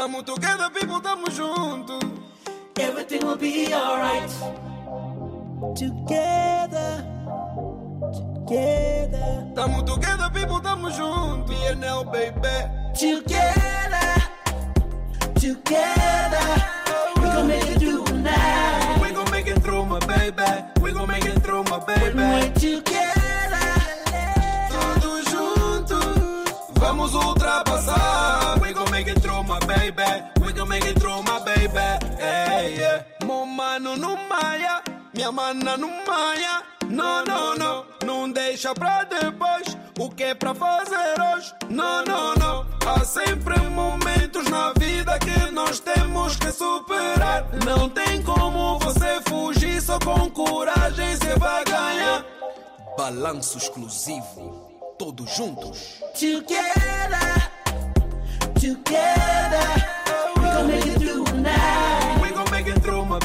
Tamo 0.00 0.22
together, 0.22 0.70
people, 0.72 0.98
tamo 1.02 1.26
junto. 1.26 1.98
Everything 2.78 3.22
will 3.26 3.36
be 3.36 3.70
alright. 3.74 4.30
Together, 5.76 7.04
together, 8.10 9.52
Tamo 9.54 9.82
together, 9.84 10.30
people, 10.32 10.58
tamo 10.60 10.88
junto. 10.88 11.52
PNL, 11.52 12.10
baby. 12.10 12.48
together, 12.94 14.22
together. 15.34 16.46
We 17.16 17.22
gon' 17.22 17.46
make 17.48 17.66
it 17.68 17.78
through 17.78 18.04
tonight. 18.06 18.98
We 19.02 19.10
gon' 19.12 19.30
make 19.30 19.48
it 19.48 19.62
through, 19.62 19.84
my 19.84 19.98
baby. 20.06 20.64
We 20.80 20.92
gon' 20.92 21.08
make 21.08 21.26
it 21.26 21.42
through, 21.42 21.64
my 21.64 21.76
When 21.76 22.16
baby. 22.16 22.16
we're 22.16 22.52
together, 22.54 22.89
mano 33.90 33.96
não 33.96 34.28
maia, 34.28 34.82
minha 35.14 35.32
mana 35.32 35.76
não 35.76 35.90
maia. 36.06 36.62
Não, 36.88 37.24
não, 37.24 37.54
não, 37.54 37.86
não 38.04 38.30
deixa 38.30 38.74
pra 38.74 39.04
depois 39.04 39.76
o 39.98 40.10
que 40.10 40.24
é 40.24 40.34
pra 40.34 40.54
fazer 40.54 41.20
hoje. 41.20 41.54
Não, 41.68 42.04
não, 42.04 42.34
não. 42.34 42.66
Há 42.84 43.04
sempre 43.04 43.58
momentos 43.60 44.44
na 44.50 44.72
vida 44.72 45.18
que 45.18 45.52
nós 45.52 45.78
temos 45.78 46.36
que 46.36 46.50
superar. 46.50 47.46
Não 47.64 47.88
tem 47.88 48.22
como 48.22 48.78
você 48.80 49.20
fugir, 49.28 49.80
só 49.80 49.98
com 50.00 50.28
coragem 50.30 51.16
você 51.16 51.38
vai 51.38 51.64
ganhar. 51.64 52.24
Balanço 52.96 53.56
exclusivo, 53.58 54.94
todos 54.98 55.30
juntos. 55.36 56.00
together, 56.14 57.50
together. 58.54 59.86
We 60.36 60.42
gon' 60.42 60.66
make 60.66 60.86
it 60.86 60.98
through 60.98 61.24
tonight. 61.24 61.99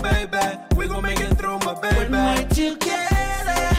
Baby. 0.01 0.45
We 0.75 0.87
gon' 0.87 1.03
make 1.03 1.19
it 1.19 1.37
through, 1.37 1.59
my 1.59 1.73
When 1.73 2.11
we're 2.11 2.35
baby. 2.35 2.55
together, 2.55 3.69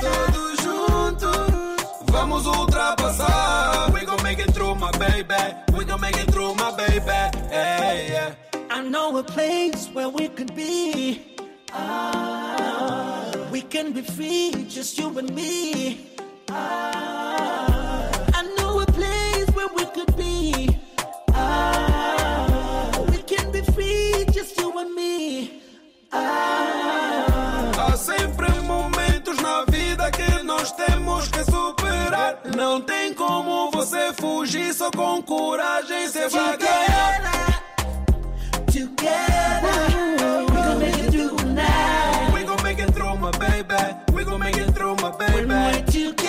Todos 0.00 0.60
juntos, 0.60 1.78
vamos 2.10 2.46
ultrapassar. 2.46 3.90
We 3.92 4.04
gon' 4.04 4.22
make 4.22 4.38
it 4.40 4.52
through, 4.54 4.74
my 4.76 4.90
baby. 4.92 5.34
We 5.76 5.84
gon' 5.84 6.00
make 6.00 6.16
it 6.16 6.30
through, 6.32 6.54
my 6.54 6.70
baby. 6.76 7.20
Hey, 7.50 8.08
yeah. 8.10 8.34
I 8.70 8.82
know 8.82 9.16
a 9.18 9.22
place 9.22 9.88
where 9.92 10.08
we 10.08 10.28
could 10.28 10.54
be. 10.54 11.36
Ah, 11.72 13.30
we 13.50 13.60
can 13.62 13.92
be 13.92 14.02
free, 14.02 14.66
just 14.68 14.98
you 14.98 15.16
and 15.18 15.34
me. 15.34 16.06
Ah, 16.50 18.10
I 18.34 18.42
know 18.58 18.80
a 18.80 18.86
place 18.86 19.48
where 19.56 19.68
we 19.76 19.84
could 19.86 20.14
be. 20.16 20.78
Ah, 21.34 22.21
Há 26.12 27.96
sempre 27.96 28.50
momentos 28.60 29.38
na 29.38 29.64
vida 29.64 30.10
que 30.10 30.42
nós 30.42 30.70
temos 30.72 31.28
que 31.28 31.44
superar. 31.44 32.38
Não 32.56 32.80
tem 32.80 33.14
como 33.14 33.70
você 33.70 34.12
fugir, 34.12 34.74
só 34.74 34.90
com 34.90 35.22
coragem 35.22 36.06
você 36.08 36.28
vai 36.28 36.56
ganhar. 36.56 37.42
together, 38.72 40.46
we 40.48 40.56
gon' 40.56 40.78
make 40.78 40.98
it 40.98 41.10
through 41.10 41.36
tonight. 41.36 42.30
We 42.34 42.44
gon' 42.44 42.62
make 42.62 42.78
it 42.78 42.94
through, 42.94 43.16
my 43.16 43.30
baby. 43.32 43.74
We 44.12 44.24
gon' 44.24 44.40
make 44.40 44.56
it 44.56 44.74
through, 44.74 44.96
my 44.96 45.10
baby. 45.16 46.21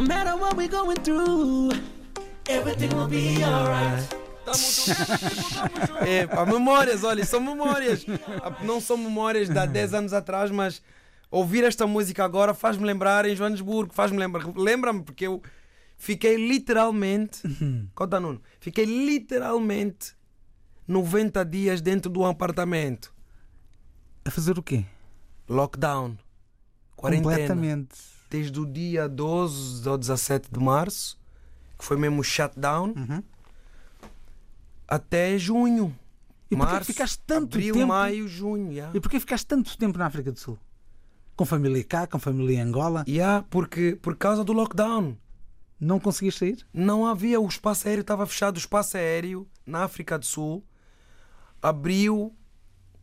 No 0.00 0.06
matter 0.06 0.34
what 0.34 0.56
we're 0.56 0.66
going 0.66 0.96
through, 0.96 1.72
everything 2.48 2.88
will 2.96 3.06
be 3.06 3.44
alright. 3.44 4.08
É, 6.00 6.26
pá, 6.26 6.44
memórias, 6.44 7.04
olha, 7.04 7.24
são 7.24 7.38
memórias. 7.40 8.04
Não 8.64 8.80
são 8.80 8.96
memórias 8.96 9.48
de 9.48 9.56
há 9.56 9.66
10 9.66 9.94
anos 9.94 10.12
atrás, 10.12 10.50
mas 10.50 10.82
ouvir 11.30 11.62
esta 11.62 11.86
música 11.86 12.24
agora 12.24 12.52
faz-me 12.54 12.84
lembrar 12.84 13.26
em 13.26 13.36
Joanesburgo, 13.36 13.92
faz-me 13.92 14.18
lembrar, 14.18 14.44
lembra-me 14.56 15.02
porque 15.04 15.26
eu 15.26 15.40
fiquei 15.96 16.34
literalmente, 16.34 17.42
conta 17.94 18.18
Nuno, 18.18 18.40
fiquei 18.58 18.86
literalmente 18.86 20.14
90 20.88 21.44
dias 21.44 21.80
dentro 21.80 22.10
do 22.10 22.24
apartamento. 22.24 23.14
A 24.24 24.30
fazer 24.30 24.58
o 24.58 24.62
quê? 24.62 24.84
Lockdown. 25.48 26.16
Quarentena. 26.96 27.30
Completamente. 27.30 28.09
Desde 28.30 28.58
o 28.60 28.64
dia 28.66 29.08
12 29.08 29.86
ao 29.88 29.98
17 29.98 30.48
de 30.52 30.60
março, 30.60 31.18
que 31.78 31.84
foi 31.84 31.96
mesmo 31.96 32.20
o 32.20 32.24
shutdown, 32.24 32.94
Uhum. 32.96 33.22
até 34.86 35.36
junho. 35.38 35.94
E 36.50 36.56
porquê 36.56 36.72
Março, 36.72 36.86
ficaste 36.92 37.20
tanto 37.26 37.56
abril, 37.56 37.74
tempo? 37.74 37.86
maio, 37.86 38.26
junho. 38.26 38.72
Yeah. 38.72 38.96
E 38.96 39.00
porquê 39.00 39.20
ficaste 39.20 39.46
tanto 39.46 39.76
tempo 39.78 39.96
na 39.98 40.06
África 40.06 40.32
do 40.32 40.38
Sul? 40.38 40.58
Com 41.36 41.44
família 41.44 41.82
cá, 41.84 42.06
com 42.06 42.18
família 42.18 42.56
em 42.56 42.60
Angola? 42.60 43.04
Yeah, 43.08 43.44
porque, 43.50 43.96
por 44.02 44.16
causa 44.16 44.42
do 44.44 44.52
lockdown. 44.52 45.16
Não 45.78 45.98
conseguiste 46.00 46.40
sair? 46.40 46.66
Não 46.74 47.06
havia, 47.06 47.40
o 47.40 47.46
espaço 47.46 47.86
aéreo 47.88 48.02
estava 48.02 48.26
fechado. 48.26 48.56
O 48.56 48.58
espaço 48.58 48.96
aéreo 48.96 49.48
na 49.64 49.84
África 49.84 50.18
do 50.18 50.26
Sul 50.26 50.62
abriu 51.62 52.34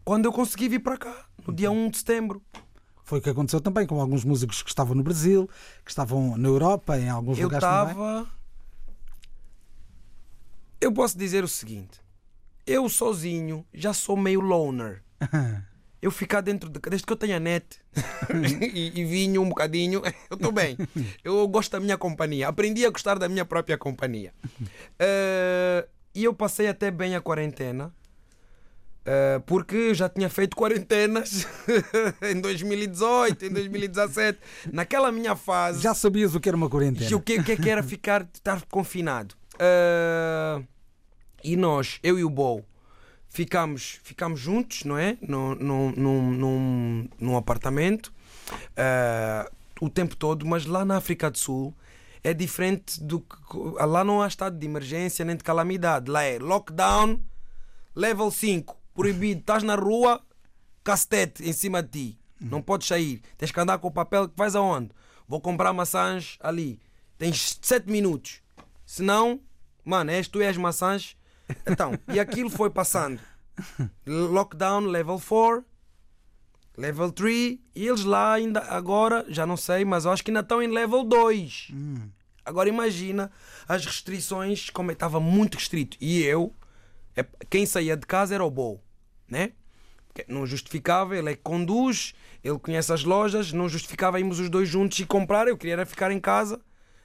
quando 0.05 0.25
eu 0.25 0.31
consegui 0.31 0.69
vir 0.69 0.79
para 0.79 0.97
cá, 0.97 1.25
no 1.45 1.53
dia 1.53 1.71
1 1.71 1.89
de 1.89 1.97
setembro. 1.97 2.41
Foi 3.07 3.19
o 3.19 3.21
que 3.21 3.29
aconteceu 3.29 3.61
também 3.61 3.87
com 3.87 4.01
alguns 4.01 4.25
músicos 4.25 4.61
que 4.61 4.67
estavam 4.67 4.93
no 4.93 5.01
Brasil, 5.01 5.49
que 5.85 5.89
estavam 5.89 6.35
na 6.35 6.49
Europa, 6.49 6.99
em 6.99 7.07
alguns 7.07 7.39
Eu 7.39 7.45
lugares 7.45 7.65
também. 7.65 7.91
estava. 7.91 8.27
Eu 10.81 10.91
posso 10.91 11.17
dizer 11.17 11.41
o 11.41 11.47
seguinte: 11.47 12.01
eu 12.65 12.89
sozinho 12.89 13.65
já 13.73 13.93
sou 13.93 14.17
meio 14.17 14.41
loner. 14.41 15.01
Eu 15.99 16.11
ficar 16.11 16.41
dentro 16.41 16.69
de. 16.69 16.79
Desde 16.79 17.07
que 17.07 17.11
eu 17.11 17.17
tenha 17.17 17.39
net 17.39 17.79
e, 18.71 19.01
e 19.01 19.03
vinho 19.03 19.41
um 19.41 19.49
bocadinho, 19.49 20.03
eu 20.29 20.35
estou 20.35 20.51
bem. 20.51 20.77
Eu 21.23 21.47
gosto 21.47 21.71
da 21.71 21.79
minha 21.79 21.97
companhia. 21.97 22.47
Aprendi 22.47 22.85
a 22.85 22.91
gostar 22.91 23.17
da 23.17 23.27
minha 23.27 23.43
própria 23.43 23.79
companhia. 23.79 24.31
Eh, 24.99 25.87
e 26.13 26.23
eu 26.23 26.35
passei 26.35 26.67
até 26.67 26.91
bem 26.91 27.15
a 27.15 27.19
quarentena. 27.19 27.91
Eh, 29.09 29.41
porque 29.45 29.93
já 29.93 30.09
tinha 30.09 30.29
feito 30.29 30.53
quarentenas 30.53 31.47
em 32.21 32.41
2018, 32.41 33.45
em 33.45 33.49
2017. 33.51 34.37
Naquela 34.73 35.13
minha 35.13 35.33
fase. 35.33 35.81
Já 35.81 35.93
sabias 35.93 36.35
o 36.35 36.41
que 36.41 36.49
era 36.49 36.57
uma 36.57 36.69
quarentena? 36.69 37.15
O 37.15 37.21
que, 37.21 37.39
o 37.39 37.43
que 37.43 37.53
é 37.53 37.55
que 37.55 37.69
era 37.69 37.81
ficar, 37.81 38.27
estar 38.33 38.61
confinado? 38.65 39.33
Ah, 39.57 40.61
e 41.41 41.55
nós, 41.55 41.99
eu 42.03 42.19
e 42.19 42.25
o 42.25 42.29
Bo, 42.29 42.65
ficámos, 43.29 44.01
ficámos 44.03 44.41
juntos, 44.41 44.83
não 44.83 44.97
é? 44.97 45.17
Num, 45.21 45.55
num, 45.55 45.91
num, 45.91 47.09
num, 47.17 47.37
apartamento 47.37 48.11
ah, 48.75 49.49
o 49.79 49.89
tempo 49.89 50.17
todo, 50.17 50.45
mas 50.45 50.65
lá 50.65 50.83
na 50.83 50.97
África 50.97 51.31
do 51.31 51.37
Sul 51.37 51.73
é 52.21 52.33
diferente 52.33 53.01
do 53.01 53.21
que. 53.21 53.37
Lá 53.79 54.03
não 54.03 54.21
há 54.21 54.27
estado 54.27 54.59
de 54.59 54.65
emergência 54.65 55.23
nem 55.23 55.37
de 55.37 55.45
calamidade. 55.45 56.11
Lá 56.11 56.23
é 56.23 56.37
lockdown, 56.37 57.21
level 57.95 58.29
5, 58.29 58.76
proibido. 58.97 59.39
Estás 59.41 59.63
na 59.63 59.75
rua, 59.75 60.21
castete 60.83 61.47
em 61.47 61.53
cima 61.53 61.81
de 61.81 61.89
ti. 61.89 62.19
Não 62.41 62.61
podes 62.61 62.87
sair. 62.87 63.21
Tens 63.37 63.51
que 63.51 63.59
andar 63.59 63.77
com 63.77 63.87
o 63.87 63.91
papel 63.91 64.27
que 64.27 64.35
vais 64.35 64.55
aonde? 64.55 64.89
Vou 65.27 65.39
comprar 65.39 65.71
maçãs 65.73 66.37
ali. 66.39 66.79
Tens 67.17 67.57
7 67.61 67.89
minutos. 67.89 68.41
Senão, 68.85 69.39
mano, 69.85 70.11
és 70.11 70.27
tu 70.27 70.41
e 70.41 70.47
as 70.47 70.57
maçãs. 70.57 71.15
Então, 71.65 71.93
e 72.13 72.19
aquilo 72.19 72.49
foi 72.49 72.69
passando. 72.69 73.19
Lockdown 74.05 74.81
level 74.85 75.19
4, 75.19 75.65
level 76.77 77.11
3, 77.11 77.57
e 77.75 77.87
eles 77.87 78.03
lá 78.03 78.33
ainda 78.33 78.61
agora, 78.61 79.25
já 79.29 79.45
não 79.45 79.57
sei, 79.57 79.83
mas 79.83 80.05
eu 80.05 80.11
acho 80.11 80.23
que 80.23 80.29
ainda 80.29 80.41
estão 80.41 80.61
em 80.61 80.67
level 80.67 81.03
2. 81.03 81.71
Agora 82.45 82.69
imagina 82.69 83.31
as 83.67 83.85
restrições, 83.85 84.69
como 84.69 84.91
estava 84.91 85.19
muito 85.19 85.55
restrito. 85.55 85.97
E 85.99 86.21
eu, 86.21 86.53
é- 87.15 87.25
quem 87.49 87.65
saía 87.65 87.97
de 87.97 88.05
casa 88.05 88.35
era 88.35 88.43
o 88.45 88.51
Bo, 88.51 88.79
né? 89.29 89.51
Não 90.27 90.47
justificava, 90.47 91.15
ele 91.15 91.31
é 91.31 91.35
que 91.35 91.41
conduz, 91.43 92.13
ele 92.43 92.57
conhece 92.57 92.91
as 92.91 93.03
lojas, 93.03 93.53
não 93.53 93.69
justificava 93.69 94.19
irmos 94.19 94.39
os 94.39 94.49
dois 94.49 94.67
juntos 94.67 94.97
e 94.99 95.05
comprar, 95.05 95.47
eu 95.47 95.55
queria 95.57 95.73
era 95.73 95.85
ficar 95.85 96.09
em 96.11 96.19
casa, 96.19 96.59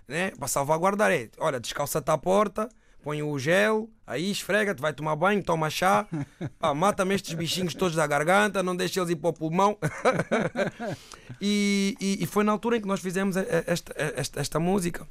né? 0.08 0.30
Para 0.38 0.48
salvaguardar. 0.48 1.10
É, 1.12 1.28
olha, 1.38 1.60
descalça-te 1.60 2.10
à 2.10 2.16
porta, 2.16 2.70
põe 3.02 3.22
o 3.22 3.38
gel, 3.38 3.90
aí 4.06 4.30
esfrega-te, 4.30 4.80
vai 4.80 4.94
tomar 4.94 5.14
banho, 5.16 5.42
toma 5.42 5.68
chá, 5.68 6.06
pá, 6.58 6.72
mata-me 6.72 7.14
estes 7.14 7.34
bichinhos 7.34 7.74
todos 7.74 7.94
da 7.94 8.06
garganta, 8.06 8.62
não 8.62 8.74
deixa 8.74 9.00
eles 9.00 9.10
ir 9.10 9.16
para 9.16 9.28
o 9.30 9.32
pulmão. 9.34 9.76
e, 11.40 11.96
e- 12.00 12.22
e 12.22 12.26
foi 12.26 12.44
na 12.44 12.52
altura 12.52 12.76
em 12.76 12.80
que 12.80 12.88
nós 12.88 13.00
fizemos 13.00 13.36
esta, 13.36 13.94
esta, 14.16 14.40
esta 14.40 14.60
música. 14.60 15.06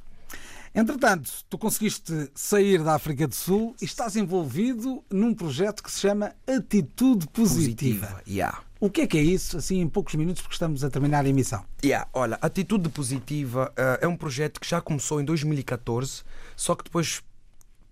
Entretanto, 0.74 1.30
tu 1.50 1.58
conseguiste 1.58 2.30
sair 2.34 2.82
da 2.82 2.94
África 2.94 3.28
do 3.28 3.34
Sul 3.34 3.76
e 3.80 3.84
estás 3.84 4.16
envolvido 4.16 5.04
num 5.10 5.34
projeto 5.34 5.82
que 5.82 5.92
se 5.92 6.00
chama 6.00 6.34
Atitude 6.46 7.28
Positiva. 7.28 8.22
Yeah. 8.26 8.62
O 8.80 8.88
que 8.88 9.02
é 9.02 9.06
que 9.06 9.18
é 9.18 9.22
isso? 9.22 9.58
Assim, 9.58 9.80
em 9.80 9.88
poucos 9.88 10.14
minutos, 10.14 10.40
porque 10.40 10.54
estamos 10.54 10.82
a 10.82 10.88
terminar 10.88 11.26
a 11.26 11.28
emissão. 11.28 11.62
Yeah, 11.84 12.08
olha, 12.14 12.38
Atitude 12.40 12.88
Positiva 12.88 13.70
eh, 13.76 13.98
é 14.00 14.08
um 14.08 14.16
projeto 14.16 14.58
que 14.58 14.66
já 14.66 14.80
começou 14.80 15.20
em 15.20 15.24
2014, 15.26 16.22
só 16.56 16.74
que 16.74 16.84
depois 16.84 17.22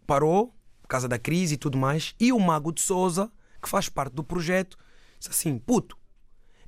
parou 0.06 0.54
por 0.80 0.88
causa 0.88 1.06
da 1.06 1.18
crise 1.18 1.54
e 1.54 1.58
tudo 1.58 1.76
mais. 1.76 2.14
E 2.18 2.32
o 2.32 2.40
Mago 2.40 2.72
de 2.72 2.80
Souza, 2.80 3.30
que 3.62 3.68
faz 3.68 3.90
parte 3.90 4.14
do 4.14 4.24
projeto, 4.24 4.78
disse 5.18 5.30
assim: 5.30 5.58
puto, 5.58 5.98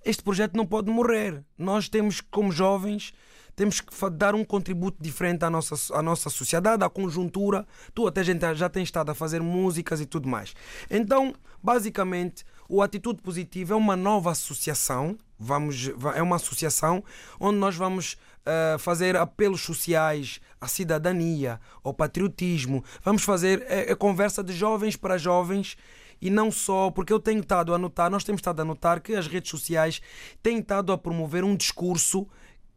este 0.05 0.23
projeto 0.23 0.57
não 0.57 0.67
pode 0.67 0.91
morrer. 0.91 1.43
Nós 1.57 1.89
temos, 1.89 2.21
como 2.21 2.53
jovens, 2.53 3.15
temos 3.55 3.81
que 3.81 3.93
dar 4.11 4.35
um 4.35 4.45
contributo 4.45 5.03
diferente 5.03 5.45
à 5.45 5.51
nossa, 5.51 5.75
à 5.97 6.03
nossa 6.03 6.31
sociedade, 6.31 6.83
à 6.85 6.89
conjuntura. 6.89 7.67
Tu 7.95 8.07
até 8.07 8.23
já, 8.25 8.55
já 8.55 8.69
tens 8.69 8.85
estado 8.85 9.11
a 9.11 9.15
fazer 9.15 9.41
músicas 9.43 10.01
e 10.01 10.07
tudo 10.07 10.29
mais. 10.29 10.55
Então, 10.91 11.35
basicamente, 11.63 12.45
o 12.69 12.81
Atitude 12.83 13.21
Positiva 13.23 13.75
é 13.75 13.77
uma 13.77 13.97
nova 13.97 14.31
associação. 14.31 15.17
Vamos, 15.39 15.87
va- 15.97 16.15
é 16.17 16.23
uma 16.23 16.37
associação 16.37 17.03
onde 17.41 17.59
nós 17.59 17.75
vamos 17.77 18.17
ah, 18.47 18.77
fazer 18.79 19.17
apelos 19.17 19.61
sociais 19.61 20.41
à 20.61 20.69
cidadania, 20.69 21.61
ao 21.83 21.93
patriotismo. 21.93 22.85
Vamos 23.03 23.23
fazer 23.23 23.65
é, 23.69 23.91
é 23.91 23.95
conversa 23.95 24.43
de 24.43 24.53
jovens 24.53 24.97
para 24.97 25.19
jovens 25.19 25.77
e 26.21 26.31
não 26.31 26.53
só, 26.53 26.91
porque 26.91 27.13
eu 27.13 27.19
tenho 27.19 27.41
estado 27.41 27.75
a 27.75 27.79
notar, 27.79 28.09
nós 28.09 28.23
temos 28.23 28.39
estado 28.39 28.63
a 28.63 28.65
notar 28.65 29.01
que 29.01 29.15
as 29.17 29.27
redes 29.27 29.51
sociais 29.51 30.01
têm 30.41 30.61
estado 30.61 30.93
a 30.93 30.97
promover 30.99 31.43
um 31.43 31.57
discurso 31.57 32.29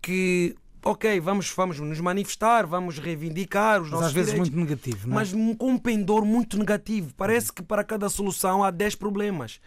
que, 0.01 0.55
ok, 0.85 1.19
vamos, 1.19 1.51
vamos 1.51 1.79
nos 1.79 1.99
manifestar, 1.99 2.65
vamos 2.65 2.99
reivindicar 2.99 3.81
os 3.81 3.89
Mas 3.89 3.91
nossos 3.91 4.07
às 4.07 4.13
vezes 4.13 4.31
direitos, 4.31 4.55
muito 4.55 4.69
negativo, 4.69 5.07
não 5.07 5.15
é? 5.15 5.19
mas 5.19 5.31
com 5.57 5.71
um 5.71 5.77
pendor 5.77 6.23
muito 6.23 6.57
negativo. 6.57 7.13
Parece 7.15 7.51
que 7.51 7.63
para 7.63 7.83
cada 7.83 8.07
solução 8.07 8.63
há 8.63 8.69
10 8.69 8.95
problemas. 8.95 9.59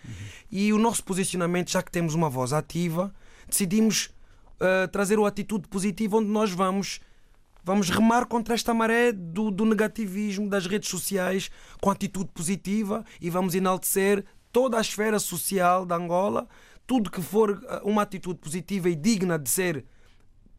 E 0.51 0.73
o 0.73 0.79
nosso 0.79 1.03
posicionamento, 1.05 1.71
já 1.71 1.83
que 1.83 1.91
temos 1.91 2.15
uma 2.15 2.31
voz 2.31 2.53
ativa, 2.53 3.13
decidimos 3.49 4.11
ah, 4.61 4.89
trazer 4.89 5.19
o 5.19 5.27
atitude 5.27 5.69
positiva 5.69 6.17
onde 6.17 6.29
nós 6.29 6.51
vamos 6.51 7.01
vamos 7.65 7.91
remar 7.91 8.25
contra 8.27 8.55
esta 8.55 8.73
maré 8.73 9.13
do, 9.13 9.51
do 9.51 9.67
negativismo 9.67 10.49
das 10.49 10.67
redes 10.67 10.89
sociais 10.89 11.51
com 11.83 11.91
atitude 11.91 12.31
positiva 12.33 13.05
e 13.21 13.29
vamos 13.29 13.55
enaltecer 13.55 14.25
toda 14.51 14.79
a 14.79 14.81
esfera 14.81 15.19
social 15.19 15.85
da 15.85 15.95
Angola, 15.97 16.49
tudo 16.87 17.11
que 17.11 17.21
for 17.21 17.63
ah, 17.69 17.83
uma 17.85 18.03
atitude 18.03 18.39
positiva 18.39 18.89
e 18.89 18.97
digna 18.97 19.39
de 19.39 19.49
ser 19.49 19.85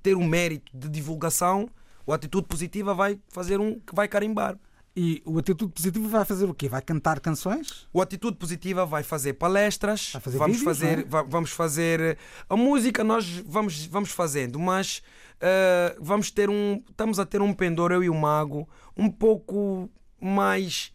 ter 0.01 0.15
um 0.15 0.25
mérito 0.27 0.71
de 0.77 0.87
divulgação, 0.89 1.69
o 2.05 2.13
atitude 2.13 2.47
positiva 2.47 2.93
vai 2.93 3.19
fazer 3.29 3.59
um 3.59 3.79
que 3.79 3.93
vai 3.95 4.07
carimbar. 4.07 4.57
E 4.95 5.21
o 5.23 5.37
Atitude 5.37 5.71
Positiva 5.71 6.09
vai 6.09 6.25
fazer 6.25 6.45
o 6.49 6.53
quê? 6.53 6.67
Vai 6.67 6.81
cantar 6.81 7.19
canções? 7.21 7.87
O 7.93 8.01
Atitude 8.01 8.35
Positiva 8.37 8.85
vai 8.85 9.01
fazer 9.03 9.33
palestras, 9.33 10.09
Vai 10.11 10.21
fazer 10.21 10.37
vamos, 10.39 10.57
vídeos, 10.57 10.77
fazer, 10.77 10.99
é? 10.99 11.03
va- 11.03 11.21
vamos 11.21 11.51
fazer 11.51 12.17
a 12.49 12.57
música, 12.57 13.03
nós 13.03 13.25
vamos, 13.45 13.85
vamos 13.85 14.09
fazendo, 14.11 14.59
mas 14.59 15.01
eh, 15.39 15.95
vamos 16.01 16.31
ter 16.31 16.49
um. 16.49 16.83
Estamos 16.89 17.17
a 17.19 17.25
ter 17.25 17.39
um 17.41 17.53
pendor, 17.53 17.91
eu 17.91 18.03
e 18.03 18.09
o 18.09 18.15
Mago, 18.15 18.67
um 18.97 19.09
pouco 19.09 19.89
mais. 20.19 20.91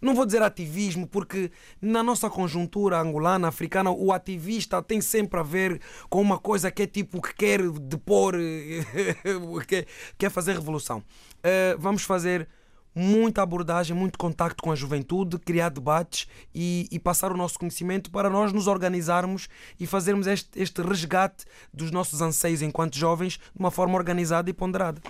Não 0.00 0.14
vou 0.14 0.24
dizer 0.24 0.42
ativismo, 0.42 1.06
porque 1.06 1.50
na 1.80 2.02
nossa 2.02 2.30
conjuntura 2.30 2.98
angolana, 3.00 3.48
africana, 3.48 3.90
o 3.90 4.12
ativista 4.12 4.82
tem 4.82 5.00
sempre 5.00 5.38
a 5.38 5.42
ver 5.42 5.80
com 6.08 6.20
uma 6.20 6.38
coisa 6.38 6.70
que 6.70 6.82
é 6.82 6.86
tipo 6.86 7.20
que 7.20 7.34
quer 7.34 7.60
depor, 7.70 8.34
que 9.68 9.86
quer 10.16 10.30
fazer 10.30 10.52
revolução. 10.52 11.02
Eh, 11.42 11.76
vamos 11.78 12.02
fazer 12.02 12.48
muita 12.94 13.42
abordagem, 13.42 13.96
muito 13.96 14.18
contacto 14.18 14.62
com 14.62 14.72
a 14.72 14.74
juventude, 14.74 15.38
criar 15.38 15.70
debates 15.70 16.26
e, 16.54 16.88
e 16.90 16.98
passar 16.98 17.32
o 17.32 17.36
nosso 17.36 17.58
conhecimento 17.58 18.10
para 18.10 18.28
nós 18.28 18.52
nos 18.52 18.66
organizarmos 18.66 19.48
e 19.78 19.86
fazermos 19.86 20.26
este, 20.26 20.50
este 20.60 20.82
resgate 20.82 21.44
dos 21.72 21.90
nossos 21.90 22.20
anseios 22.20 22.62
enquanto 22.62 22.96
jovens 22.96 23.34
de 23.34 23.58
uma 23.58 23.70
forma 23.70 23.96
organizada 23.96 24.50
e 24.50 24.52
ponderada. 24.52 25.00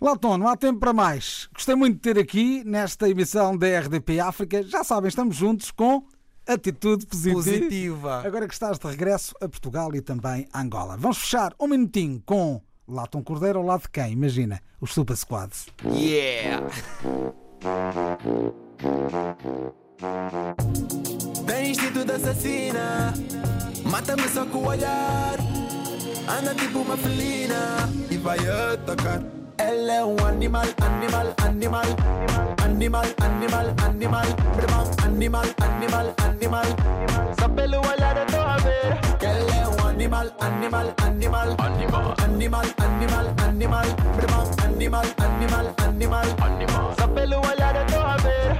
Latom, 0.00 0.38
não 0.38 0.46
há 0.46 0.56
tempo 0.56 0.78
para 0.78 0.92
mais. 0.92 1.48
Gostei 1.52 1.74
muito 1.74 1.96
de 1.96 2.00
ter 2.00 2.18
aqui 2.18 2.62
nesta 2.64 3.08
emissão 3.08 3.56
da 3.56 3.66
RDP 3.80 4.20
África. 4.20 4.62
Já 4.62 4.84
sabem, 4.84 5.08
estamos 5.08 5.34
juntos 5.34 5.72
com 5.72 6.06
atitude 6.46 7.04
positiva. 7.06 7.42
Positiva. 7.42 8.22
Agora 8.24 8.46
que 8.46 8.54
estás 8.54 8.78
de 8.78 8.86
regresso 8.86 9.34
a 9.40 9.48
Portugal 9.48 9.94
e 9.94 10.00
também 10.00 10.46
a 10.52 10.60
Angola. 10.60 10.96
Vamos 10.96 11.18
fechar 11.18 11.52
um 11.58 11.66
minutinho 11.66 12.22
com 12.24 12.62
Latom 12.88 13.22
Cordeiro 13.22 13.58
ao 13.58 13.64
lado 13.64 13.82
de 13.82 13.90
quem? 13.90 14.12
Imagina, 14.12 14.60
os 14.80 14.94
Super 14.94 15.16
Squads. 15.16 15.66
Yeah! 15.84 16.66
Tem 21.46 21.70
instinto 21.70 22.10
assassina, 22.10 23.12
mata-me 23.84 24.28
só 24.28 24.46
com 24.46 24.58
o 24.58 24.68
olhar. 24.68 25.36
Anda 26.28 26.54
tipo 26.54 26.80
uma 26.80 26.96
felina 26.96 27.88
e 28.10 28.16
vai 28.16 28.38
atacar. 28.38 29.22
Ela 29.58 29.92
é 29.92 30.04
um 30.04 30.16
animal, 30.26 30.66
animal, 30.80 31.34
animal. 31.44 31.84
Animal, 32.64 33.04
animal, 33.20 33.64
animal. 33.84 34.24
Animal, 35.04 35.44
animal, 35.60 36.14
animal. 36.24 36.64
Só 37.38 37.48
pelo 37.48 37.78
olhar 37.78 38.16
eu 38.16 38.26
tô 38.26 38.38
ver. 38.62 39.27
Que 39.98 40.04
ela 40.04 40.14
é 40.14 40.20
um 40.20 40.46
animal, 40.46 40.94
animal, 41.02 41.56
animal. 41.58 41.58
Animal, 41.58 42.14
animal, 42.22 42.64
animal, 42.78 43.26
animal. 43.42 43.86
Brabão, 44.16 44.50
animal, 44.62 45.04
animal, 45.18 46.24
animal. 46.40 46.94
Só 46.96 47.08
pelo 47.08 47.38
olhar 47.38 47.74
eu 47.74 47.86
tô 47.86 47.98
a 47.98 48.16
ver. 48.18 48.58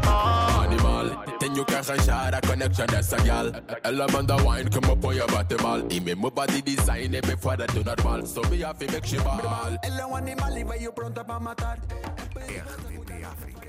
Animal, 0.65 1.25
tenho 1.39 1.65
que 1.65 1.75
arranjar 1.75 2.35
a 2.35 2.41
connection 2.41 2.87
dessa 2.87 3.17
gal. 3.19 3.47
Ela 3.85 4.07
manda 4.13 4.35
wine 4.37 4.69
que 4.69 4.81
me 4.85 4.97
põe 4.97 5.21
a 5.21 5.27
bater 5.29 5.63
mal. 5.63 5.81
E 5.89 6.01
mesmo 6.01 6.29
body 6.29 6.61
design 6.61 7.17
é 7.17 7.21
bem 7.21 7.37
fora 7.37 7.67
do 7.69 7.85
normal. 7.85 8.27
So 8.27 8.43
me 8.51 8.65
have 8.65 8.85
to 8.85 8.93
make 8.93 9.07
she 9.07 9.19
ball. 9.19 9.41
Ela 9.85 10.01
é 10.01 10.07
um 10.07 10.17
animal 10.17 10.59
e 10.59 10.65
veio 10.65 10.93
pronta 10.93 11.25
pra 11.25 11.39
matar. 11.39 11.79
RDP 12.35 13.25
África. 13.25 13.68